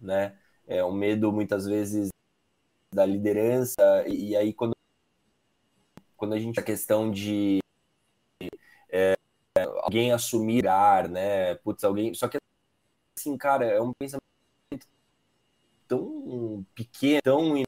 né? 0.00 0.38
É 0.66 0.82
um 0.82 0.92
medo, 0.92 1.30
muitas 1.30 1.66
vezes, 1.66 2.08
da 2.94 3.04
liderança, 3.04 3.82
e, 4.08 4.30
e 4.30 4.36
aí 4.36 4.54
quando, 4.54 4.74
quando 6.16 6.32
a 6.32 6.38
gente 6.38 6.58
a 6.58 6.62
questão 6.62 7.10
de 7.10 7.58
é, 8.88 9.14
alguém 9.82 10.12
assumir 10.12 10.66
ar, 10.66 11.10
né? 11.10 11.56
Putz, 11.56 11.84
alguém. 11.84 12.14
Só 12.14 12.26
que 12.26 12.38
assim, 13.18 13.36
cara, 13.36 13.66
é 13.66 13.82
um 13.82 13.92
pensamento 13.92 14.22
tão 15.86 16.64
pequeno, 16.74 17.20
tão 17.22 17.62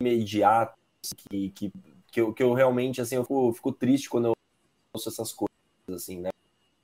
imediato 0.00 0.77
que, 1.16 1.50
que, 1.50 1.72
que, 2.10 2.20
eu, 2.20 2.32
que 2.32 2.42
eu 2.42 2.52
realmente 2.54 3.00
assim 3.00 3.16
eu 3.16 3.22
fico, 3.22 3.52
fico 3.52 3.72
triste 3.72 4.08
quando 4.08 4.26
eu 4.26 4.32
ouço 4.92 5.08
essas 5.08 5.32
coisas 5.32 5.48
assim, 5.90 6.20
né? 6.20 6.30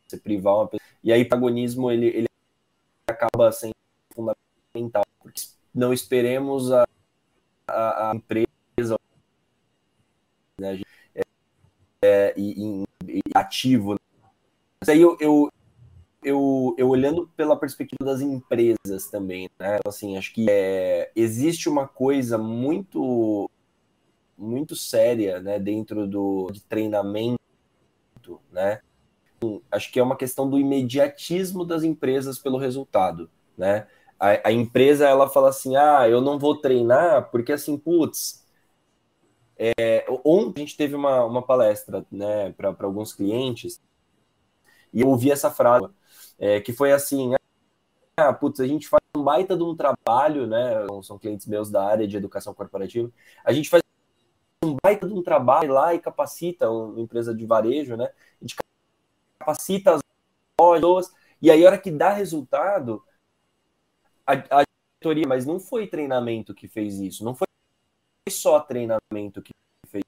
Você 0.06 0.18
privar 0.18 0.54
uma 0.54 0.66
pessoa. 0.66 0.88
E 1.02 1.12
aí 1.12 1.24
protagonismo 1.24 1.90
ele, 1.90 2.06
ele 2.06 2.28
acaba 3.06 3.50
sendo 3.52 3.74
fundamental, 4.14 5.04
porque 5.20 5.42
não 5.74 5.92
esperemos 5.92 6.70
a, 6.72 6.86
a, 7.66 8.10
a 8.10 8.16
empresa 8.16 8.96
né? 10.58 10.80
é, 11.14 11.22
é, 12.02 12.34
e, 12.36 12.84
e, 13.08 13.22
ativo. 13.34 13.96
Mas 14.80 14.88
aí 14.88 15.00
eu, 15.00 15.16
eu, 15.20 15.50
eu, 16.22 16.74
eu, 16.78 16.88
olhando 16.88 17.28
pela 17.36 17.58
perspectiva 17.58 18.04
das 18.04 18.20
empresas 18.20 19.10
também, 19.10 19.50
né? 19.58 19.78
Assim, 19.86 20.16
acho 20.16 20.32
que 20.32 20.46
é, 20.48 21.10
existe 21.16 21.68
uma 21.68 21.88
coisa 21.88 22.38
muito 22.38 23.50
muito 24.36 24.76
séria, 24.76 25.40
né, 25.40 25.58
dentro 25.58 26.06
do 26.06 26.50
de 26.52 26.62
treinamento, 26.62 27.38
né? 28.50 28.80
Acho 29.70 29.92
que 29.92 30.00
é 30.00 30.02
uma 30.02 30.16
questão 30.16 30.48
do 30.48 30.58
imediatismo 30.58 31.64
das 31.64 31.82
empresas 31.84 32.38
pelo 32.38 32.58
resultado, 32.58 33.30
né? 33.56 33.86
A, 34.18 34.48
a 34.48 34.52
empresa 34.52 35.06
ela 35.08 35.28
fala 35.28 35.50
assim, 35.50 35.76
ah, 35.76 36.08
eu 36.08 36.20
não 36.20 36.38
vou 36.38 36.56
treinar 36.56 37.30
porque 37.30 37.52
assim, 37.52 37.76
putz, 37.76 38.44
é, 39.56 40.06
ontem 40.24 40.62
a 40.62 40.66
gente 40.66 40.76
teve 40.76 40.94
uma, 40.94 41.24
uma 41.24 41.42
palestra 41.42 42.04
né, 42.10 42.52
para 42.52 42.74
alguns 42.80 43.12
clientes 43.12 43.80
e 44.92 45.00
eu 45.00 45.08
ouvi 45.08 45.30
essa 45.30 45.50
frase 45.50 45.88
é, 46.38 46.60
que 46.60 46.72
foi 46.72 46.92
assim: 46.92 47.34
ah, 48.16 48.32
putz, 48.32 48.60
a 48.60 48.66
gente 48.66 48.88
faz 48.88 49.02
um 49.16 49.22
baita 49.22 49.56
de 49.56 49.62
um 49.62 49.76
trabalho, 49.76 50.46
né? 50.46 50.86
São 51.02 51.18
clientes 51.18 51.46
meus 51.46 51.70
da 51.70 51.84
área 51.84 52.06
de 52.06 52.16
educação 52.16 52.54
corporativa. 52.54 53.10
A 53.44 53.52
gente 53.52 53.68
faz 53.68 53.83
um 54.64 54.76
baita 54.82 55.06
de 55.06 55.14
um 55.14 55.22
trabalho 55.22 55.72
lá 55.72 55.94
e 55.94 55.98
capacita 55.98 56.70
uma 56.70 57.00
empresa 57.00 57.34
de 57.34 57.44
varejo, 57.46 57.96
né? 57.96 58.06
A 58.40 58.44
gente 58.44 58.56
capacita 59.38 59.94
as 59.94 60.00
lojas, 60.58 61.12
e 61.40 61.50
aí 61.50 61.64
a 61.64 61.68
hora 61.68 61.78
que 61.78 61.90
dá 61.90 62.10
resultado, 62.10 63.04
a, 64.26 64.32
a 64.32 64.62
diretoria, 65.00 65.28
mas 65.28 65.44
não 65.44 65.60
foi 65.60 65.86
treinamento 65.86 66.54
que 66.54 66.66
fez 66.66 66.98
isso, 66.98 67.24
não 67.24 67.34
foi 67.34 67.46
só 68.30 68.60
treinamento 68.60 69.42
que 69.42 69.52
fez, 69.86 70.04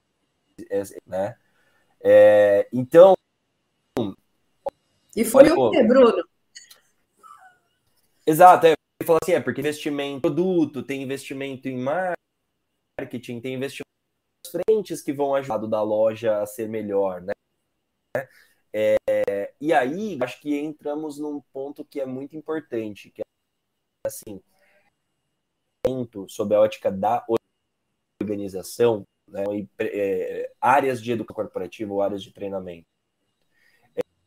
né? 1.07 1.37
É, 2.01 2.69
então. 2.73 3.15
E 5.15 5.25
foi 5.25 5.51
o 5.51 5.71
que, 5.71 5.83
Bruno? 5.83 6.25
Exato, 8.27 8.67
é, 8.67 8.71
ele 8.71 9.07
falou 9.07 9.19
assim: 9.23 9.33
é 9.33 9.41
porque 9.41 9.61
investimento 9.61 10.17
em 10.17 10.21
produto, 10.21 10.83
tem 10.83 11.03
investimento 11.03 11.69
em 11.69 11.79
marketing, 11.79 13.41
tem 13.41 13.55
investimento 13.55 13.87
frentes 14.49 15.03
que 15.03 15.13
vão 15.13 15.35
ajudar 15.35 15.59
da 15.59 15.83
loja 15.83 16.43
a 16.43 16.47
ser 16.47 16.69
melhor, 16.69 17.21
né? 17.23 17.33
É, 18.73 19.55
e 19.61 19.73
aí, 19.73 20.19
acho 20.23 20.41
que 20.41 20.55
entramos 20.59 21.19
num 21.19 21.41
ponto 21.53 21.85
que 21.85 22.01
é 22.01 22.07
muito 22.07 22.37
importante, 22.37 23.11
que 23.11 23.23
é 23.23 23.25
assim, 24.07 24.43
sob 26.29 26.55
a 26.55 26.61
ótica 26.61 26.91
da 26.91 27.25
organização, 28.21 29.05
né, 29.29 29.45
é, 29.79 30.53
áreas 30.61 31.03
de 31.03 31.13
educação 31.13 31.37
corporativa 31.37 31.93
ou 31.93 32.03
áreas 32.03 32.23
de 32.23 32.33
treinamento. 32.33 32.87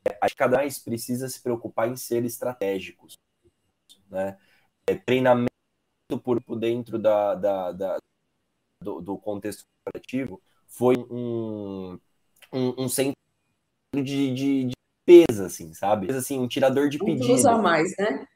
É, 0.06 0.18
acho 0.22 0.34
que 0.34 0.40
cada 0.40 0.60
vez 0.60 0.80
precisa 0.80 1.28
se 1.28 1.42
preocupar 1.42 1.90
em 1.90 1.96
ser 1.96 2.24
estratégicos. 2.26 3.18
Né? 4.10 4.38
É, 4.88 4.96
treinamento 4.96 5.50
por 6.24 6.40
dentro 6.58 6.98
da, 6.98 7.36
da, 7.36 7.72
da 7.72 7.98
do, 8.82 9.02
do, 9.02 9.18
contexto 9.18 9.64
corporativo 9.90 10.42
foi 10.68 10.96
um, 10.98 12.00
um, 12.54 12.84
um 12.84 12.90
centro 12.90 13.16
de, 13.94 14.34
de, 14.34 14.64
de 14.66 14.74
peso, 15.06 15.44
assim, 15.44 15.74
sabe? 15.74 16.12
Assim, 16.12 16.40
um 16.40 16.48
tirador 16.48 16.90
de 16.90 17.00
pedido. 17.00 17.34
Usa 17.34 17.58
mais, 17.58 17.96
né? 17.98 18.28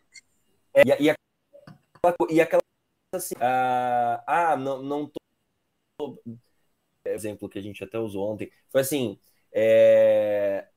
É, 0.73 0.81
e, 0.81 1.03
e, 1.03 1.09
aquela, 1.09 2.15
e 2.29 2.41
aquela 2.41 2.61
assim, 3.13 3.35
ah, 3.39 4.23
ah 4.25 4.57
não, 4.57 4.81
não 4.81 5.11
tô 5.97 6.19
exemplo 7.05 7.47
que 7.47 7.59
a 7.59 7.61
gente 7.61 7.83
até 7.83 7.99
usou 7.99 8.31
ontem, 8.31 8.51
foi 8.69 8.81
assim, 8.81 9.19
é, 9.51 10.67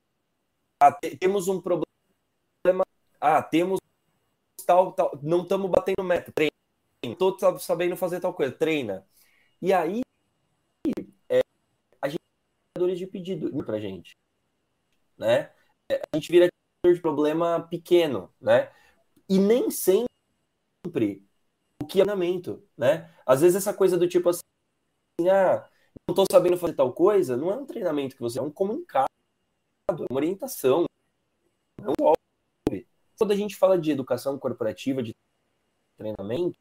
ah, 0.78 0.92
temos 0.92 1.48
um 1.48 1.60
problema, 1.60 2.84
ah, 3.18 3.42
temos 3.42 3.80
tal, 4.66 4.92
tal 4.92 5.18
não 5.22 5.42
estamos 5.42 5.70
batendo 5.70 6.04
meta, 6.04 6.30
treina. 6.32 6.52
Tô 7.18 7.58
sabendo 7.58 7.96
fazer 7.96 8.20
tal 8.20 8.34
coisa, 8.34 8.52
treina. 8.52 9.06
E 9.62 9.72
aí, 9.72 10.00
é, 10.00 10.05
é 12.92 12.94
de 12.94 13.06
pedido 13.06 13.50
pra 13.64 13.80
gente, 13.80 14.16
né? 15.16 15.52
É, 15.90 16.00
a 16.12 16.16
gente 16.16 16.30
vira 16.30 16.48
de 16.86 17.00
problema 17.00 17.66
pequeno, 17.68 18.32
né? 18.40 18.72
E 19.28 19.38
nem 19.38 19.70
sempre 19.70 20.06
o 21.82 21.86
que 21.86 22.00
é 22.00 22.04
treinamento, 22.04 22.66
né? 22.76 23.12
Às 23.24 23.40
vezes 23.40 23.56
essa 23.56 23.74
coisa 23.74 23.98
do 23.98 24.08
tipo 24.08 24.28
assim, 24.28 24.42
ah, 25.30 25.68
não 26.08 26.12
estou 26.12 26.24
sabendo 26.30 26.56
fazer 26.56 26.74
tal 26.74 26.92
coisa, 26.92 27.36
não 27.36 27.50
é 27.50 27.56
um 27.56 27.66
treinamento 27.66 28.14
que 28.14 28.22
você 28.22 28.38
é 28.38 28.42
um 28.42 28.50
comunicado, 28.50 29.08
é 29.88 29.92
uma 30.10 30.18
orientação, 30.18 30.84
é 31.80 31.88
um 31.88 31.94
golpe. 31.98 32.88
Quando 33.18 33.32
a 33.32 33.36
gente 33.36 33.56
fala 33.56 33.78
de 33.78 33.90
educação 33.90 34.38
corporativa, 34.38 35.02
de 35.02 35.12
treinamento, 35.96 36.56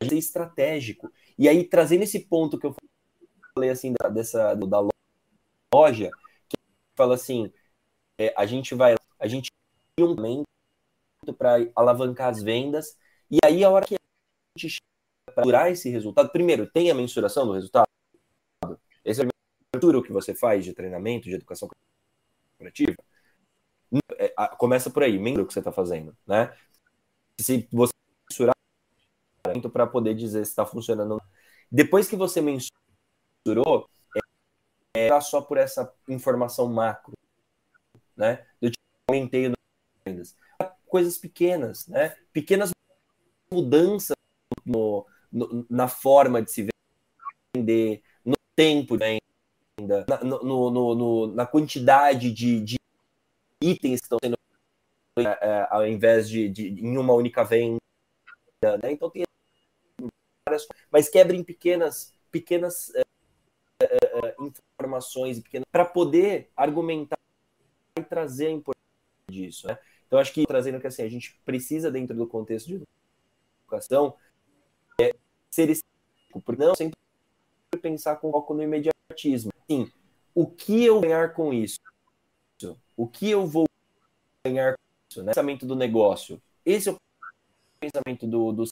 é 0.00 0.14
estratégico. 0.14 1.12
E 1.36 1.48
aí, 1.48 1.64
trazendo 1.64 2.04
esse 2.04 2.20
ponto 2.26 2.58
que 2.58 2.66
eu 2.66 2.74
falei 3.54 3.70
assim, 3.70 3.92
da, 4.00 4.08
dessa, 4.08 4.54
da 4.54 4.88
loja, 5.72 6.10
que 6.48 6.56
fala 6.96 7.14
assim, 7.14 7.52
é, 8.18 8.32
a 8.36 8.46
gente 8.46 8.74
vai, 8.74 8.94
a 9.18 9.26
gente 9.26 9.50
tem 9.96 10.04
um 10.04 10.14
momento 10.14 10.46
para 11.36 11.56
alavancar 11.74 12.28
as 12.28 12.42
vendas, 12.42 12.96
e 13.30 13.38
aí 13.44 13.62
a 13.62 13.70
hora 13.70 13.86
que 13.86 13.94
a 13.94 13.98
gente 14.56 14.70
chega 14.70 15.34
para 15.34 15.44
durar 15.44 15.70
esse 15.70 15.88
resultado, 15.90 16.30
primeiro, 16.30 16.70
tem 16.70 16.90
a 16.90 16.94
mensuração 16.94 17.46
do 17.46 17.52
resultado? 17.52 17.86
Esse 19.04 19.22
é 19.22 19.24
o 19.74 20.02
que 20.02 20.12
você 20.12 20.34
faz 20.34 20.64
de 20.64 20.72
treinamento, 20.72 21.28
de 21.28 21.34
educação 21.34 21.68
corporativa? 22.56 22.96
É, 24.16 24.28
começa 24.56 24.90
por 24.90 25.02
aí, 25.02 25.18
mensura 25.18 25.42
o 25.42 25.46
que 25.46 25.52
você 25.52 25.60
está 25.60 25.72
fazendo, 25.72 26.16
né? 26.26 26.56
Se 27.40 27.68
você 27.70 27.92
mensurar 28.28 28.54
para 29.72 29.86
poder 29.86 30.14
dizer 30.14 30.44
se 30.44 30.50
está 30.50 30.66
funcionando. 30.66 31.22
Depois 31.70 32.08
que 32.08 32.16
você 32.16 32.40
mensurou, 32.40 33.88
é 35.08 35.20
só 35.20 35.40
por 35.40 35.56
essa 35.56 35.92
informação 36.08 36.68
macro, 36.68 37.12
né? 38.16 38.46
Eu 38.60 38.70
aumentei 39.08 39.52
vendas. 40.04 40.36
Coisas 40.86 41.18
pequenas, 41.18 41.86
né? 41.86 42.16
Pequenas 42.32 42.70
mudanças 43.50 44.16
no, 44.64 45.06
no, 45.30 45.66
na 45.68 45.88
forma 45.88 46.42
de 46.42 46.50
se 46.50 46.68
vender, 47.54 48.02
tempo 48.58 48.98
de 48.98 49.20
venda, 49.78 50.04
na, 50.08 50.18
no, 50.24 50.70
no, 50.70 50.94
no, 50.94 51.26
na 51.28 51.46
quantidade 51.46 52.32
de, 52.32 52.60
de, 52.60 52.76
itens 53.62 54.00
que 54.00 54.06
estão 54.06 54.18
sendo 54.20 54.36
é, 55.16 55.22
é, 55.22 55.66
ao 55.70 55.86
invés 55.86 56.28
de, 56.28 56.48
de, 56.48 56.68
em 56.68 56.98
uma 56.98 57.14
única 57.14 57.44
venda. 57.44 57.78
Né? 58.82 58.90
Então 58.90 59.08
tem 59.08 59.22
várias, 60.44 60.66
mas 60.90 61.08
quebra 61.08 61.36
em 61.36 61.44
pequenas, 61.44 62.12
pequenas 62.32 62.92
é, 62.96 63.02
é 64.24 64.34
informações 64.40 65.42
para 65.70 65.84
poder 65.84 66.50
argumentar 66.56 67.18
e 67.98 68.02
trazer 68.02 68.46
a 68.46 68.50
importância 68.52 68.88
disso. 69.28 69.66
Né? 69.66 69.78
Então 70.06 70.18
acho 70.18 70.32
que 70.32 70.46
trazendo 70.46 70.80
que 70.80 70.86
assim 70.86 71.02
a 71.02 71.08
gente 71.08 71.38
precisa 71.44 71.90
dentro 71.90 72.16
do 72.16 72.26
contexto 72.26 72.66
de 72.66 72.82
educação 73.64 74.14
é, 75.00 75.14
ser 75.50 75.78
porque 76.32 76.62
não 76.62 76.74
sempre 76.74 76.96
pensar 77.80 78.16
com 78.16 78.30
foco 78.30 78.54
no 78.54 78.62
imediatismo. 78.62 79.50
Sim, 79.70 79.90
o 80.34 80.46
que 80.46 80.84
eu 80.84 81.00
ganhar 81.00 81.34
com 81.34 81.52
isso? 81.52 81.78
O 82.96 83.06
que 83.06 83.30
eu 83.30 83.46
vou 83.46 83.66
ganhar 84.44 84.74
com 84.74 84.82
isso? 85.10 85.22
Né? 85.22 85.32
Pensamento 85.32 85.66
do 85.66 85.76
negócio. 85.76 86.40
Esse 86.64 86.88
é 86.88 86.92
o 86.92 86.96
pensamento 87.80 88.26
do, 88.26 88.52
do 88.52 88.64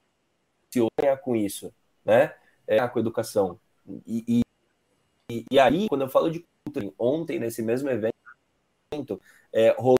CEO 0.70 0.88
ganhar 0.99 1.16
com 1.18 1.36
isso, 1.36 1.72
né? 2.05 2.34
É, 2.66 2.86
com 2.88 2.99
educação. 2.99 3.61
E, 4.07 4.24
e, 4.26 4.40
e, 5.29 5.59
aí, 5.59 5.89
quando 5.89 6.03
eu 6.03 6.09
falo 6.09 6.31
de 6.31 6.45
cultura, 6.64 6.93
ontem, 6.99 7.39
nesse 7.39 7.62
mesmo 7.62 7.89
evento, 7.89 9.20
é, 9.53 9.70
rolou 9.70 9.99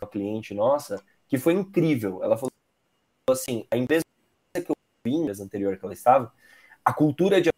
uma 0.00 0.08
cliente 0.08 0.54
nossa 0.54 1.02
que 1.28 1.38
foi 1.38 1.54
incrível. 1.54 2.22
Ela 2.22 2.36
falou 2.36 2.52
assim: 3.30 3.66
a 3.70 3.76
empresa 3.76 4.04
que 4.54 4.70
eu 4.70 4.76
vim, 5.04 5.28
a 5.28 5.42
anterior 5.42 5.76
que 5.76 5.84
ela 5.84 5.94
estava, 5.94 6.32
a 6.84 6.92
cultura 6.92 7.40
de 7.40 7.50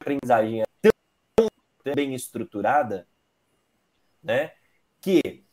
aprendizagem 0.00 0.62
é 0.62 0.64
tão 1.36 1.48
bem 1.94 2.14
estruturada, 2.14 3.06
né, 4.22 4.52
que 5.00 5.44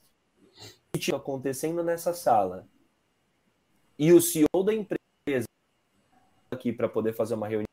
está 0.95 1.15
acontecendo 1.15 1.83
nessa 1.83 2.13
sala 2.13 2.67
e 3.97 4.11
o 4.11 4.21
CEO 4.21 4.63
da 4.63 4.73
empresa 4.73 5.45
aqui 6.51 6.71
para 6.71 6.87
poder 6.87 7.13
fazer 7.13 7.35
uma 7.35 7.47
reunião, 7.47 7.67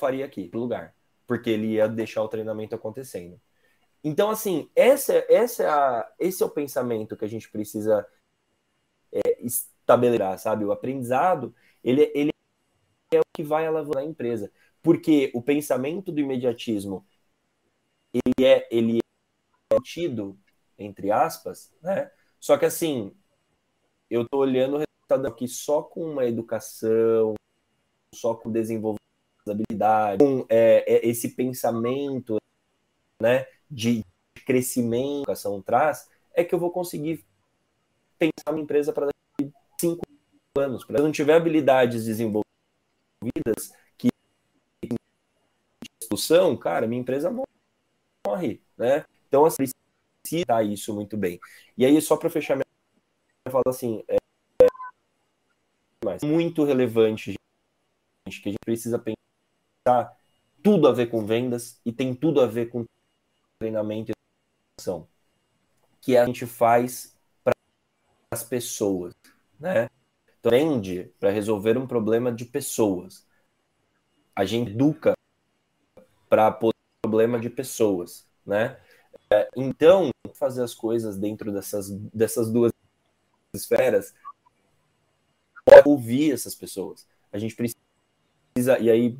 faria 0.00 0.24
aqui 0.24 0.50
no 0.52 0.60
lugar, 0.60 0.94
porque 1.26 1.50
ele 1.50 1.74
ia 1.74 1.88
deixar 1.88 2.22
o 2.22 2.28
treinamento 2.28 2.74
acontecendo. 2.74 3.40
Então, 4.02 4.30
assim, 4.30 4.70
essa, 4.74 5.24
essa 5.28 5.62
é 5.62 5.68
a, 5.68 6.12
esse 6.18 6.42
é 6.42 6.46
o 6.46 6.50
pensamento 6.50 7.16
que 7.16 7.24
a 7.24 7.28
gente 7.28 7.50
precisa 7.50 8.06
é, 9.12 9.42
estabelecer, 9.44 10.38
sabe? 10.38 10.64
O 10.64 10.72
aprendizado, 10.72 11.54
ele, 11.84 12.10
ele 12.14 12.30
é 13.12 13.18
o 13.20 13.22
que 13.34 13.42
vai 13.42 13.66
alavancar 13.66 14.02
a 14.02 14.06
empresa. 14.06 14.50
Porque 14.82 15.30
o 15.34 15.42
pensamento 15.42 16.10
do 16.10 16.20
imediatismo, 16.20 17.06
ele 18.12 18.46
é, 18.46 18.66
ele 18.70 18.98
é 19.72 19.80
tido, 19.82 20.38
entre 20.78 21.10
aspas, 21.10 21.72
né? 21.82 22.10
Só 22.40 22.56
que 22.56 22.64
assim, 22.64 23.14
eu 24.08 24.26
tô 24.26 24.38
olhando 24.38 24.76
o 24.76 24.78
resultado 24.78 25.26
aqui 25.26 25.46
só 25.46 25.82
com 25.82 26.04
uma 26.04 26.24
educação, 26.24 27.34
só 28.14 28.34
com 28.34 28.50
desenvolvimento 28.50 28.99
habilidades, 29.50 30.26
com 30.26 30.46
é, 30.48 30.84
é, 30.86 31.06
esse 31.06 31.30
pensamento, 31.30 32.38
né, 33.20 33.46
de 33.70 34.04
crescimento 34.46 35.24
que 35.24 35.30
a 35.30 35.32
educação 35.32 35.60
traz, 35.60 36.08
é 36.32 36.42
que 36.44 36.54
eu 36.54 36.58
vou 36.58 36.70
conseguir 36.70 37.24
pensar 38.18 38.50
uma 38.50 38.60
empresa 38.60 38.92
para 38.92 39.06
daqui 39.06 39.52
cinco 39.80 40.02
anos. 40.56 40.82
Se 40.82 40.92
eu 40.92 41.02
não 41.02 41.12
tiver 41.12 41.34
habilidades 41.34 42.04
desenvolvidas 42.04 42.50
vidas 43.22 43.72
que 43.98 44.08
discussão, 46.00 46.56
cara, 46.56 46.86
minha 46.86 47.00
empresa 47.00 47.30
morre, 48.26 48.62
né? 48.76 49.04
Então, 49.28 49.44
assim, 49.44 49.64
precisa 50.22 50.62
isso 50.64 50.94
muito 50.94 51.16
bem. 51.16 51.38
E 51.76 51.84
aí, 51.84 52.00
só 52.00 52.16
para 52.16 52.30
fechar 52.30 52.56
minha 52.56 52.64
eu 53.44 53.52
falo 53.52 53.64
assim, 53.68 54.04
é, 54.08 54.16
é 56.04 56.26
muito 56.26 56.64
relevante, 56.64 57.34
gente, 58.26 58.42
que 58.42 58.48
a 58.48 58.52
gente 58.52 58.64
precisa 58.64 58.98
pensar 58.98 59.19
tudo 60.62 60.88
a 60.88 60.92
ver 60.92 61.06
com 61.06 61.24
vendas 61.24 61.80
e 61.84 61.92
tem 61.92 62.14
tudo 62.14 62.40
a 62.40 62.46
ver 62.46 62.66
com 62.70 62.84
treinamento 63.58 64.10
e 64.10 64.14
educação, 64.78 65.06
que 66.00 66.16
a 66.16 66.26
gente 66.26 66.46
faz 66.46 67.14
para 67.44 67.54
as 68.32 68.42
pessoas, 68.42 69.12
né? 69.58 69.88
Trende 70.42 71.12
para 71.18 71.30
resolver 71.30 71.76
um 71.76 71.86
problema 71.86 72.32
de 72.32 72.44
pessoas. 72.44 73.26
A 74.34 74.44
gente 74.44 74.70
educa 74.70 75.12
para 76.28 76.58
problema 77.02 77.38
de 77.38 77.50
pessoas, 77.50 78.26
né? 78.46 78.78
É, 79.32 79.48
então, 79.56 80.10
fazer 80.34 80.62
as 80.62 80.74
coisas 80.74 81.18
dentro 81.18 81.52
dessas, 81.52 81.90
dessas 81.90 82.50
duas 82.50 82.72
esferas, 83.54 84.14
ouvir 85.84 86.32
essas 86.32 86.54
pessoas. 86.54 87.06
A 87.32 87.38
gente 87.38 87.54
precisa, 87.54 88.78
e 88.78 88.90
aí 88.90 89.16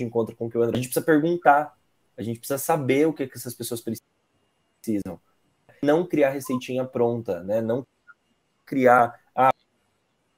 de 0.00 0.04
encontro 0.04 0.34
com 0.34 0.46
o 0.46 0.50
que 0.50 0.56
eu 0.56 0.62
a 0.62 0.66
gente 0.66 0.88
precisa 0.88 1.02
perguntar, 1.04 1.76
a 2.16 2.22
gente 2.22 2.38
precisa 2.38 2.58
saber 2.58 3.06
o 3.06 3.12
que, 3.12 3.26
que 3.26 3.36
essas 3.36 3.54
pessoas 3.54 3.80
precisam. 3.80 5.20
Não 5.82 6.06
criar 6.06 6.30
receitinha 6.30 6.84
pronta, 6.84 7.42
né? 7.42 7.60
Não 7.60 7.86
criar, 8.66 9.18
ah, 9.34 9.52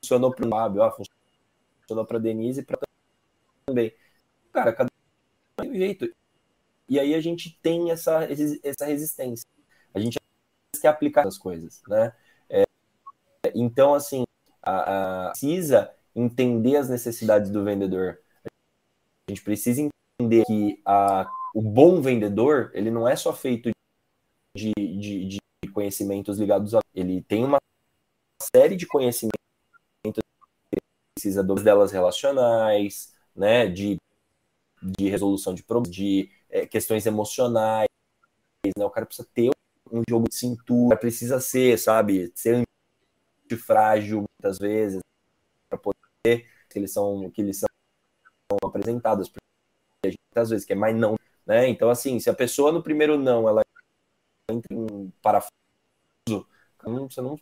funcionou 0.00 0.32
para 0.32 0.46
o 0.46 0.48
Fábio, 0.50 0.82
ah, 0.82 0.90
funcionou 0.90 2.06
para 2.06 2.18
Denise 2.18 2.62
para 2.62 2.78
também. 3.66 3.92
Cara, 4.52 4.72
cada 4.72 4.88
um 5.58 5.62
tem 5.62 5.74
jeito. 5.74 6.14
E 6.88 7.00
aí 7.00 7.14
a 7.14 7.20
gente 7.20 7.58
tem 7.62 7.90
essa, 7.90 8.28
essa 8.62 8.84
resistência. 8.84 9.46
A 9.94 10.00
gente 10.00 10.18
quer 10.80 10.88
aplicar 10.88 11.26
as 11.26 11.38
coisas, 11.38 11.82
né? 11.88 12.12
É, 12.48 12.64
então, 13.54 13.94
assim, 13.94 14.24
a, 14.62 15.26
a, 15.26 15.30
precisa 15.30 15.90
entender 16.14 16.76
as 16.76 16.88
necessidades 16.88 17.50
do 17.50 17.64
vendedor. 17.64 18.20
A 19.28 19.32
gente 19.32 19.42
precisa 19.42 19.88
entender 20.20 20.44
que 20.44 20.80
a, 20.84 21.30
o 21.54 21.62
bom 21.62 22.00
vendedor, 22.00 22.70
ele 22.74 22.90
não 22.90 23.06
é 23.08 23.16
só 23.16 23.32
feito 23.32 23.70
de, 24.56 24.72
de, 24.74 25.26
de 25.26 25.72
conhecimentos 25.72 26.38
ligados 26.38 26.74
a... 26.74 26.80
Ele 26.94 27.22
tem 27.22 27.44
uma 27.44 27.58
série 28.54 28.76
de 28.76 28.86
conhecimentos 28.86 29.32
precisa 31.14 31.42
delas 31.42 31.92
relacionais, 31.92 33.14
né, 33.34 33.68
de, 33.68 33.96
de 34.82 35.08
resolução 35.08 35.54
de 35.54 35.62
problemas, 35.62 35.94
de 35.94 36.30
é, 36.50 36.66
questões 36.66 37.06
emocionais, 37.06 37.88
né, 38.76 38.84
o 38.84 38.90
cara 38.90 39.06
precisa 39.06 39.28
ter 39.32 39.50
um 39.90 40.02
jogo 40.08 40.28
de 40.28 40.34
cintura, 40.34 40.96
precisa 40.96 41.38
ser, 41.38 41.78
sabe, 41.78 42.32
ser 42.34 42.64
antifrágil 43.44 44.24
muitas 44.40 44.58
vezes, 44.58 45.00
para 45.68 45.78
poder 45.78 46.48
que 46.68 46.78
eles 46.78 46.92
são 46.92 47.30
que 47.30 47.42
eles 47.42 47.58
são 47.58 47.68
apresentados 48.64 49.30
muitas 50.04 50.50
vezes, 50.50 50.64
que 50.64 50.72
é 50.72 50.76
mais 50.76 50.96
não, 50.96 51.16
né? 51.46 51.68
Então, 51.68 51.90
assim, 51.90 52.18
se 52.18 52.28
a 52.30 52.34
pessoa 52.34 52.72
no 52.72 52.82
primeiro 52.82 53.18
não, 53.18 53.48
ela 53.48 53.62
entra 54.50 54.74
em 54.74 55.10
parafuso, 55.22 55.52
você 56.82 57.20
não, 57.20 57.38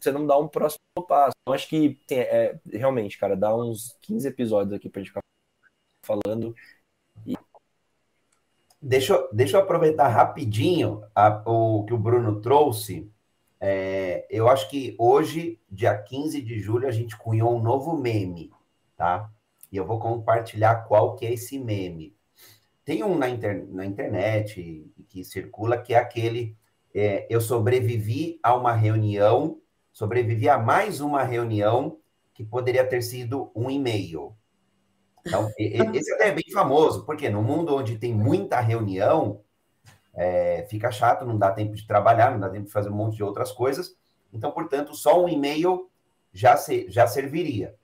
você 0.00 0.12
não 0.12 0.26
dá 0.26 0.38
um 0.38 0.48
próximo 0.48 0.78
passo. 1.08 1.34
Eu 1.46 1.52
acho 1.52 1.68
que 1.68 1.98
é, 2.10 2.58
realmente, 2.72 3.18
cara, 3.18 3.36
dá 3.36 3.54
uns 3.54 3.96
15 4.02 4.28
episódios 4.28 4.74
aqui 4.74 4.88
pra 4.88 5.00
gente 5.00 5.10
ficar 5.10 5.20
falando. 6.04 6.54
E... 7.26 7.34
Deixa, 8.80 9.14
eu, 9.14 9.28
deixa 9.32 9.56
eu 9.56 9.62
aproveitar 9.62 10.08
rapidinho 10.08 11.02
a, 11.14 11.42
o 11.46 11.84
que 11.86 11.94
o 11.94 11.98
Bruno 11.98 12.40
trouxe. 12.40 13.10
É, 13.58 14.26
eu 14.28 14.48
acho 14.48 14.68
que 14.68 14.94
hoje, 14.98 15.58
dia 15.70 15.96
15 15.96 16.42
de 16.42 16.58
julho, 16.58 16.86
a 16.86 16.90
gente 16.90 17.16
cunhou 17.16 17.56
um 17.56 17.62
novo 17.62 17.96
meme, 17.96 18.52
tá? 18.96 19.30
E 19.74 19.76
eu 19.76 19.84
vou 19.84 19.98
compartilhar 19.98 20.84
qual 20.84 21.16
que 21.16 21.26
é 21.26 21.32
esse 21.32 21.58
meme. 21.58 22.16
Tem 22.84 23.02
um 23.02 23.18
na, 23.18 23.28
inter, 23.28 23.66
na 23.72 23.84
internet 23.84 24.88
que 25.08 25.24
circula 25.24 25.76
que 25.76 25.94
é 25.94 25.98
aquele 25.98 26.56
é, 26.94 27.26
eu 27.28 27.40
sobrevivi 27.40 28.38
a 28.40 28.54
uma 28.54 28.72
reunião, 28.72 29.60
sobrevivi 29.92 30.48
a 30.48 30.56
mais 30.56 31.00
uma 31.00 31.24
reunião 31.24 31.98
que 32.32 32.44
poderia 32.44 32.86
ter 32.86 33.02
sido 33.02 33.50
um 33.52 33.68
e-mail. 33.68 34.36
Então, 35.26 35.50
esse 35.58 36.12
até 36.12 36.28
é 36.28 36.32
bem 36.32 36.52
famoso, 36.52 37.04
porque 37.04 37.28
no 37.28 37.42
mundo 37.42 37.74
onde 37.74 37.98
tem 37.98 38.14
muita 38.14 38.60
reunião, 38.60 39.40
é, 40.14 40.68
fica 40.70 40.92
chato, 40.92 41.24
não 41.24 41.36
dá 41.36 41.50
tempo 41.50 41.74
de 41.74 41.84
trabalhar, 41.84 42.30
não 42.30 42.38
dá 42.38 42.48
tempo 42.48 42.66
de 42.66 42.72
fazer 42.72 42.90
um 42.90 42.94
monte 42.94 43.16
de 43.16 43.24
outras 43.24 43.50
coisas. 43.50 43.96
Então, 44.32 44.52
portanto, 44.52 44.94
só 44.94 45.20
um 45.20 45.28
e-mail 45.28 45.90
já, 46.32 46.56
se, 46.56 46.88
já 46.88 47.08
serviria. 47.08 47.74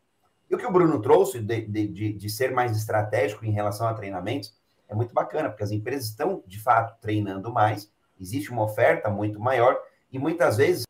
E 0.50 0.54
o 0.54 0.58
que 0.58 0.66
o 0.66 0.72
Bruno 0.72 1.00
trouxe 1.00 1.40
de, 1.40 1.60
de, 1.62 2.12
de, 2.12 2.28
ser 2.28 2.50
mais 2.50 2.76
estratégico 2.76 3.44
em 3.44 3.52
relação 3.52 3.86
a 3.86 3.94
treinamentos 3.94 4.52
é 4.88 4.94
muito 4.94 5.14
bacana, 5.14 5.48
porque 5.48 5.62
as 5.62 5.70
empresas 5.70 6.08
estão, 6.08 6.42
de 6.44 6.60
fato, 6.60 7.00
treinando 7.00 7.52
mais, 7.52 7.90
existe 8.20 8.50
uma 8.50 8.64
oferta 8.64 9.08
muito 9.08 9.38
maior, 9.38 9.80
e 10.10 10.18
muitas 10.18 10.56
vezes 10.56 10.84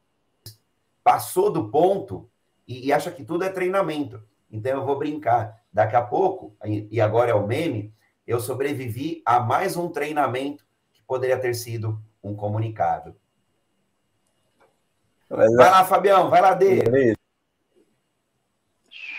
passou 1.05 1.53
do 1.53 1.69
ponto 1.71 2.31
e, 2.67 2.87
e 2.87 2.93
acha 2.93 3.11
que 3.11 3.23
tudo 3.23 3.45
é 3.45 3.51
treinamento. 3.51 4.23
Então, 4.51 4.73
eu 4.73 4.87
vou 4.87 4.99
brincar. 4.99 5.61
Daqui 5.73 5.95
a 5.95 6.03
pouco, 6.03 6.57
e 6.65 7.01
agora 7.01 7.31
é 7.31 7.35
o 7.35 7.47
meme, 7.47 7.95
eu 8.27 8.41
sobrevivi 8.41 9.23
a 9.25 9.39
mais 9.39 9.77
um 9.77 9.89
treinamento 9.89 10.67
que 10.93 11.03
poderia 11.03 11.39
ter 11.39 11.55
sido 11.55 12.03
um 12.25 12.35
comunicado. 12.35 13.15
Vai 15.29 15.49
lá, 15.49 15.85
Fabião, 15.85 16.29
vai 16.29 16.41
lá, 16.41 16.55
Dê. 16.55 17.15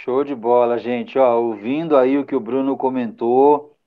Show 0.04 0.24
de 0.24 0.34
bola, 0.34 0.80
gente. 0.80 1.20
Ó, 1.20 1.39
ouvindo 1.39 1.95
aí 1.95 2.18
o 2.18 2.26
que 2.26 2.36
o 2.36 2.39
Bruno 2.39 2.76
comentou, 2.76 3.78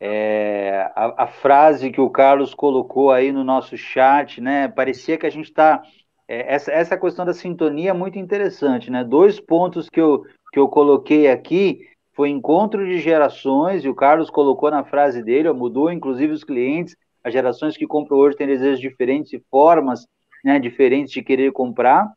é, 0.00 0.92
a, 0.94 1.24
a, 1.24 1.26
frase 1.26 1.90
que 1.90 2.00
o 2.00 2.08
Carlos 2.08 2.54
colocou 2.54 3.10
aí 3.10 3.32
no 3.32 3.42
nosso 3.42 3.76
chat, 3.76 4.40
né? 4.40 4.68
Parecia 4.68 5.18
que 5.18 5.26
a 5.26 5.30
gente 5.30 5.46
está. 5.46 5.82
É, 6.28 6.54
essa, 6.54 6.70
essa 6.70 6.96
questão 6.96 7.24
da 7.24 7.34
sintonia 7.34 7.90
é 7.90 7.92
muito 7.92 8.16
interessante, 8.16 8.92
né? 8.92 9.02
Dois 9.02 9.40
pontos 9.40 9.88
que 9.90 10.00
eu, 10.00 10.22
que 10.52 10.58
eu 10.58 10.68
coloquei 10.68 11.28
aqui 11.28 11.80
foi 12.14 12.30
encontro 12.30 12.86
de 12.86 13.00
gerações, 13.00 13.84
e 13.84 13.88
o 13.88 13.94
Carlos 13.94 14.30
colocou 14.30 14.70
na 14.70 14.84
frase 14.84 15.20
dele, 15.20 15.48
ó, 15.48 15.54
mudou 15.54 15.90
inclusive 15.90 16.32
os 16.32 16.44
clientes, 16.44 16.96
as 17.24 17.32
gerações 17.32 17.76
que 17.76 17.88
compram 17.88 18.18
hoje 18.18 18.36
têm 18.36 18.46
desejos 18.46 18.78
diferentes 18.78 19.32
e 19.32 19.42
formas 19.50 20.06
né, 20.44 20.60
diferentes 20.60 21.12
de 21.12 21.22
querer 21.22 21.50
comprar 21.50 22.08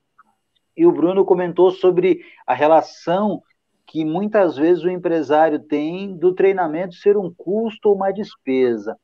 e 0.79 0.85
o 0.85 0.93
Bruno 0.93 1.25
comentou 1.25 1.71
sobre 1.71 2.21
a 2.47 2.53
relação 2.53 3.43
que 3.85 4.05
muitas 4.05 4.55
vezes 4.55 4.81
o 4.81 4.89
empresário 4.89 5.59
tem 5.59 6.15
do 6.15 6.33
treinamento 6.33 6.95
ser 6.95 7.17
um 7.17 7.29
custo 7.33 7.89
ou 7.89 7.95
uma 7.95 8.13
despesa. 8.13 8.95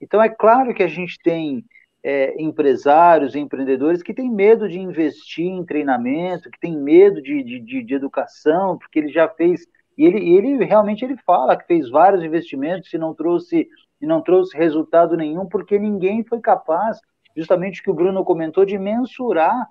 Então, 0.00 0.22
é 0.22 0.28
claro 0.28 0.72
que 0.72 0.84
a 0.84 0.86
gente 0.86 1.18
tem 1.24 1.64
é, 2.04 2.40
empresários, 2.40 3.34
empreendedores 3.34 4.00
que 4.00 4.14
têm 4.14 4.30
medo 4.30 4.68
de 4.68 4.78
investir 4.78 5.46
em 5.46 5.64
treinamento, 5.64 6.48
que 6.52 6.60
têm 6.60 6.78
medo 6.78 7.20
de, 7.20 7.42
de, 7.42 7.82
de 7.82 7.94
educação, 7.94 8.78
porque 8.78 9.00
ele 9.00 9.08
já 9.08 9.28
fez. 9.28 9.66
E 9.98 10.04
ele, 10.04 10.36
ele 10.36 10.64
realmente 10.64 11.04
ele 11.04 11.16
fala 11.26 11.56
que 11.56 11.66
fez 11.66 11.90
vários 11.90 12.22
investimentos 12.22 12.92
e 12.92 12.98
não 12.98 13.12
trouxe, 13.12 13.66
e 14.00 14.06
não 14.06 14.22
trouxe 14.22 14.56
resultado 14.56 15.16
nenhum, 15.16 15.46
porque 15.46 15.80
ninguém 15.80 16.22
foi 16.22 16.38
capaz, 16.38 17.00
justamente 17.36 17.80
o 17.80 17.82
que 17.82 17.90
o 17.90 17.94
Bruno 17.94 18.24
comentou, 18.24 18.64
de 18.64 18.78
mensurar 18.78 19.66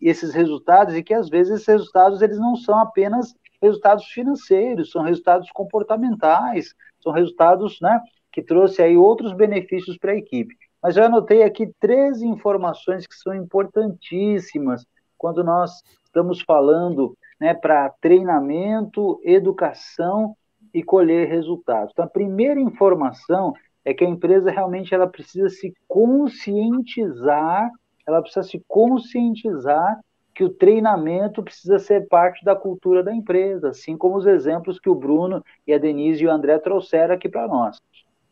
esses 0.00 0.32
resultados 0.32 0.94
e 0.94 1.02
que 1.02 1.14
às 1.14 1.28
vezes 1.28 1.54
esses 1.54 1.66
resultados 1.66 2.22
eles 2.22 2.38
não 2.38 2.56
são 2.56 2.78
apenas 2.78 3.34
resultados 3.60 4.04
financeiros, 4.06 4.90
são 4.90 5.02
resultados 5.02 5.50
comportamentais, 5.52 6.74
são 7.00 7.12
resultados, 7.12 7.80
né, 7.80 8.00
que 8.32 8.42
trouxe 8.42 8.82
aí 8.82 8.96
outros 8.96 9.32
benefícios 9.32 9.96
para 9.96 10.12
a 10.12 10.16
equipe. 10.16 10.54
Mas 10.82 10.96
eu 10.96 11.04
anotei 11.04 11.44
aqui 11.44 11.70
três 11.78 12.22
informações 12.22 13.06
que 13.06 13.14
são 13.14 13.34
importantíssimas 13.34 14.84
quando 15.16 15.44
nós 15.44 15.82
estamos 16.04 16.42
falando, 16.42 17.16
né, 17.40 17.54
para 17.54 17.88
treinamento, 18.00 19.20
educação 19.22 20.36
e 20.74 20.82
colher 20.82 21.28
resultados. 21.28 21.92
Então, 21.92 22.04
a 22.04 22.08
primeira 22.08 22.60
informação 22.60 23.54
é 23.84 23.94
que 23.94 24.04
a 24.04 24.08
empresa 24.08 24.50
realmente 24.50 24.94
ela 24.94 25.06
precisa 25.06 25.48
se 25.48 25.72
conscientizar 25.86 27.70
ela 28.06 28.20
precisa 28.20 28.42
se 28.42 28.62
conscientizar 28.66 30.00
que 30.34 30.42
o 30.44 30.50
treinamento 30.50 31.42
precisa 31.42 31.78
ser 31.78 32.08
parte 32.08 32.44
da 32.44 32.56
cultura 32.56 33.02
da 33.02 33.14
empresa, 33.14 33.68
assim 33.68 33.96
como 33.96 34.16
os 34.16 34.26
exemplos 34.26 34.80
que 34.80 34.88
o 34.88 34.94
Bruno 34.94 35.44
e 35.66 35.74
a 35.74 35.78
Denise 35.78 36.24
e 36.24 36.26
o 36.26 36.30
André 36.30 36.58
trouxeram 36.58 37.14
aqui 37.14 37.28
para 37.28 37.46
nós. 37.46 37.78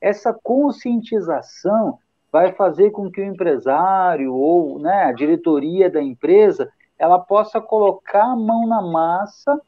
Essa 0.01 0.33
conscientização 0.33 1.99
vai 2.33 2.53
fazer 2.53 2.91
com 2.91 3.11
que 3.11 3.21
o 3.21 3.25
empresário 3.25 4.33
ou 4.35 4.79
né, 4.79 5.05
a 5.05 5.13
diretoria 5.13 5.91
da 5.91 6.03
empresa 6.03 6.73
ela 6.99 7.19
possa 7.19 7.61
colocar 7.61 8.25
a 8.25 8.37
mão 8.37 8.67
na 8.67 8.81
massa 8.81 9.61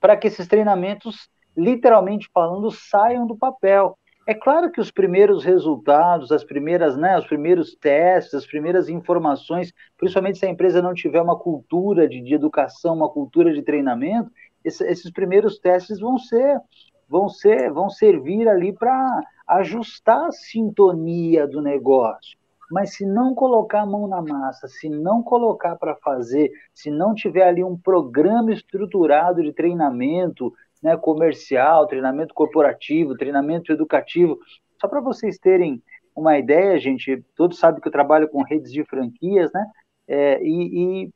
para 0.00 0.16
que 0.16 0.28
esses 0.28 0.46
treinamentos, 0.46 1.28
literalmente 1.56 2.28
falando, 2.32 2.70
saiam 2.70 3.26
do 3.26 3.36
papel. 3.36 3.98
É 4.28 4.34
claro 4.34 4.70
que 4.70 4.78
os 4.78 4.90
primeiros 4.90 5.42
resultados, 5.42 6.30
as 6.30 6.44
primeiras, 6.44 6.98
né, 6.98 7.18
os 7.18 7.26
primeiros 7.26 7.74
testes, 7.74 8.34
as 8.34 8.46
primeiras 8.46 8.86
informações, 8.90 9.72
principalmente 9.96 10.36
se 10.36 10.44
a 10.44 10.50
empresa 10.50 10.82
não 10.82 10.92
tiver 10.92 11.22
uma 11.22 11.38
cultura 11.38 12.06
de, 12.06 12.20
de 12.20 12.34
educação, 12.34 12.94
uma 12.94 13.08
cultura 13.08 13.54
de 13.54 13.62
treinamento, 13.62 14.30
esse, 14.62 14.84
esses 14.84 15.10
primeiros 15.10 15.58
testes 15.58 15.98
vão 15.98 16.18
ser, 16.18 16.60
vão 17.08 17.26
ser, 17.30 17.72
vão 17.72 17.88
servir 17.88 18.46
ali 18.46 18.70
para 18.70 19.22
ajustar 19.46 20.26
a 20.26 20.32
sintonia 20.32 21.48
do 21.48 21.62
negócio. 21.62 22.36
Mas 22.70 22.96
se 22.96 23.06
não 23.06 23.34
colocar 23.34 23.80
a 23.80 23.86
mão 23.86 24.06
na 24.06 24.20
massa, 24.20 24.68
se 24.68 24.90
não 24.90 25.22
colocar 25.22 25.76
para 25.76 25.96
fazer, 25.96 26.50
se 26.74 26.90
não 26.90 27.14
tiver 27.14 27.48
ali 27.48 27.64
um 27.64 27.78
programa 27.78 28.52
estruturado 28.52 29.42
de 29.42 29.54
treinamento, 29.54 30.52
né, 30.82 30.96
comercial, 30.96 31.86
treinamento 31.86 32.34
corporativo, 32.34 33.16
treinamento 33.16 33.72
educativo. 33.72 34.38
Só 34.80 34.88
para 34.88 35.00
vocês 35.00 35.38
terem 35.38 35.82
uma 36.14 36.38
ideia, 36.38 36.78
gente, 36.78 37.24
todos 37.36 37.58
sabem 37.58 37.80
que 37.80 37.88
eu 37.88 37.92
trabalho 37.92 38.28
com 38.28 38.42
redes 38.42 38.72
de 38.72 38.84
franquias, 38.84 39.50
né? 39.52 39.66
É, 40.06 40.42
e, 40.42 41.04
e, 41.04 41.10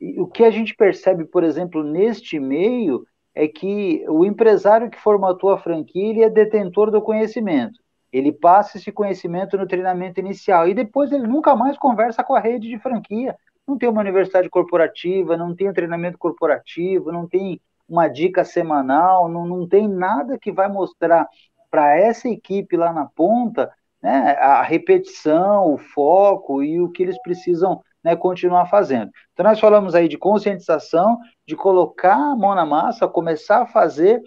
e, 0.00 0.20
o 0.20 0.26
que 0.26 0.44
a 0.44 0.50
gente 0.50 0.74
percebe, 0.74 1.24
por 1.24 1.44
exemplo, 1.44 1.82
neste 1.82 2.38
meio, 2.38 3.06
é 3.34 3.48
que 3.48 4.04
o 4.08 4.24
empresário 4.24 4.90
que 4.90 5.00
formatou 5.00 5.50
a 5.50 5.58
franquia, 5.58 6.10
ele 6.10 6.22
é 6.22 6.28
detentor 6.28 6.90
do 6.90 7.00
conhecimento. 7.00 7.80
Ele 8.12 8.30
passa 8.30 8.76
esse 8.76 8.92
conhecimento 8.92 9.56
no 9.56 9.66
treinamento 9.66 10.20
inicial 10.20 10.68
e 10.68 10.74
depois 10.74 11.10
ele 11.10 11.26
nunca 11.26 11.56
mais 11.56 11.78
conversa 11.78 12.22
com 12.22 12.34
a 12.34 12.40
rede 12.40 12.68
de 12.68 12.78
franquia. 12.78 13.34
Não 13.66 13.78
tem 13.78 13.88
uma 13.88 14.02
universidade 14.02 14.50
corporativa, 14.50 15.36
não 15.36 15.54
tem 15.54 15.70
um 15.70 15.72
treinamento 15.72 16.18
corporativo, 16.18 17.10
não 17.10 17.26
tem 17.26 17.58
uma 17.92 18.08
dica 18.08 18.42
semanal, 18.42 19.28
não, 19.28 19.46
não 19.46 19.68
tem 19.68 19.86
nada 19.86 20.38
que 20.38 20.50
vai 20.50 20.66
mostrar 20.66 21.28
para 21.70 21.94
essa 21.96 22.28
equipe 22.28 22.74
lá 22.76 22.92
na 22.92 23.04
ponta 23.06 23.70
né, 24.02 24.32
a 24.40 24.62
repetição, 24.62 25.74
o 25.74 25.78
foco 25.78 26.62
e 26.62 26.80
o 26.80 26.90
que 26.90 27.02
eles 27.02 27.20
precisam 27.22 27.82
né, 28.02 28.16
continuar 28.16 28.66
fazendo. 28.66 29.10
Então, 29.32 29.44
nós 29.44 29.60
falamos 29.60 29.94
aí 29.94 30.08
de 30.08 30.16
conscientização, 30.16 31.18
de 31.46 31.54
colocar 31.54 32.16
a 32.16 32.34
mão 32.34 32.54
na 32.54 32.64
massa, 32.64 33.06
começar 33.06 33.62
a 33.62 33.66
fazer, 33.66 34.20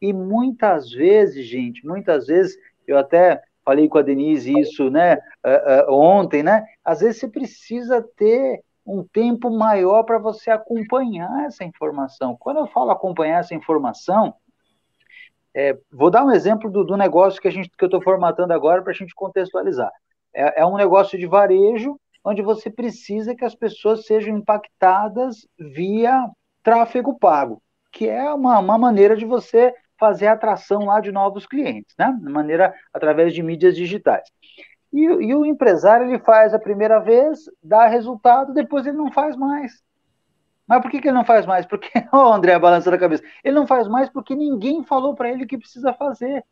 e 0.00 0.12
muitas 0.12 0.90
vezes, 0.90 1.44
gente, 1.44 1.84
muitas 1.84 2.26
vezes, 2.26 2.56
eu 2.86 2.96
até 2.96 3.42
falei 3.64 3.88
com 3.88 3.98
a 3.98 4.02
Denise 4.02 4.52
isso 4.58 4.88
né, 4.88 5.16
uh, 5.44 5.90
uh, 5.90 5.94
ontem, 5.94 6.42
né? 6.42 6.64
Às 6.82 7.00
vezes 7.00 7.20
você 7.20 7.28
precisa 7.28 8.00
ter 8.16 8.62
um 8.88 9.04
tempo 9.04 9.50
maior 9.50 10.02
para 10.02 10.18
você 10.18 10.50
acompanhar 10.50 11.44
essa 11.44 11.62
informação. 11.64 12.36
Quando 12.38 12.58
eu 12.58 12.66
falo 12.66 12.90
acompanhar 12.90 13.40
essa 13.40 13.54
informação, 13.54 14.34
é, 15.54 15.76
vou 15.92 16.10
dar 16.10 16.24
um 16.24 16.30
exemplo 16.30 16.70
do, 16.70 16.84
do, 16.84 16.96
negócio 16.96 17.40
que, 17.40 17.48
a 17.48 17.50
gente, 17.50 17.68
que 17.68 17.84
eu 17.84 17.88
estou 17.88 18.00
formatando 18.00 18.52
agora 18.52 18.82
para 18.82 18.92
a 18.92 18.94
gente 18.94 19.14
contextualizar. 19.14 19.90
É, 20.34 20.62
é 20.62 20.66
um 20.66 20.76
negócio 20.76 21.18
de 21.18 21.26
varejo 21.26 22.00
onde 22.24 22.42
você 22.42 22.70
precisa 22.70 23.34
que 23.34 23.44
as 23.44 23.54
pessoas 23.54 24.06
sejam 24.06 24.36
impactadas 24.36 25.46
via 25.58 26.26
tráfego 26.62 27.18
pago, 27.18 27.62
que 27.92 28.08
é 28.08 28.32
uma, 28.32 28.58
uma 28.58 28.78
maneira 28.78 29.16
de 29.16 29.24
você 29.24 29.74
fazer 29.98 30.28
atração 30.28 30.84
lá 30.84 31.00
de 31.00 31.10
novos 31.10 31.46
clientes, 31.46 31.94
né? 31.98 32.16
De 32.20 32.30
maneira 32.30 32.72
através 32.92 33.34
de 33.34 33.42
mídias 33.42 33.74
digitais. 33.74 34.28
E, 34.92 35.02
e, 35.02 35.34
o 35.34 35.44
empresário 35.44 36.06
ele 36.06 36.18
faz 36.18 36.54
a 36.54 36.58
primeira 36.58 36.98
vez, 36.98 37.40
dá 37.62 37.86
resultado, 37.86 38.54
depois 38.54 38.86
ele 38.86 38.96
não 38.96 39.12
faz 39.12 39.36
mais. 39.36 39.82
Mas 40.66 40.82
por 40.82 40.90
que, 40.90 41.00
que 41.00 41.08
ele 41.08 41.16
não 41.16 41.24
faz 41.24 41.46
mais? 41.46 41.66
Porque, 41.66 41.90
o 42.12 42.16
oh, 42.16 42.32
André 42.32 42.58
balançando 42.58 42.96
a 42.96 42.98
cabeça, 42.98 43.22
ele 43.44 43.54
não 43.54 43.66
faz 43.66 43.88
mais 43.88 44.08
porque 44.08 44.34
ninguém 44.34 44.82
falou 44.84 45.14
para 45.14 45.30
ele 45.30 45.44
o 45.44 45.46
que 45.46 45.58
precisa 45.58 45.92
fazer. 45.92 46.44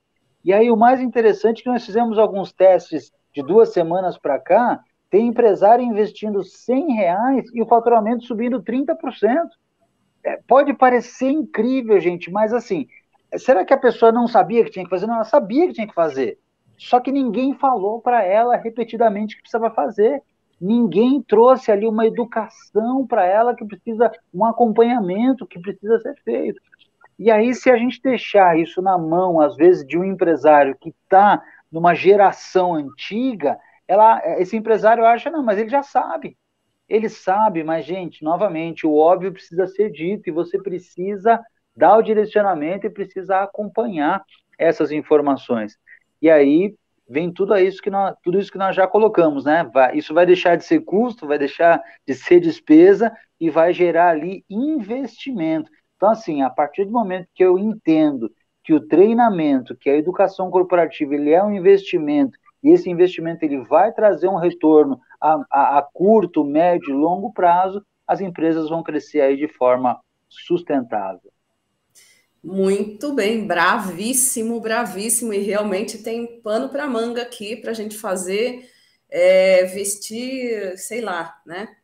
E 0.45 0.53
aí 0.53 0.70
o 0.70 0.76
mais 0.76 1.01
interessante 1.01 1.61
é 1.61 1.62
que 1.64 1.70
nós 1.70 1.84
fizemos 1.84 2.18
alguns 2.18 2.53
testes 2.53 3.12
de 3.34 3.43
duas 3.43 3.72
semanas 3.72 4.16
para 4.16 4.39
cá, 4.39 4.80
tem 5.11 5.28
empresário 5.28 5.84
investindo 5.84 6.43
100 6.43 6.95
reais 6.95 7.51
e 7.53 7.62
o 7.62 7.66
faturamento 7.66 8.24
subindo 8.24 8.62
30%. 8.62 8.97
É, 10.24 10.41
pode 10.49 10.72
parecer 10.74 11.30
incrível, 11.30 11.99
gente, 12.01 12.30
mas 12.30 12.53
assim, 12.53 12.87
será 13.37 13.64
que 13.64 13.74
a 13.74 13.78
pessoa 13.78 14.11
não 14.11 14.26
sabia 14.26 14.64
que 14.64 14.70
tinha 14.70 14.84
que 14.84 14.91
fazer? 14.91 15.07
Não, 15.07 15.14
ela 15.14 15.24
sabia 15.24 15.66
que 15.66 15.74
tinha 15.74 15.87
que 15.87 15.95
fazer. 15.95 16.39
Só 16.79 17.01
que 17.01 17.11
ninguém 17.11 17.55
falou 17.55 18.01
para 18.01 18.22
ela 18.24 18.57
repetidamente 18.57 19.37
que 19.37 19.43
precisava 19.43 19.70
fazer. 19.70 20.22
Ninguém 20.61 21.22
trouxe 21.22 21.70
ali 21.70 21.87
uma 21.87 22.07
educação 22.07 23.07
para 23.07 23.24
ela 23.27 23.55
que 23.55 23.64
precisa, 23.64 24.11
um 24.33 24.45
acompanhamento 24.45 25.47
que 25.47 25.61
precisa 25.61 25.99
ser 26.01 26.14
feito. 26.22 26.61
E 27.18 27.31
aí, 27.31 27.55
se 27.55 27.70
a 27.70 27.77
gente 27.77 28.01
deixar 28.03 28.59
isso 28.59 28.83
na 28.83 28.99
mão, 28.99 29.41
às 29.41 29.57
vezes, 29.57 29.87
de 29.87 29.99
um 29.99 30.05
empresário 30.05 30.77
que 30.79 30.91
está 30.91 31.43
numa 31.72 31.95
geração 31.95 32.74
antiga, 32.74 33.59
ela, 33.89 34.20
esse 34.39 34.57
empresário 34.57 35.05
acha, 35.05 35.31
não, 35.31 35.43
mas 35.43 35.59
ele 35.59 35.70
já 35.70 35.83
sabe. 35.83 36.37
Ele 36.89 37.09
sabe, 37.09 37.64
mas, 37.64 37.85
gente, 37.85 38.22
novamente, 38.22 38.87
o 38.87 38.95
óbvio 38.95 39.33
precisa 39.33 39.66
ser 39.66 39.91
dito 39.91 40.29
e 40.29 40.33
você 40.33 40.61
precisa 40.62 41.43
dar 41.74 41.97
o 41.97 42.03
direcionamento 42.03 42.87
e 42.87 42.91
precisa 42.91 43.43
acompanhar 43.43 44.22
essas 44.59 44.91
informações. 44.91 45.77
E 46.20 46.30
aí 46.30 46.74
vem 47.08 47.32
tudo 47.32 47.56
isso 47.56 47.80
que 47.80 47.90
nós, 47.90 48.14
tudo 48.22 48.38
isso 48.38 48.50
que 48.50 48.58
nós 48.58 48.74
já 48.74 48.86
colocamos, 48.86 49.44
né? 49.44 49.68
Vai, 49.72 49.96
isso 49.96 50.12
vai 50.12 50.26
deixar 50.26 50.56
de 50.56 50.64
ser 50.64 50.80
custo, 50.80 51.26
vai 51.26 51.38
deixar 51.38 51.82
de 52.06 52.14
ser 52.14 52.40
despesa 52.40 53.12
e 53.40 53.50
vai 53.50 53.72
gerar 53.72 54.10
ali 54.10 54.44
investimento. 54.50 55.70
Então, 55.96 56.10
assim, 56.10 56.42
a 56.42 56.50
partir 56.50 56.84
do 56.84 56.90
momento 56.90 57.28
que 57.34 57.44
eu 57.44 57.58
entendo 57.58 58.30
que 58.62 58.74
o 58.74 58.80
treinamento, 58.80 59.76
que 59.76 59.88
a 59.88 59.96
educação 59.96 60.50
corporativa, 60.50 61.14
ele 61.14 61.30
é 61.30 61.42
um 61.42 61.52
investimento 61.52 62.36
e 62.62 62.70
esse 62.70 62.90
investimento 62.90 63.44
ele 63.44 63.58
vai 63.64 63.92
trazer 63.92 64.28
um 64.28 64.36
retorno 64.36 65.00
a, 65.20 65.36
a, 65.50 65.78
a 65.78 65.82
curto, 65.82 66.44
médio 66.44 66.90
e 66.90 66.92
longo 66.92 67.32
prazo, 67.32 67.80
as 68.06 68.20
empresas 68.20 68.68
vão 68.68 68.82
crescer 68.82 69.20
aí 69.20 69.36
de 69.36 69.46
forma 69.46 70.00
sustentável. 70.28 71.30
Muito 72.47 73.12
bem, 73.12 73.44
bravíssimo, 73.44 74.61
bravíssimo, 74.61 75.34
e 75.34 75.38
realmente 75.38 75.99
tem 75.99 76.40
pano 76.40 76.68
para 76.68 76.86
manga 76.86 77.20
aqui 77.22 77.57
para 77.57 77.72
a 77.72 77.74
gente 77.74 77.99
fazer, 77.99 78.70
é, 79.11 79.64
vestir, 79.64 80.78
sei 80.78 81.01
lá, 81.01 81.42
né? 81.44 81.76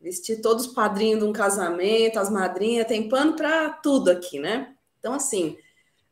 Vestir 0.00 0.40
todos 0.40 0.66
os 0.66 0.74
padrinhos 0.74 1.20
de 1.20 1.26
um 1.26 1.32
casamento, 1.32 2.18
as 2.18 2.28
madrinhas, 2.28 2.88
tem 2.88 3.08
pano 3.08 3.36
para 3.36 3.70
tudo 3.70 4.10
aqui, 4.10 4.40
né? 4.40 4.74
Então, 4.98 5.12
assim, 5.12 5.56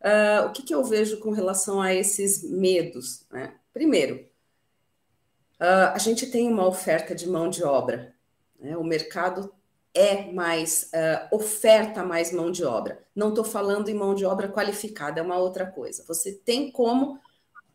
uh, 0.00 0.46
o 0.46 0.52
que, 0.52 0.62
que, 0.62 0.72
eu 0.72 0.84
vejo 0.84 1.18
com 1.18 1.32
relação 1.32 1.82
a 1.82 1.92
esses 1.92 2.48
medos? 2.48 3.26
Né? 3.32 3.52
Primeiro, 3.74 4.28
uh, 5.60 5.90
a 5.92 5.98
gente 5.98 6.28
tem 6.28 6.46
uma 6.46 6.68
oferta 6.68 7.16
de 7.16 7.28
mão 7.28 7.50
de 7.50 7.64
obra, 7.64 8.14
né? 8.60 8.76
o 8.76 8.84
mercado 8.84 9.52
é 9.96 10.30
mais 10.30 10.90
uh, 10.92 11.34
oferta 11.34 12.04
mais 12.04 12.30
mão 12.30 12.50
de 12.50 12.62
obra. 12.62 13.02
Não 13.14 13.30
estou 13.30 13.42
falando 13.42 13.88
em 13.88 13.94
mão 13.94 14.14
de 14.14 14.26
obra 14.26 14.46
qualificada, 14.46 15.20
é 15.20 15.22
uma 15.22 15.38
outra 15.38 15.66
coisa. 15.66 16.04
Você 16.06 16.32
tem 16.32 16.70
como 16.70 17.18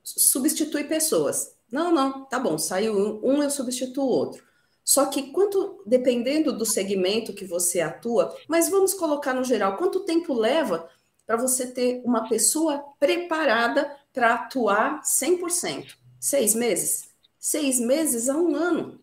substituir 0.04 0.88
pessoas. 0.88 1.56
Não, 1.72 1.92
não, 1.92 2.26
tá 2.26 2.40
bom, 2.40 2.58
saiu 2.60 3.22
um, 3.24 3.42
eu 3.42 3.50
substituo 3.50 4.06
o 4.06 4.10
outro. 4.10 4.44
Só 4.84 5.08
que 5.08 5.32
quanto, 5.32 5.82
dependendo 5.86 6.56
do 6.56 6.66
segmento 6.66 7.34
que 7.34 7.46
você 7.46 7.82
atua, 7.82 8.36
mas 8.48 8.70
vamos 8.70 8.94
colocar 8.94 9.34
no 9.34 9.44
geral, 9.44 9.78
quanto 9.78 10.02
tempo 10.02 10.34
leva 10.34 10.88
para 11.26 11.38
você 11.38 11.68
ter 11.68 12.02
uma 12.06 12.28
pessoa 12.28 12.84
preparada 13.00 13.96
para 14.14 14.36
atuar 14.36 15.02
100%? 15.02 15.96
Seis 16.20 16.54
meses? 16.54 17.10
Seis 17.40 17.80
meses 17.80 18.30
a 18.30 18.36
um 18.36 18.56
ano. 18.56 19.00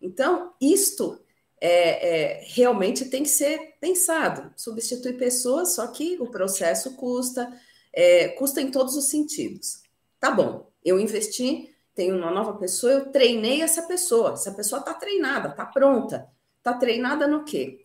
Então, 0.00 0.52
isto 0.60 1.18
é, 1.60 2.40
é, 2.40 2.44
realmente 2.48 3.06
tem 3.06 3.22
que 3.22 3.28
ser 3.28 3.76
pensado. 3.80 4.52
Substituir 4.56 5.16
pessoas, 5.16 5.74
só 5.74 5.86
que 5.88 6.16
o 6.20 6.26
processo 6.26 6.94
custa, 6.96 7.52
é, 7.92 8.28
custa 8.28 8.60
em 8.60 8.70
todos 8.70 8.96
os 8.96 9.06
sentidos. 9.06 9.82
Tá 10.20 10.30
bom, 10.30 10.70
eu 10.84 10.98
investi, 11.00 11.74
tenho 11.94 12.16
uma 12.16 12.30
nova 12.30 12.54
pessoa, 12.54 12.92
eu 12.92 13.12
treinei 13.12 13.62
essa 13.62 13.82
pessoa. 13.82 14.32
Essa 14.32 14.52
pessoa 14.52 14.80
está 14.80 14.94
treinada, 14.94 15.48
está 15.48 15.64
pronta. 15.64 16.28
Está 16.58 16.74
treinada 16.74 17.26
no 17.26 17.44
quê? 17.44 17.84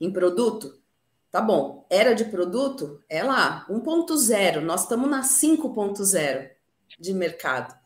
Em 0.00 0.10
produto? 0.10 0.80
Tá 1.30 1.40
bom, 1.40 1.86
era 1.90 2.14
de 2.14 2.24
produto? 2.24 3.02
É 3.08 3.22
lá, 3.22 3.66
1.0, 3.68 4.60
nós 4.60 4.82
estamos 4.82 5.10
na 5.10 5.22
5.0 5.22 6.50
de 6.98 7.12
mercado. 7.12 7.78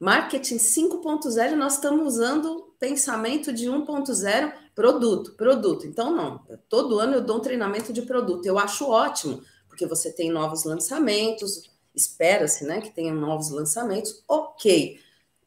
Marketing 0.00 0.56
5.0, 0.56 1.54
nós 1.54 1.74
estamos 1.74 2.14
usando 2.14 2.71
pensamento 2.82 3.52
de 3.52 3.70
1.0, 3.70 4.52
produto, 4.74 5.34
produto. 5.34 5.86
Então, 5.86 6.12
não, 6.12 6.40
todo 6.68 6.98
ano 6.98 7.14
eu 7.14 7.20
dou 7.20 7.36
um 7.36 7.40
treinamento 7.40 7.92
de 7.92 8.02
produto. 8.02 8.44
Eu 8.44 8.58
acho 8.58 8.90
ótimo, 8.90 9.40
porque 9.68 9.86
você 9.86 10.10
tem 10.10 10.32
novos 10.32 10.64
lançamentos, 10.64 11.70
espera-se 11.94 12.64
né, 12.64 12.80
que 12.80 12.90
tenham 12.90 13.14
novos 13.14 13.52
lançamentos. 13.52 14.24
Ok, 14.26 14.98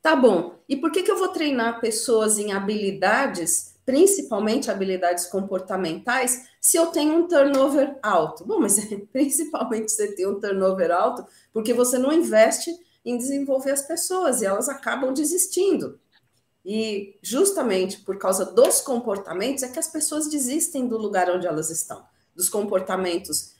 tá 0.01 0.15
bom. 0.15 0.55
E 0.69 0.77
por 0.77 0.93
que, 0.93 1.03
que 1.03 1.11
eu 1.11 1.17
vou 1.17 1.27
treinar 1.27 1.81
pessoas 1.81 2.39
em 2.39 2.53
habilidades, 2.53 3.75
principalmente 3.85 4.71
habilidades 4.71 5.25
comportamentais, 5.25 6.47
se 6.61 6.77
eu 6.77 6.87
tenho 6.87 7.15
um 7.17 7.27
turnover 7.27 7.99
alto? 8.01 8.45
Bom, 8.45 8.61
mas 8.61 8.79
principalmente 9.11 9.91
você 9.91 10.15
tem 10.15 10.25
um 10.25 10.39
turnover 10.39 10.89
alto 10.89 11.25
porque 11.51 11.73
você 11.73 11.97
não 11.97 12.13
investe 12.13 12.73
em 13.03 13.17
desenvolver 13.17 13.71
as 13.71 13.81
pessoas 13.81 14.41
e 14.41 14.45
elas 14.45 14.69
acabam 14.69 15.13
desistindo. 15.13 15.99
E 16.65 17.19
justamente 17.21 17.99
por 17.99 18.17
causa 18.17 18.43
dos 18.43 18.81
comportamentos 18.81 19.61
é 19.61 19.69
que 19.69 19.77
as 19.77 19.87
pessoas 19.87 20.27
desistem 20.27 20.87
do 20.87 20.97
lugar 20.97 21.29
onde 21.29 21.45
elas 21.45 21.69
estão, 21.69 22.03
dos 22.35 22.49
comportamentos, 22.49 23.53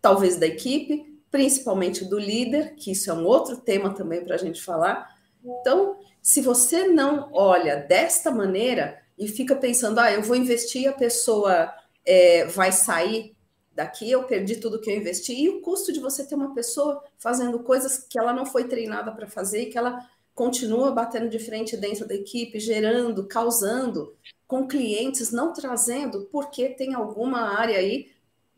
talvez 0.00 0.36
da 0.36 0.46
equipe, 0.46 1.22
principalmente 1.30 2.04
do 2.04 2.18
líder, 2.18 2.74
que 2.74 2.90
isso 2.90 3.10
é 3.10 3.14
um 3.14 3.24
outro 3.24 3.58
tema 3.58 3.94
também 3.94 4.24
para 4.24 4.34
a 4.34 4.38
gente 4.38 4.60
falar. 4.60 5.08
Então, 5.44 5.96
se 6.20 6.40
você 6.40 6.88
não 6.88 7.30
olha 7.32 7.76
desta 7.76 8.30
maneira 8.32 9.00
e 9.16 9.28
fica 9.28 9.54
pensando, 9.54 10.00
ah, 10.00 10.10
eu 10.10 10.22
vou 10.22 10.34
investir, 10.34 10.88
a 10.88 10.92
pessoa 10.92 11.72
é, 12.04 12.44
vai 12.46 12.72
sair 12.72 13.36
daqui, 13.72 14.10
eu 14.10 14.24
perdi 14.24 14.56
tudo 14.56 14.80
que 14.80 14.90
eu 14.90 14.96
investi, 14.96 15.32
e 15.32 15.48
o 15.48 15.62
custo 15.62 15.92
de 15.92 16.00
você 16.00 16.26
ter 16.26 16.34
uma 16.34 16.54
pessoa 16.54 17.02
fazendo 17.18 17.60
coisas 17.60 17.98
que 17.98 18.18
ela 18.18 18.32
não 18.32 18.44
foi 18.44 18.64
treinada 18.64 19.12
para 19.12 19.28
fazer 19.28 19.62
e 19.62 19.66
que 19.66 19.78
ela 19.78 19.98
continua 20.34 20.90
batendo 20.90 21.28
de 21.28 21.38
frente 21.38 21.76
dentro 21.76 22.06
da 22.06 22.14
equipe, 22.14 22.58
gerando, 22.58 23.26
causando, 23.26 24.14
com 24.46 24.66
clientes, 24.66 25.30
não 25.30 25.52
trazendo, 25.52 26.28
porque 26.30 26.68
tem 26.70 26.94
alguma 26.94 27.40
área 27.58 27.78
aí, 27.78 28.10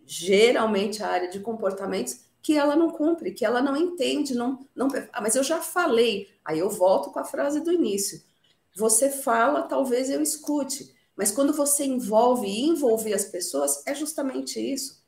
geralmente 0.07 1.03
a 1.03 1.09
área 1.09 1.29
de 1.29 1.41
comportamentos, 1.41 2.21
que 2.43 2.57
ela 2.59 2.77
não 2.77 2.91
cumpre, 2.91 3.33
que 3.33 3.45
ela 3.45 3.63
não 3.63 3.75
entende, 3.77 4.35
não, 4.35 4.67
não. 4.75 4.89
Ah, 5.13 5.23
mas 5.23 5.35
eu 5.35 5.43
já 5.43 5.63
falei. 5.63 6.29
Aí 6.45 6.59
eu 6.59 6.69
volto 6.69 7.11
com 7.11 7.19
a 7.19 7.25
frase 7.25 7.61
do 7.61 7.73
início. 7.73 8.23
Você 8.77 9.09
fala, 9.09 9.63
talvez 9.63 10.11
eu 10.11 10.21
escute, 10.21 10.95
mas 11.17 11.31
quando 11.31 11.53
você 11.53 11.85
envolve 11.85 12.47
e 12.47 12.67
envolver 12.67 13.15
as 13.15 13.25
pessoas, 13.25 13.83
é 13.87 13.95
justamente 13.95 14.61
isso. 14.61 15.03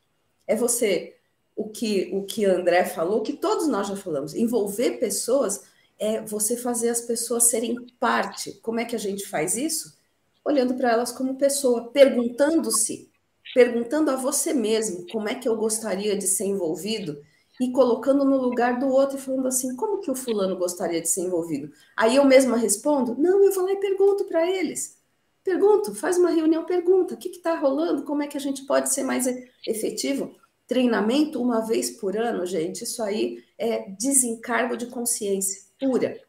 É 0.46 0.54
você, 0.56 1.16
o 1.54 1.68
que 1.68 2.10
o 2.12 2.22
que 2.24 2.44
André 2.44 2.84
falou, 2.84 3.22
que 3.22 3.34
todos 3.34 3.66
nós 3.66 3.88
já 3.88 3.96
falamos, 3.96 4.34
envolver 4.34 4.92
pessoas 4.92 5.64
é 5.98 6.20
você 6.20 6.56
fazer 6.56 6.90
as 6.90 7.00
pessoas 7.00 7.44
serem 7.44 7.76
parte. 7.98 8.52
Como 8.62 8.80
é 8.80 8.84
que 8.84 8.94
a 8.94 8.98
gente 8.98 9.26
faz 9.26 9.56
isso? 9.56 9.96
Olhando 10.44 10.74
para 10.74 10.92
elas 10.92 11.10
como 11.10 11.36
pessoa, 11.36 11.90
perguntando-se, 11.90 13.10
perguntando 13.54 14.10
a 14.10 14.16
você 14.16 14.52
mesmo 14.52 15.06
como 15.10 15.28
é 15.28 15.34
que 15.34 15.48
eu 15.48 15.56
gostaria 15.56 16.16
de 16.16 16.26
ser 16.26 16.44
envolvido 16.44 17.20
e 17.60 17.72
colocando 17.72 18.24
no 18.24 18.36
lugar 18.36 18.78
do 18.78 18.88
outro 18.88 19.16
e 19.16 19.20
falando 19.20 19.48
assim: 19.48 19.74
como 19.74 20.00
que 20.00 20.10
o 20.10 20.14
fulano 20.14 20.56
gostaria 20.56 21.00
de 21.00 21.08
ser 21.08 21.22
envolvido? 21.22 21.72
Aí 21.96 22.16
eu 22.16 22.24
mesma 22.24 22.56
respondo: 22.56 23.16
não, 23.18 23.42
eu 23.42 23.52
vou 23.52 23.64
lá 23.64 23.72
e 23.72 23.80
pergunto 23.80 24.24
para 24.24 24.48
eles. 24.48 24.96
Pergunto, 25.42 25.94
faz 25.94 26.18
uma 26.18 26.30
reunião, 26.30 26.64
pergunta: 26.64 27.14
o 27.14 27.16
que 27.16 27.28
está 27.28 27.56
rolando? 27.56 28.02
Como 28.02 28.22
é 28.22 28.26
que 28.26 28.36
a 28.36 28.40
gente 28.40 28.66
pode 28.66 28.92
ser 28.92 29.02
mais 29.02 29.26
efetivo? 29.66 30.36
Treinamento 30.66 31.40
uma 31.40 31.60
vez 31.60 31.90
por 31.90 32.16
ano, 32.16 32.44
gente, 32.44 32.82
isso 32.82 33.02
aí 33.02 33.42
é 33.56 33.88
desencargo 33.90 34.76
de 34.76 34.86
consciência 34.86 35.65
pura. 35.78 36.20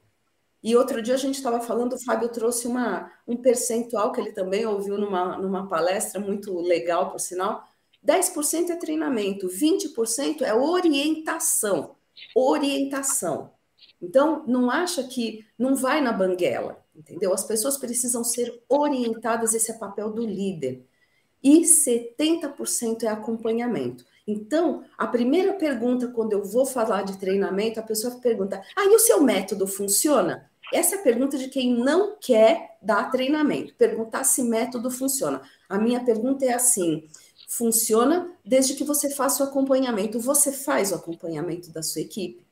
E 0.64 0.76
outro 0.76 1.02
dia 1.02 1.16
a 1.16 1.18
gente 1.18 1.36
estava 1.36 1.62
falando, 1.62 1.94
o 1.94 2.04
Fábio 2.04 2.30
trouxe 2.30 2.68
uma, 2.68 3.12
um 3.28 3.38
percentual 3.38 4.12
que 4.12 4.20
ele 4.20 4.32
também 4.32 4.66
ouviu 4.66 4.98
numa, 4.98 5.38
numa 5.38 5.68
palestra 5.68 6.20
muito 6.20 6.60
legal, 6.60 7.12
por 7.12 7.20
sinal. 7.20 7.64
10% 8.06 8.70
é 8.72 8.76
treinamento, 8.76 9.48
20% 9.48 10.42
é 10.42 10.54
orientação. 10.54 11.96
Orientação. 12.36 13.52
Então, 14.02 14.44
não 14.48 14.70
acha 14.70 15.04
que 15.04 15.46
não 15.58 15.76
vai 15.76 16.02
na 16.02 16.12
banguela, 16.12 16.84
entendeu? 16.96 17.34
As 17.34 17.44
pessoas 17.44 17.78
precisam 17.78 18.24
ser 18.24 18.64
orientadas, 18.68 19.54
esse 19.54 19.72
é 19.72 19.78
papel 19.78 20.12
do 20.12 20.26
líder. 20.26 20.86
E 21.48 21.62
70% 21.62 23.04
é 23.04 23.08
acompanhamento. 23.08 24.04
Então, 24.28 24.84
a 24.98 25.08
primeira 25.08 25.54
pergunta, 25.54 26.10
quando 26.10 26.34
eu 26.34 26.44
vou 26.44 26.66
falar 26.66 27.04
de 27.04 27.18
treinamento, 27.18 27.80
a 27.80 27.84
pessoa 27.84 28.14
pergunta: 28.20 28.62
ah, 28.76 28.84
e 28.84 28.94
o 28.94 29.00
seu 29.00 29.22
método 29.22 29.66
funciona? 29.66 30.52
Essa 30.74 30.98
é 30.98 31.00
a 31.00 31.02
pergunta 31.02 31.38
de 31.38 31.48
quem 31.48 31.74
não 31.74 32.18
quer 32.20 32.76
dar 32.82 33.10
treinamento, 33.10 33.74
perguntar 33.76 34.26
se 34.26 34.44
método 34.44 34.92
funciona. 34.92 35.42
A 35.70 35.80
minha 35.80 36.04
pergunta 36.04 36.44
é 36.44 36.52
assim: 36.52 37.08
funciona 37.48 38.30
desde 38.44 38.74
que 38.74 38.84
você 38.84 39.10
faça 39.10 39.42
o 39.42 39.48
acompanhamento. 39.48 40.20
Você 40.20 40.52
faz 40.52 40.92
o 40.92 40.96
acompanhamento 40.96 41.72
da 41.72 41.82
sua 41.82 42.02
equipe? 42.02 42.46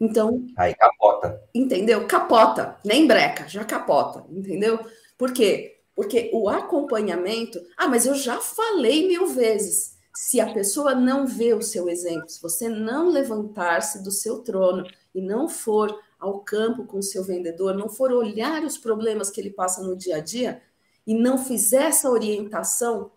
Então. 0.00 0.44
Aí 0.56 0.74
capota. 0.74 1.40
Entendeu? 1.54 2.04
Capota, 2.08 2.80
nem 2.84 3.06
breca, 3.06 3.46
já 3.46 3.64
capota, 3.64 4.26
entendeu? 4.28 4.80
Por 5.16 5.32
quê? 5.32 5.81
Porque 5.94 6.30
o 6.32 6.48
acompanhamento. 6.48 7.60
Ah, 7.76 7.88
mas 7.88 8.06
eu 8.06 8.14
já 8.14 8.40
falei 8.40 9.06
mil 9.06 9.26
vezes. 9.26 9.96
Se 10.14 10.40
a 10.40 10.52
pessoa 10.52 10.94
não 10.94 11.26
vê 11.26 11.54
o 11.54 11.62
seu 11.62 11.88
exemplo, 11.88 12.28
se 12.28 12.40
você 12.40 12.68
não 12.68 13.08
levantar-se 13.08 14.02
do 14.02 14.10
seu 14.10 14.40
trono 14.40 14.86
e 15.14 15.20
não 15.22 15.48
for 15.48 15.98
ao 16.18 16.40
campo 16.40 16.84
com 16.84 16.98
o 16.98 17.02
seu 17.02 17.24
vendedor, 17.24 17.74
não 17.74 17.88
for 17.88 18.12
olhar 18.12 18.62
os 18.62 18.76
problemas 18.76 19.30
que 19.30 19.40
ele 19.40 19.50
passa 19.50 19.82
no 19.82 19.96
dia 19.96 20.16
a 20.16 20.20
dia 20.20 20.62
e 21.06 21.14
não 21.14 21.38
fizer 21.38 21.84
essa 21.84 22.10
orientação, 22.10 23.10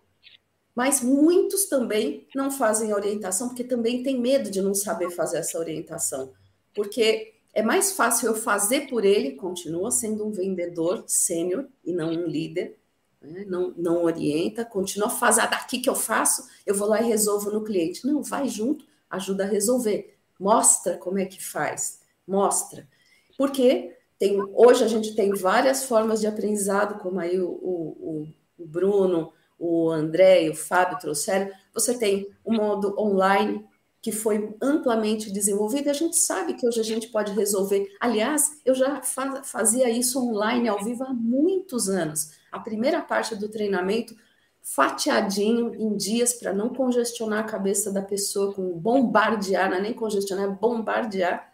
mas 0.74 1.02
muitos 1.02 1.66
também 1.66 2.26
não 2.34 2.50
fazem 2.50 2.92
orientação 2.92 3.48
porque 3.48 3.62
também 3.62 4.02
tem 4.02 4.18
medo 4.18 4.50
de 4.50 4.60
não 4.60 4.74
saber 4.74 5.10
fazer 5.10 5.38
essa 5.38 5.58
orientação 5.58 6.32
porque 6.76 7.35
é 7.56 7.62
mais 7.62 7.92
fácil 7.92 8.26
eu 8.26 8.34
fazer 8.34 8.82
por 8.82 9.02
ele, 9.02 9.32
continua 9.32 9.90
sendo 9.90 10.26
um 10.26 10.30
vendedor 10.30 11.04
sênior 11.06 11.66
e 11.82 11.90
não 11.90 12.10
um 12.10 12.26
líder, 12.26 12.76
né? 13.18 13.46
não, 13.48 13.72
não 13.74 14.04
orienta, 14.04 14.62
continua 14.62 15.08
fazendo 15.08 15.48
daqui 15.48 15.78
que 15.78 15.88
eu 15.88 15.94
faço, 15.94 16.46
eu 16.66 16.74
vou 16.74 16.86
lá 16.86 17.00
e 17.00 17.06
resolvo 17.06 17.50
no 17.50 17.64
cliente. 17.64 18.06
Não, 18.06 18.22
vai 18.22 18.46
junto, 18.46 18.84
ajuda 19.08 19.44
a 19.44 19.46
resolver. 19.46 20.18
Mostra 20.38 20.98
como 20.98 21.18
é 21.18 21.24
que 21.24 21.42
faz, 21.42 22.02
mostra. 22.28 22.86
Porque 23.38 23.96
tem, 24.18 24.38
hoje 24.52 24.84
a 24.84 24.88
gente 24.88 25.16
tem 25.16 25.32
várias 25.32 25.86
formas 25.86 26.20
de 26.20 26.26
aprendizado, 26.26 27.00
como 27.00 27.18
aí 27.18 27.40
o, 27.40 27.48
o, 27.48 28.28
o 28.58 28.66
Bruno, 28.66 29.32
o 29.58 29.88
André 29.88 30.44
e 30.44 30.50
o 30.50 30.54
Fábio 30.54 30.98
trouxeram. 30.98 31.50
Você 31.72 31.98
tem 31.98 32.28
o 32.44 32.52
modo 32.52 32.94
online, 33.00 33.64
que 34.06 34.12
foi 34.12 34.54
amplamente 34.62 35.32
desenvolvida, 35.32 35.90
a 35.90 35.92
gente 35.92 36.14
sabe 36.14 36.54
que 36.54 36.64
hoje 36.64 36.78
a 36.78 36.84
gente 36.84 37.08
pode 37.08 37.32
resolver. 37.32 37.92
Aliás, 37.98 38.60
eu 38.64 38.72
já 38.72 39.02
fazia 39.42 39.90
isso 39.90 40.24
online, 40.24 40.68
ao 40.68 40.78
vivo, 40.84 41.02
há 41.02 41.12
muitos 41.12 41.88
anos. 41.88 42.30
A 42.52 42.60
primeira 42.60 43.02
parte 43.02 43.34
do 43.34 43.48
treinamento, 43.48 44.14
fatiadinho 44.62 45.74
em 45.74 45.96
dias, 45.96 46.34
para 46.34 46.52
não 46.52 46.68
congestionar 46.68 47.40
a 47.40 47.48
cabeça 47.48 47.90
da 47.90 48.00
pessoa 48.00 48.54
com 48.54 48.78
bombardear, 48.78 49.68
não 49.68 49.78
é 49.78 49.80
nem 49.80 49.92
congestionar, 49.92 50.44
é 50.44 50.50
bombardear. 50.50 51.52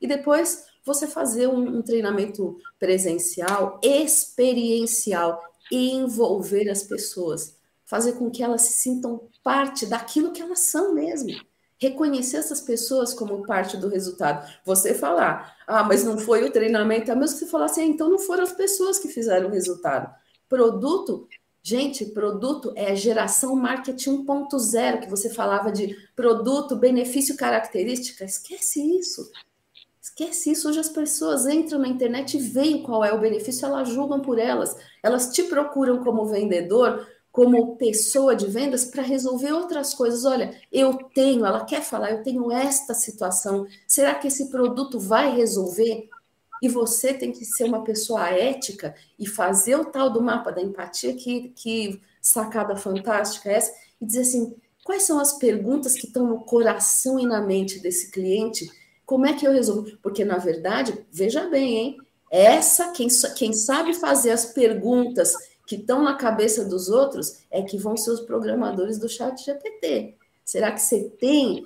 E 0.00 0.08
depois 0.08 0.64
você 0.84 1.06
fazer 1.06 1.46
um, 1.46 1.78
um 1.78 1.80
treinamento 1.80 2.58
presencial, 2.76 3.78
experiencial, 3.84 5.40
e 5.70 5.92
envolver 5.92 6.68
as 6.68 6.82
pessoas, 6.82 7.56
fazer 7.84 8.14
com 8.14 8.32
que 8.32 8.42
elas 8.42 8.62
se 8.62 8.82
sintam 8.82 9.28
parte 9.44 9.86
daquilo 9.86 10.32
que 10.32 10.42
elas 10.42 10.58
são 10.58 10.92
mesmo 10.92 11.30
reconhecer 11.78 12.38
essas 12.38 12.60
pessoas 12.60 13.12
como 13.12 13.46
parte 13.46 13.76
do 13.76 13.88
resultado. 13.88 14.48
Você 14.64 14.94
falar, 14.94 15.56
ah, 15.66 15.82
mas 15.82 16.04
não 16.04 16.18
foi 16.18 16.44
o 16.44 16.52
treinamento, 16.52 17.10
a 17.10 17.14
menos 17.14 17.34
que 17.34 17.40
você 17.40 17.46
falasse, 17.46 17.80
ah, 17.80 17.84
então 17.84 18.08
não 18.08 18.18
foram 18.18 18.42
as 18.42 18.52
pessoas 18.52 18.98
que 18.98 19.08
fizeram 19.08 19.48
o 19.48 19.52
resultado. 19.52 20.12
Produto, 20.48 21.28
gente, 21.62 22.06
produto 22.06 22.72
é 22.76 22.94
geração 22.94 23.56
marketing 23.56 24.24
1.0, 24.24 25.00
que 25.00 25.10
você 25.10 25.30
falava 25.30 25.72
de 25.72 25.96
produto, 26.14 26.76
benefício, 26.76 27.36
característica. 27.36 28.24
Esquece 28.24 28.80
isso. 28.98 29.30
Esquece 30.00 30.52
isso. 30.52 30.68
Hoje 30.68 30.78
as 30.78 30.88
pessoas 30.88 31.46
entram 31.46 31.78
na 31.80 31.88
internet 31.88 32.36
e 32.36 32.40
veem 32.40 32.82
qual 32.82 33.04
é 33.04 33.12
o 33.12 33.20
benefício, 33.20 33.66
elas 33.66 33.88
julgam 33.88 34.20
por 34.20 34.38
elas. 34.38 34.76
Elas 35.02 35.32
te 35.32 35.42
procuram 35.44 36.04
como 36.04 36.26
vendedor 36.26 37.06
como 37.34 37.76
pessoa 37.76 38.36
de 38.36 38.46
vendas 38.46 38.84
para 38.84 39.02
resolver 39.02 39.50
outras 39.50 39.92
coisas. 39.92 40.24
Olha, 40.24 40.56
eu 40.70 40.94
tenho, 41.12 41.44
ela 41.44 41.64
quer 41.64 41.82
falar, 41.82 42.12
eu 42.12 42.22
tenho 42.22 42.48
esta 42.52 42.94
situação. 42.94 43.66
Será 43.88 44.14
que 44.14 44.28
esse 44.28 44.50
produto 44.50 45.00
vai 45.00 45.34
resolver? 45.34 46.08
E 46.62 46.68
você 46.68 47.12
tem 47.12 47.32
que 47.32 47.44
ser 47.44 47.64
uma 47.64 47.82
pessoa 47.82 48.28
ética 48.28 48.94
e 49.18 49.26
fazer 49.26 49.74
o 49.74 49.86
tal 49.86 50.10
do 50.10 50.22
mapa 50.22 50.52
da 50.52 50.62
empatia, 50.62 51.12
que, 51.16 51.48
que 51.56 52.00
sacada 52.22 52.76
fantástica 52.76 53.50
é 53.50 53.54
essa, 53.54 53.72
e 54.00 54.06
dizer 54.06 54.20
assim: 54.20 54.54
quais 54.84 55.02
são 55.02 55.18
as 55.18 55.32
perguntas 55.32 55.94
que 55.94 56.06
estão 56.06 56.28
no 56.28 56.44
coração 56.44 57.18
e 57.18 57.26
na 57.26 57.40
mente 57.40 57.80
desse 57.80 58.12
cliente? 58.12 58.70
Como 59.04 59.26
é 59.26 59.32
que 59.32 59.44
eu 59.44 59.50
resolvo? 59.50 59.98
Porque, 60.00 60.24
na 60.24 60.38
verdade, 60.38 61.04
veja 61.10 61.48
bem, 61.48 61.78
hein? 61.78 61.96
Essa, 62.30 62.92
quem, 62.92 63.08
quem 63.36 63.52
sabe 63.52 63.92
fazer 63.92 64.30
as 64.30 64.46
perguntas 64.46 65.34
que 65.66 65.76
estão 65.76 66.02
na 66.02 66.14
cabeça 66.14 66.64
dos 66.64 66.88
outros 66.88 67.40
é 67.50 67.62
que 67.62 67.78
vão 67.78 67.96
ser 67.96 68.10
os 68.10 68.20
programadores 68.20 68.98
do 68.98 69.08
chat 69.08 69.42
GPT. 69.42 70.16
Será 70.44 70.70
que 70.72 70.80
você 70.80 71.08
tem 71.18 71.62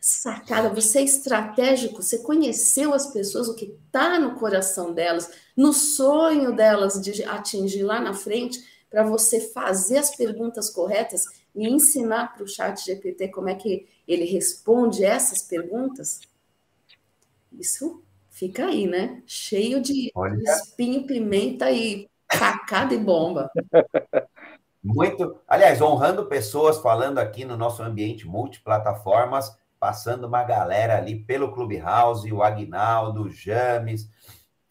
sacada, 0.00 0.68
você 0.68 1.00
é 1.00 1.02
estratégico, 1.02 2.02
você 2.02 2.18
conheceu 2.18 2.94
as 2.94 3.12
pessoas, 3.12 3.48
o 3.48 3.54
que 3.54 3.76
está 3.86 4.18
no 4.18 4.36
coração 4.36 4.92
delas, 4.92 5.30
no 5.56 5.72
sonho 5.72 6.54
delas 6.54 7.00
de 7.00 7.24
atingir 7.24 7.82
lá 7.82 8.00
na 8.00 8.14
frente, 8.14 8.62
para 8.90 9.02
você 9.02 9.40
fazer 9.40 9.98
as 9.98 10.14
perguntas 10.14 10.70
corretas 10.70 11.24
e 11.54 11.68
ensinar 11.68 12.34
para 12.34 12.44
o 12.44 12.48
chat 12.48 12.84
GPT 12.84 13.28
como 13.28 13.48
é 13.48 13.54
que 13.54 13.86
ele 14.06 14.24
responde 14.24 15.04
essas 15.04 15.42
perguntas? 15.42 16.20
Isso 17.52 18.02
fica 18.30 18.66
aí, 18.66 18.86
né? 18.86 19.22
Cheio 19.26 19.80
de 19.80 20.10
Olha. 20.14 20.40
espinho, 20.42 21.06
pimenta 21.06 21.70
e 21.70 22.08
Facada 22.32 22.94
e 22.94 22.98
bomba. 22.98 23.50
Muito. 24.82 25.40
Aliás, 25.46 25.80
honrando 25.80 26.26
pessoas, 26.26 26.78
falando 26.78 27.18
aqui 27.18 27.44
no 27.44 27.56
nosso 27.56 27.82
ambiente 27.82 28.26
multiplataformas, 28.26 29.56
passando 29.78 30.26
uma 30.26 30.44
galera 30.44 30.96
ali 30.96 31.18
pelo 31.18 31.52
Clubhouse, 31.52 32.32
o 32.32 32.42
Agnaldo, 32.42 33.24
o 33.24 33.30
James, 33.30 34.08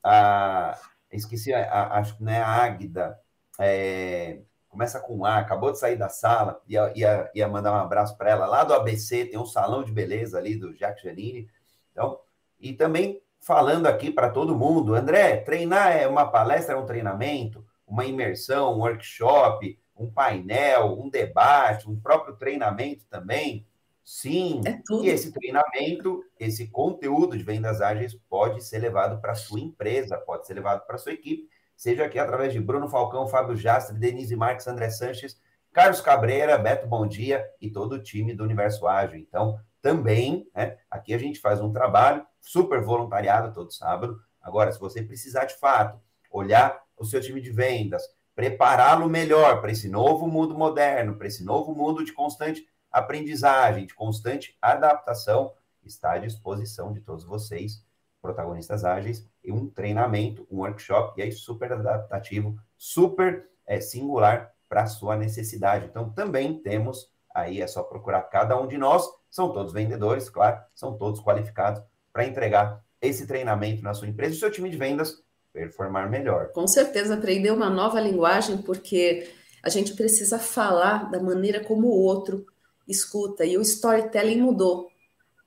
a, 0.04 0.78
esqueci, 1.12 1.54
acho 1.54 2.18
que 2.18 2.24
não 2.24 2.32
é 2.32 2.42
a 2.42 2.48
Águida, 2.48 3.20
é, 3.60 4.42
começa 4.70 5.00
com 5.00 5.26
A, 5.26 5.38
acabou 5.38 5.72
de 5.72 5.80
sair 5.80 5.98
da 5.98 6.10
sala, 6.10 6.62
ia, 6.68 6.92
ia, 6.96 7.32
ia 7.34 7.48
mandar 7.48 7.74
um 7.74 7.78
abraço 7.84 8.18
para 8.18 8.30
ela 8.30 8.46
lá 8.46 8.64
do 8.64 8.74
ABC, 8.74 9.26
tem 9.26 9.40
um 9.40 9.46
salão 9.46 9.84
de 9.84 9.92
beleza 9.92 10.38
ali 10.38 10.56
do 10.56 10.76
Jacques 10.76 11.04
Janine. 11.04 11.50
Então, 11.92 12.20
e 12.60 12.74
também 12.74 13.22
falando 13.48 13.88
aqui 13.88 14.12
para 14.12 14.30
todo 14.30 14.58
mundo. 14.58 14.94
André, 14.94 15.38
treinar 15.38 15.96
é 15.96 16.06
uma 16.06 16.30
palestra, 16.30 16.76
é 16.76 16.78
um 16.78 16.86
treinamento, 16.86 17.66
uma 17.88 18.06
imersão, 18.06 18.76
um 18.76 18.80
workshop, 18.80 19.80
um 19.96 20.12
painel, 20.12 21.00
um 21.00 21.10
debate, 21.10 21.90
um 21.90 21.98
próprio 21.98 22.36
treinamento 22.36 23.06
também. 23.10 23.66
Sim, 24.04 24.62
é 24.66 24.82
e 25.02 25.08
esse 25.08 25.32
treinamento, 25.32 26.24
esse 26.38 26.68
conteúdo 26.68 27.38
de 27.38 27.44
vendas 27.44 27.82
ágeis 27.82 28.14
pode 28.30 28.62
ser 28.64 28.80
levado 28.80 29.22
para 29.22 29.32
a 29.32 29.36
sua 29.36 29.62
empresa, 29.62 30.18
pode 30.18 30.46
ser 30.46 30.54
levado 30.54 30.86
para 30.86 30.96
a 30.96 31.00
sua 31.00 31.14
equipe, 31.14 31.50
seja 31.76 32.06
aqui 32.06 32.20
através 32.20 32.52
de 32.52 32.60
Bruno 32.60 32.90
Falcão, 32.90 33.28
Fábio 33.28 33.56
Jastre, 33.56 33.98
Denise 33.98 34.36
Marques, 34.36 34.68
André 34.68 34.90
Sanches, 34.90 35.40
Carlos 35.72 36.02
Cabreira, 36.02 36.58
Beto 36.58 36.88
Bom 36.88 37.08
Dia 37.08 37.46
e 37.62 37.70
todo 37.70 37.94
o 37.94 38.04
time 38.04 38.34
do 38.34 38.44
Universo 38.44 38.88
Ágil. 38.88 39.20
Então, 39.20 39.60
também, 39.88 40.46
né, 40.54 40.78
aqui 40.92 41.14
a 41.14 41.18
gente 41.18 41.40
faz 41.40 41.62
um 41.62 41.72
trabalho 41.72 42.28
super 42.42 42.82
voluntariado 42.84 43.54
todo 43.54 43.72
sábado. 43.72 44.20
Agora, 44.42 44.70
se 44.70 44.78
você 44.78 45.02
precisar 45.02 45.46
de 45.46 45.58
fato 45.58 45.98
olhar 46.30 46.78
o 46.98 47.06
seu 47.06 47.22
time 47.22 47.40
de 47.40 47.52
vendas, 47.52 48.04
prepará-lo 48.36 49.08
melhor 49.08 49.62
para 49.62 49.72
esse 49.72 49.88
novo 49.88 50.28
mundo 50.28 50.54
moderno, 50.54 51.16
para 51.16 51.28
esse 51.28 51.42
novo 51.42 51.74
mundo 51.74 52.04
de 52.04 52.12
constante 52.12 52.68
aprendizagem, 52.92 53.86
de 53.86 53.96
constante 53.96 54.58
adaptação, 54.62 55.54
está 55.86 56.12
à 56.12 56.18
disposição 56.18 56.92
de 56.92 57.00
todos 57.00 57.24
vocês, 57.24 57.82
protagonistas 58.22 58.84
ágeis, 58.84 59.26
e 59.42 59.54
um 59.54 59.70
treinamento, 59.70 60.46
um 60.52 60.58
workshop, 60.58 61.18
e 61.18 61.24
aí 61.24 61.32
super 61.32 61.72
adaptativo, 61.72 62.58
super 62.78 63.48
é, 63.66 63.80
singular 63.80 64.54
para 64.68 64.84
a 64.84 64.88
sua 64.88 65.16
necessidade. 65.16 65.86
Então, 65.86 66.10
também 66.10 66.62
temos, 66.62 67.10
aí 67.38 67.62
é 67.62 67.68
só 67.68 67.84
procurar 67.84 68.24
cada 68.24 68.60
um 68.60 68.68
de 68.68 68.78
nós, 68.78 69.08
são 69.30 69.54
todos 69.54 69.72
vendedores, 69.72 70.28
claro, 70.30 70.60
são 70.74 70.98
todos 70.98 71.22
qualificados 71.22 71.82
para 72.12 72.26
entregar 72.26 72.84
esse 73.00 73.28
treinamento 73.28 73.84
na 73.84 73.94
sua 73.94 74.08
empresa 74.08 74.34
e 74.34 74.40
seu 74.40 74.52
time 74.52 74.70
de 74.70 74.78
vendas 74.78 75.22
performar 75.54 76.10
melhor. 76.10 76.52
Com 76.52 76.68
certeza, 76.68 77.14
aprender 77.14 77.52
uma 77.52 77.70
nova 77.70 78.00
linguagem, 78.00 78.58
porque 78.58 79.30
a 79.62 79.70
gente 79.70 79.94
precisa 79.94 80.40
falar 80.40 81.12
da 81.12 81.22
maneira 81.22 81.64
como 81.64 81.88
o 81.88 82.00
outro 82.00 82.46
escuta. 82.88 83.46
E 83.46 83.58
o 83.58 83.62
storytelling 83.62 84.42
mudou. 84.42 84.90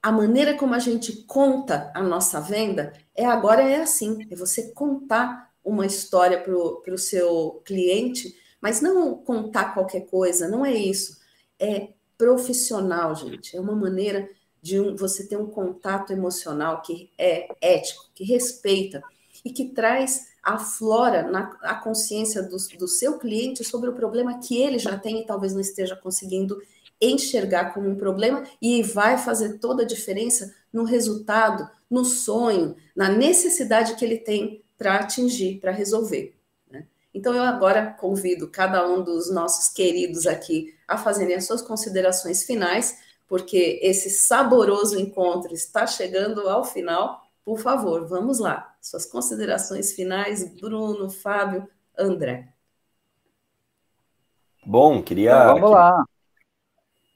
A 0.03 0.12
maneira 0.12 0.55
como 0.55 0.74
a 0.74 0.78
gente 0.78 1.24
conta 1.24 1.91
a 1.95 2.03
nossa 2.03 2.41
venda 2.41 2.93
é 3.16 3.24
agora 3.24 3.62
é 3.62 3.82
assim: 3.82 4.26
é 4.30 4.36
você 4.36 4.72
contar 4.72 5.51
uma 5.64 5.86
história 5.86 6.41
para 6.41 6.95
o 6.95 6.99
seu 6.99 7.62
cliente, 7.64 8.34
mas 8.61 8.80
não 8.80 9.14
contar 9.16 9.74
qualquer 9.74 10.07
coisa, 10.07 10.49
não 10.49 10.64
é 10.64 10.72
isso. 10.72 11.20
É 11.61 11.89
profissional, 12.19 13.15
gente. 13.15 13.57
É 13.57 13.61
uma 13.61 13.75
maneira 13.75 14.29
de 14.63 14.81
um, 14.81 14.97
você 14.97 15.27
ter 15.27 15.37
um 15.37 15.47
contato 15.47 16.13
emocional 16.13 16.83
que 16.83 17.11
é 17.17 17.49
ético, 17.61 18.11
que 18.15 18.25
respeita 18.25 19.03
e 19.45 19.51
que 19.51 19.67
traz 19.67 20.31
aflora 20.43 21.23
na 21.23 21.57
a 21.63 21.75
consciência 21.75 22.43
do, 22.43 22.57
do 22.79 22.89
seu 22.89 23.19
cliente 23.19 23.63
sobre 23.65 23.91
o 23.91 23.95
problema 23.95 24.39
que 24.39 24.57
ele 24.61 24.79
já 24.79 24.99
tem 24.99 25.21
e 25.21 25.27
talvez 25.27 25.53
não 25.53 25.61
esteja 25.61 25.97
conseguindo 25.97 26.61
enxergar 27.01 27.73
como 27.73 27.89
um 27.89 27.97
problema 27.97 28.45
e 28.61 28.83
vai 28.83 29.17
fazer 29.17 29.59
toda 29.59 29.83
a 29.83 29.87
diferença 29.87 30.55
no 30.73 30.85
resultado, 30.85 31.69
no 31.91 32.05
sonho, 32.05 32.77
na 32.95 33.09
necessidade 33.09 33.97
que 33.97 34.05
ele 34.05 34.19
tem 34.19 34.63
para 34.77 34.97
atingir, 34.97 35.59
para 35.59 35.73
resolver. 35.73 36.35
Né? 36.71 36.87
Então, 37.15 37.35
eu 37.35 37.43
agora 37.43 37.87
convido 37.99 38.49
cada 38.49 38.87
um 38.87 39.03
dos 39.03 39.31
nossos 39.31 39.73
queridos 39.73 40.27
aqui 40.27 40.75
a 40.91 40.99
fazerem 40.99 41.36
as 41.36 41.47
suas 41.47 41.62
considerações 41.62 42.43
finais, 42.43 42.99
porque 43.28 43.78
esse 43.80 44.11
saboroso 44.11 44.99
encontro 44.99 45.55
está 45.55 45.86
chegando 45.86 46.49
ao 46.49 46.64
final. 46.64 47.22
Por 47.45 47.61
favor, 47.61 48.09
vamos 48.09 48.41
lá. 48.41 48.76
Suas 48.82 49.07
considerações 49.07 49.93
finais, 49.93 50.53
Bruno, 50.61 51.09
Fábio, 51.09 51.68
André. 51.97 52.53
Bom, 54.66 55.01
queria. 55.01 55.30
Então, 55.30 55.55
vamos 55.55 55.70
lá. 55.70 56.05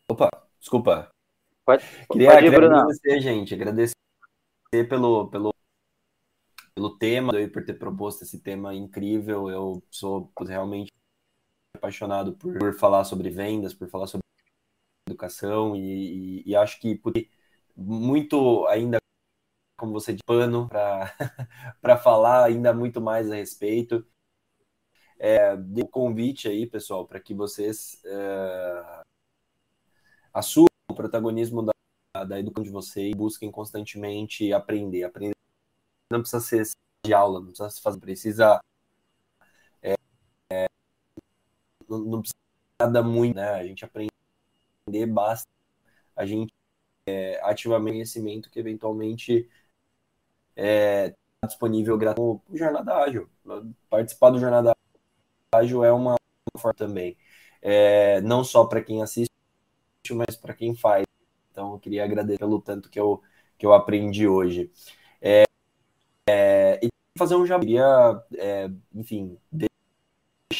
Opa, 0.08 0.30
desculpa. 0.60 1.10
Pode, 1.66 1.84
queria, 2.12 2.30
pode 2.30 2.46
ir, 2.46 2.50
queria 2.50 2.66
agradecer, 2.68 3.20
gente, 3.20 3.54
agradecer 3.54 3.94
pelo, 4.88 5.28
pelo, 5.30 5.52
pelo 6.76 6.96
tema 6.96 7.40
e 7.40 7.48
por 7.48 7.64
ter 7.64 7.74
proposto 7.74 8.22
esse 8.22 8.38
tema 8.38 8.72
incrível. 8.72 9.50
Eu 9.50 9.82
sou 9.90 10.30
realmente 10.46 10.92
apaixonado 11.76 12.32
por, 12.34 12.58
por 12.58 12.74
falar 12.74 13.04
sobre 13.04 13.30
vendas, 13.30 13.74
por 13.74 13.88
falar 13.88 14.06
sobre 14.06 14.24
educação 15.08 15.76
e, 15.76 16.42
e, 16.42 16.50
e 16.50 16.56
acho 16.56 16.80
que 16.80 17.00
muito 17.76 18.66
ainda 18.66 18.98
como 19.76 19.92
você 19.92 20.14
de 20.14 20.22
pano 20.24 20.68
para 20.68 21.98
falar 21.98 22.44
ainda 22.44 22.72
muito 22.72 23.00
mais 23.00 23.30
a 23.30 23.34
respeito. 23.34 24.06
É, 25.18 25.54
o 25.54 25.86
convite 25.88 26.48
aí, 26.48 26.66
pessoal, 26.66 27.06
para 27.06 27.20
que 27.20 27.34
vocês 27.34 28.00
é, 28.04 29.02
assumam 30.32 30.68
o 30.90 30.94
protagonismo 30.94 31.62
da, 31.62 32.24
da 32.24 32.38
educação 32.38 32.64
de 32.64 32.70
vocês 32.70 33.12
e 33.12 33.16
busquem 33.16 33.50
constantemente 33.50 34.52
aprender. 34.52 35.04
Aprender 35.04 35.34
não 36.10 36.20
precisa 36.20 36.40
ser 36.40 36.64
de 37.04 37.12
aula, 37.14 37.40
não 37.40 37.48
precisa 37.48 37.82
fazer, 37.82 38.00
precisa. 38.00 38.60
Não, 41.98 42.20
precisa 42.20 42.36
nada 42.80 43.02
muito, 43.02 43.36
né? 43.36 43.50
A 43.50 43.64
gente 43.64 43.84
aprender, 43.84 45.06
basta 45.06 45.48
a 46.16 46.24
gente 46.26 46.52
é, 47.06 47.40
ativar 47.42 47.80
conhecimento 47.80 48.50
que 48.50 48.58
eventualmente 48.58 49.48
é 50.56 51.14
disponível 51.44 51.98
gratuito 51.98 52.56
Jornada 52.56 52.96
Ágil. 52.96 53.28
Participar 53.90 54.30
do 54.30 54.38
Jornada 54.38 54.74
Ágil 55.52 55.84
é 55.84 55.92
uma 55.92 56.16
forma 56.58 56.74
também. 56.74 57.16
É, 57.60 58.20
não 58.22 58.44
só 58.44 58.64
para 58.66 58.82
quem 58.82 59.02
assiste, 59.02 59.30
mas 60.12 60.36
para 60.36 60.54
quem 60.54 60.74
faz. 60.74 61.04
Então, 61.50 61.74
eu 61.74 61.78
queria 61.78 62.04
agradecer 62.04 62.38
pelo 62.38 62.60
tanto 62.60 62.90
que 62.90 62.98
eu, 62.98 63.22
que 63.58 63.66
eu 63.66 63.72
aprendi 63.72 64.26
hoje. 64.26 64.70
É, 65.20 65.44
é, 66.28 66.80
e 66.82 66.88
fazer 67.18 67.36
um 67.36 67.46
queria, 67.46 68.22
é, 68.36 68.70
enfim, 68.94 69.38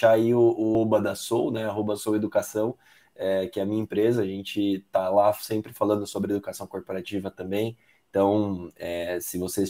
deixar 0.04 0.12
aí 0.12 0.34
o, 0.34 0.40
o 0.40 0.78
Oba 0.78 1.00
da 1.00 1.14
Soul, 1.14 1.50
né, 1.52 1.64
arroba 1.64 1.96
Soul 1.96 2.16
Educação, 2.16 2.76
é, 3.14 3.46
que 3.48 3.58
é 3.60 3.62
a 3.62 3.66
minha 3.66 3.82
empresa, 3.82 4.22
a 4.22 4.26
gente 4.26 4.60
está 4.60 5.08
lá 5.08 5.32
sempre 5.32 5.72
falando 5.72 6.06
sobre 6.06 6.32
educação 6.32 6.66
corporativa 6.66 7.30
também, 7.30 7.76
então, 8.10 8.70
é, 8.76 9.18
se 9.20 9.38
vocês 9.38 9.68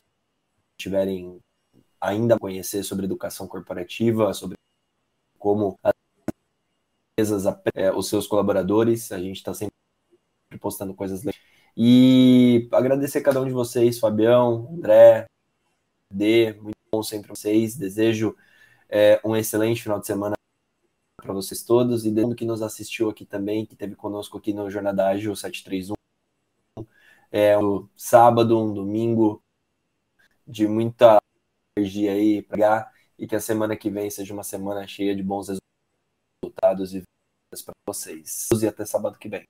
tiverem 0.79 1.41
ainda 2.01 2.39
conhecer 2.39 2.83
sobre 2.83 3.07
educação 3.07 3.47
corporativa, 3.49 4.35
sobre 4.35 4.57
como 5.39 5.79
as 5.83 5.95
empresas, 7.13 7.55
é, 7.75 7.91
os 7.93 8.09
seus 8.09 8.27
colaboradores, 8.27 9.13
a 9.13 9.19
gente 9.19 9.37
está 9.37 9.55
sempre 9.55 9.75
postando 10.61 10.95
coisas 10.95 11.23
legais. 11.23 11.43
E 11.77 12.69
agradecer 12.73 13.19
a 13.19 13.23
cada 13.23 13.41
um 13.41 13.47
de 13.47 13.53
vocês, 13.53 13.99
Fabião, 13.99 14.69
André, 14.75 15.27
D, 16.11 16.53
muito 16.61 16.77
bom 16.93 17.03
sempre 17.03 17.29
vocês. 17.29 17.77
Desejo 17.77 18.37
é, 18.89 19.21
um 19.25 19.35
excelente 19.37 19.83
final 19.83 19.99
de 20.01 20.07
semana 20.07 20.35
para 21.17 21.33
vocês 21.33 21.63
todos 21.63 22.05
e 22.05 22.11
mundo 22.11 22.35
que 22.37 22.45
nos 22.45 22.61
assistiu 22.61 23.09
aqui 23.09 23.25
também, 23.25 23.65
que 23.65 23.75
teve 23.75 23.97
conosco 23.97 24.37
aqui 24.37 24.53
no 24.53 24.71
Jornada 24.71 25.09
Ágil 25.09 25.35
731. 25.35 25.95
É 27.33 27.59
um 27.59 27.89
sábado, 27.97 28.59
um 28.59 28.73
domingo 28.73 29.43
de 30.47 30.69
muita 30.69 31.19
energia 31.77 32.13
aí 32.13 32.43
para 32.43 32.93
e 33.19 33.27
que 33.27 33.35
a 33.35 33.41
semana 33.41 33.77
que 33.77 33.91
vem 33.91 34.11
seja 34.11 34.35
uma 34.35 34.45
semana 34.45 34.87
cheia 34.87 35.17
de 35.17 35.23
bons 35.23 35.49
resultados 35.49 36.95
e 36.95 37.03
para 37.65 37.75
vocês. 37.87 38.49
E 38.61 38.67
até 38.67 38.85
sábado 38.85 39.19
que 39.19 39.29
vem. 39.29 39.45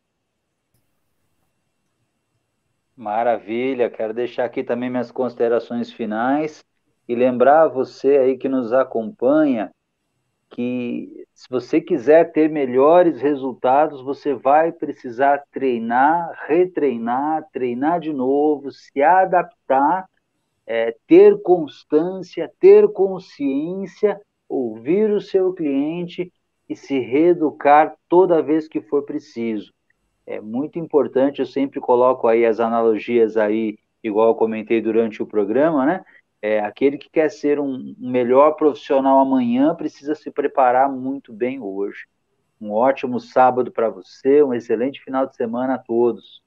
Maravilha, 2.97 3.91
quero 3.91 4.15
deixar 4.15 4.45
aqui 4.45 4.63
também 4.63 4.89
minhas 4.89 5.11
considerações 5.11 5.91
finais 5.91 6.63
e 7.09 7.15
lembrar 7.15 7.69
você 7.69 8.17
aí 8.17 8.39
que 8.39 8.49
nos 8.49 8.73
acompanha 8.73 9.71
que 10.51 11.27
se 11.35 11.49
você 11.51 11.81
quiser 11.81 12.33
ter 12.33 12.49
melhores 12.49 13.21
resultados, 13.21 14.01
você 14.03 14.35
vai 14.35 14.71
precisar 14.71 15.43
treinar, 15.51 16.31
retreinar, 16.47 17.45
treinar 17.53 17.99
de 17.99 18.13
novo, 18.13 18.71
se 18.71 19.03
adaptar, 19.03 20.09
é, 20.67 20.95
ter 21.07 21.43
constância, 21.43 22.51
ter 22.61 22.87
consciência, 22.93 24.21
ouvir 24.49 25.11
o 25.11 25.21
seu 25.21 25.53
cliente 25.53 26.33
e 26.69 26.77
se 26.77 26.99
reeducar 27.01 27.97
toda 28.09 28.43
vez 28.43 28.69
que 28.69 28.81
for 28.81 29.03
preciso 29.03 29.75
é 30.27 30.41
muito 30.41 30.79
importante, 30.79 31.41
eu 31.41 31.47
sempre 31.47 31.81
coloco 31.81 32.27
aí 32.27 32.45
as 32.45 32.61
analogias 32.61 33.37
aí, 33.37 33.77
igual 34.03 34.29
eu 34.29 34.35
comentei 34.35 34.81
durante 34.81 35.23
o 35.23 35.27
programa, 35.27 35.85
né? 35.85 36.05
É, 36.47 36.61
aquele 36.61 36.99
que 36.99 37.09
quer 37.09 37.31
ser 37.31 37.59
um 37.59 37.95
melhor 37.99 38.53
profissional 38.53 39.19
amanhã 39.19 39.75
precisa 39.75 40.15
se 40.15 40.31
preparar 40.31 40.93
muito 40.93 41.33
bem 41.33 41.59
hoje. 41.59 42.05
Um 42.61 42.71
ótimo 42.71 43.19
sábado 43.19 43.73
para 43.73 43.89
você, 43.89 44.43
um 44.43 44.53
excelente 44.53 45.03
final 45.03 45.27
de 45.27 45.35
semana 45.35 45.77
a 45.77 45.79
todos. 45.79 46.43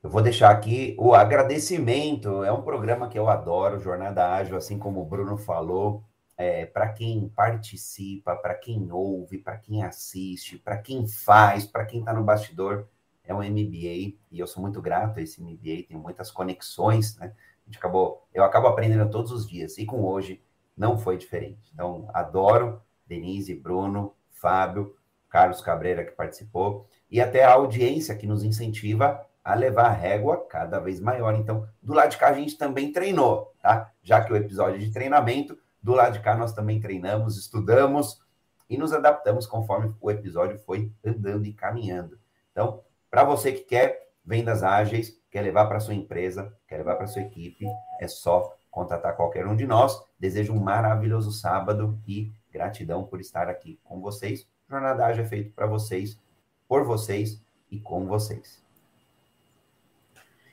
Eu 0.00 0.08
vou 0.08 0.22
deixar 0.22 0.50
aqui 0.52 0.94
o 0.96 1.16
agradecimento. 1.16 2.44
É 2.44 2.52
um 2.52 2.62
programa 2.62 3.08
que 3.08 3.18
eu 3.18 3.28
adoro, 3.28 3.80
Jornada 3.80 4.32
Ágil, 4.36 4.56
assim 4.56 4.78
como 4.78 5.02
o 5.02 5.04
Bruno 5.04 5.36
falou 5.36 6.04
é, 6.36 6.64
para 6.64 6.92
quem 6.92 7.28
participa, 7.28 8.36
para 8.36 8.54
quem 8.54 8.92
ouve, 8.92 9.38
para 9.38 9.58
quem 9.58 9.82
assiste, 9.82 10.58
para 10.58 10.78
quem 10.78 11.08
faz, 11.08 11.66
para 11.66 11.84
quem 11.84 11.98
está 11.98 12.12
no 12.12 12.22
bastidor, 12.22 12.86
é 13.24 13.34
um 13.34 13.38
MBA 13.38 14.16
e 14.30 14.38
eu 14.38 14.46
sou 14.46 14.62
muito 14.62 14.80
grato 14.80 15.18
a 15.18 15.22
esse 15.22 15.42
MBA, 15.42 15.86
tem 15.88 15.96
muitas 15.96 16.30
conexões, 16.30 17.16
né? 17.16 17.32
A 17.62 17.64
gente 17.66 17.78
acabou, 17.78 18.26
eu 18.32 18.44
acabo 18.44 18.66
aprendendo 18.66 19.10
todos 19.10 19.32
os 19.32 19.48
dias 19.48 19.78
e 19.78 19.86
com 19.86 20.04
hoje 20.04 20.42
não 20.76 20.98
foi 20.98 21.16
diferente. 21.16 21.70
Então, 21.72 22.08
adoro 22.12 22.82
Denise, 23.06 23.54
Bruno, 23.54 24.14
Fábio, 24.30 24.94
Carlos 25.30 25.62
Cabreira 25.62 26.04
que 26.04 26.12
participou 26.12 26.86
e 27.10 27.20
até 27.20 27.42
a 27.42 27.54
audiência 27.54 28.14
que 28.14 28.26
nos 28.26 28.44
incentiva 28.44 29.24
a 29.42 29.54
levar 29.54 29.86
a 29.86 29.92
régua 29.92 30.46
cada 30.48 30.78
vez 30.78 31.00
maior. 31.00 31.34
Então, 31.34 31.66
do 31.82 31.92
lado 31.94 32.10
de 32.10 32.18
cá 32.18 32.28
a 32.28 32.34
gente 32.34 32.56
também 32.56 32.92
treinou, 32.92 33.52
tá? 33.60 33.90
Já 34.02 34.22
que 34.22 34.32
o 34.32 34.36
episódio 34.36 34.76
é 34.76 34.78
de 34.78 34.92
treinamento, 34.92 35.58
do 35.82 35.92
lado 35.92 36.14
de 36.14 36.20
cá, 36.20 36.34
nós 36.34 36.54
também 36.54 36.80
treinamos, 36.80 37.36
estudamos 37.36 38.22
e 38.70 38.78
nos 38.78 38.94
adaptamos 38.94 39.46
conforme 39.46 39.94
o 40.00 40.10
episódio 40.10 40.58
foi 40.58 40.90
andando 41.04 41.44
e 41.44 41.52
caminhando. 41.52 42.18
Então, 42.50 42.82
para 43.14 43.22
você 43.22 43.52
que 43.52 43.60
quer 43.60 44.08
vendas 44.24 44.64
ágeis, 44.64 45.16
quer 45.30 45.42
levar 45.42 45.66
para 45.66 45.78
sua 45.78 45.94
empresa, 45.94 46.52
quer 46.66 46.78
levar 46.78 46.96
para 46.96 47.06
sua 47.06 47.22
equipe, 47.22 47.64
é 48.00 48.08
só 48.08 48.52
contatar 48.68 49.14
qualquer 49.14 49.46
um 49.46 49.54
de 49.54 49.68
nós. 49.68 49.96
Desejo 50.18 50.52
um 50.52 50.58
maravilhoso 50.58 51.30
sábado 51.30 51.96
e 52.08 52.32
gratidão 52.50 53.04
por 53.04 53.20
estar 53.20 53.48
aqui 53.48 53.78
com 53.84 54.00
vocês. 54.00 54.48
Jornada 54.68 55.06
Ágil 55.06 55.22
é 55.22 55.28
feito 55.28 55.52
para 55.52 55.64
vocês, 55.64 56.18
por 56.66 56.82
vocês 56.82 57.40
e 57.70 57.78
com 57.78 58.04
vocês. 58.04 58.60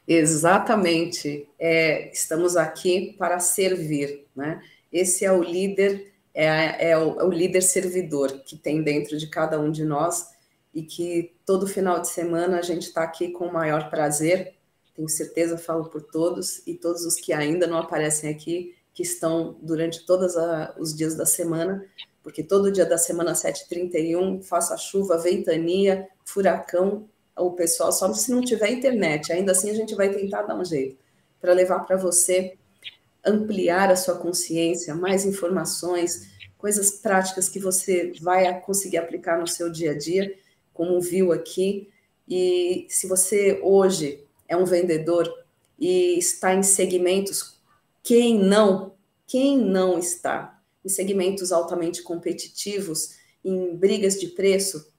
Exatamente. 0.07 1.49
É, 1.57 2.11
estamos 2.11 2.55
aqui 2.55 3.15
para 3.17 3.39
servir, 3.39 4.27
né? 4.35 4.61
Esse 4.93 5.25
é 5.25 5.31
o 5.31 5.41
líder, 5.41 6.13
é, 6.31 6.91
é, 6.91 6.95
o, 6.95 7.21
é, 7.21 7.23
o, 7.23 7.31
líder 7.31 7.61
servidor 7.61 8.43
que 8.45 8.55
tem 8.55 8.83
dentro 8.83 9.17
de 9.17 9.25
cada 9.25 9.59
um 9.59 9.71
de 9.71 9.83
nós 9.83 10.39
e 10.73 10.83
que 10.83 11.33
todo 11.45 11.67
final 11.67 11.99
de 11.99 12.09
semana 12.09 12.59
a 12.59 12.61
gente 12.61 12.83
está 12.83 13.03
aqui 13.03 13.29
com 13.29 13.47
o 13.47 13.53
maior 13.53 13.89
prazer. 13.89 14.55
Tenho 14.95 15.09
certeza, 15.09 15.57
falo 15.57 15.85
por 15.89 16.01
todos 16.01 16.61
e 16.65 16.73
todos 16.73 17.05
os 17.05 17.15
que 17.15 17.33
ainda 17.33 17.67
não 17.67 17.77
aparecem 17.77 18.29
aqui, 18.29 18.75
que 18.93 19.03
estão 19.03 19.57
durante 19.61 20.05
todos 20.05 20.35
os 20.77 20.95
dias 20.95 21.15
da 21.15 21.25
semana, 21.25 21.85
porque 22.23 22.43
todo 22.43 22.71
dia 22.71 22.85
da 22.85 22.97
semana 22.97 23.33
7h31, 23.33 24.43
faça 24.43 24.77
chuva, 24.77 25.17
ventania, 25.17 26.07
furacão, 26.25 27.09
o 27.37 27.51
pessoal, 27.51 27.91
só 27.91 28.13
se 28.13 28.31
não 28.31 28.41
tiver 28.41 28.69
internet, 28.69 29.31
ainda 29.31 29.53
assim 29.53 29.69
a 29.69 29.73
gente 29.73 29.95
vai 29.95 30.09
tentar 30.09 30.43
dar 30.43 30.55
um 30.55 30.65
jeito 30.65 30.97
para 31.39 31.53
levar 31.53 31.79
para 31.79 31.97
você 31.97 32.55
ampliar 33.25 33.89
a 33.89 33.95
sua 33.95 34.15
consciência, 34.15 34.93
mais 34.93 35.25
informações, 35.25 36.29
coisas 36.57 36.91
práticas 36.91 37.49
que 37.49 37.59
você 37.59 38.13
vai 38.21 38.59
conseguir 38.61 38.97
aplicar 38.97 39.39
no 39.39 39.47
seu 39.47 39.69
dia 39.69 39.91
a 39.91 39.97
dia, 39.97 40.31
como 40.73 40.99
viu 40.99 41.31
aqui. 41.31 41.89
E 42.27 42.85
se 42.89 43.07
você 43.07 43.59
hoje 43.63 44.23
é 44.47 44.55
um 44.55 44.65
vendedor 44.65 45.31
e 45.79 46.17
está 46.17 46.53
em 46.53 46.63
segmentos, 46.63 47.59
quem 48.03 48.37
não, 48.37 48.93
quem 49.27 49.57
não 49.57 49.97
está 49.97 50.61
em 50.83 50.89
segmentos 50.89 51.51
altamente 51.51 52.01
competitivos, 52.01 53.17
em 53.43 53.75
brigas 53.75 54.19
de 54.19 54.27
preço, 54.27 54.91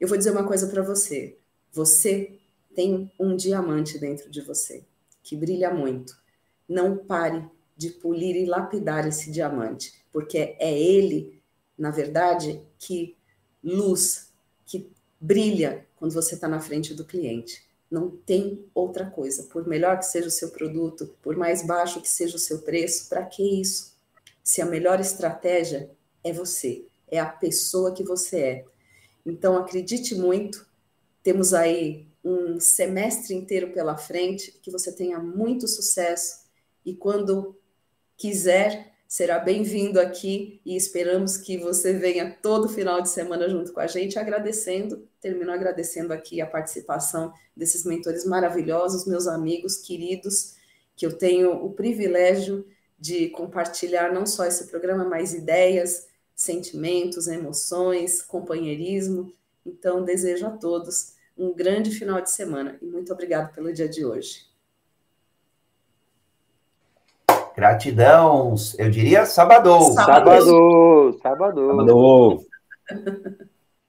eu 0.00 0.08
vou 0.08 0.18
dizer 0.18 0.30
uma 0.30 0.46
coisa 0.46 0.66
para 0.66 0.82
você. 0.82 1.36
Você 1.72 2.38
tem 2.74 3.10
um 3.18 3.36
diamante 3.36 3.98
dentro 3.98 4.30
de 4.30 4.40
você 4.40 4.84
que 5.22 5.36
brilha 5.36 5.72
muito. 5.72 6.20
Não 6.68 6.96
pare 6.96 7.44
de 7.76 7.90
polir 7.90 8.36
e 8.36 8.46
lapidar 8.46 9.06
esse 9.06 9.30
diamante, 9.30 10.04
porque 10.12 10.56
é 10.58 10.78
ele, 10.78 11.40
na 11.78 11.90
verdade, 11.90 12.60
que 12.78 13.16
luz, 13.62 14.31
brilha 15.22 15.86
quando 15.96 16.12
você 16.12 16.34
está 16.34 16.46
na 16.46 16.60
frente 16.60 16.92
do 16.92 17.04
cliente. 17.04 17.62
Não 17.90 18.10
tem 18.10 18.64
outra 18.74 19.06
coisa. 19.06 19.44
Por 19.44 19.66
melhor 19.66 19.98
que 19.98 20.04
seja 20.04 20.28
o 20.28 20.30
seu 20.30 20.50
produto, 20.50 21.14
por 21.22 21.36
mais 21.36 21.64
baixo 21.64 22.02
que 22.02 22.08
seja 22.08 22.36
o 22.36 22.40
seu 22.40 22.58
preço, 22.58 23.08
para 23.08 23.24
que 23.24 23.60
isso? 23.60 23.96
Se 24.42 24.60
a 24.60 24.66
melhor 24.66 25.00
estratégia 25.00 25.90
é 26.24 26.32
você, 26.32 26.84
é 27.08 27.18
a 27.18 27.26
pessoa 27.26 27.92
que 27.92 28.02
você 28.02 28.40
é. 28.40 28.64
Então, 29.24 29.56
acredite 29.56 30.14
muito 30.14 30.66
temos 31.22 31.54
aí 31.54 32.08
um 32.24 32.58
semestre 32.58 33.34
inteiro 33.34 33.72
pela 33.72 33.96
frente, 33.96 34.58
que 34.60 34.70
você 34.70 34.92
tenha 34.92 35.18
muito 35.18 35.68
sucesso 35.68 36.42
e 36.84 36.94
quando 36.94 37.56
quiser, 38.16 38.91
será 39.12 39.38
bem-vindo 39.38 40.00
aqui 40.00 40.58
e 40.64 40.74
esperamos 40.74 41.36
que 41.36 41.58
você 41.58 41.92
venha 41.92 42.34
todo 42.40 42.66
final 42.66 43.02
de 43.02 43.10
semana 43.10 43.46
junto 43.46 43.70
com 43.70 43.78
a 43.78 43.86
gente, 43.86 44.18
agradecendo, 44.18 45.06
termino 45.20 45.52
agradecendo 45.52 46.14
aqui 46.14 46.40
a 46.40 46.46
participação 46.46 47.30
desses 47.54 47.84
mentores 47.84 48.24
maravilhosos, 48.24 49.06
meus 49.06 49.26
amigos 49.26 49.76
queridos, 49.76 50.54
que 50.96 51.04
eu 51.04 51.12
tenho 51.12 51.62
o 51.62 51.74
privilégio 51.74 52.66
de 52.98 53.28
compartilhar 53.28 54.14
não 54.14 54.24
só 54.24 54.46
esse 54.46 54.68
programa, 54.68 55.04
mas 55.04 55.34
ideias, 55.34 56.08
sentimentos, 56.34 57.28
emoções, 57.28 58.22
companheirismo, 58.22 59.30
então, 59.66 60.02
desejo 60.02 60.46
a 60.46 60.52
todos 60.52 61.16
um 61.36 61.52
grande 61.52 61.90
final 61.90 62.18
de 62.22 62.30
semana 62.30 62.78
e 62.80 62.86
muito 62.86 63.12
obrigado 63.12 63.52
pelo 63.54 63.74
dia 63.74 63.90
de 63.90 64.06
hoje. 64.06 64.51
Gratidão, 67.62 68.56
eu 68.76 68.90
diria 68.90 69.24
sabadou. 69.24 69.92
Sabadou, 69.92 71.12
sabadou. 71.20 71.62
Sabadou. 71.62 72.44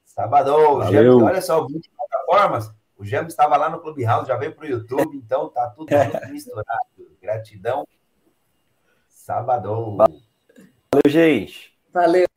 Sabadou. 0.06 1.24
olha 1.24 1.42
só, 1.42 1.66
20 1.66 1.90
plataformas. 1.90 2.72
O 2.96 3.04
Gemo 3.04 3.28
estava 3.28 3.58
lá 3.58 3.72
no 3.72 3.80
Clubhouse, 3.80 4.28
já 4.28 4.38
veio 4.38 4.54
para 4.54 4.66
o 4.66 4.70
YouTube, 4.70 5.18
então 5.18 5.50
tá 5.50 5.74
tudo 5.76 5.90
junto 5.90 6.32
misturado. 6.32 6.86
Gratidão. 7.20 7.88
Sabadou. 9.10 9.98
Valeu, 9.98 11.08
gente. 11.08 11.76
Valeu. 11.92 12.28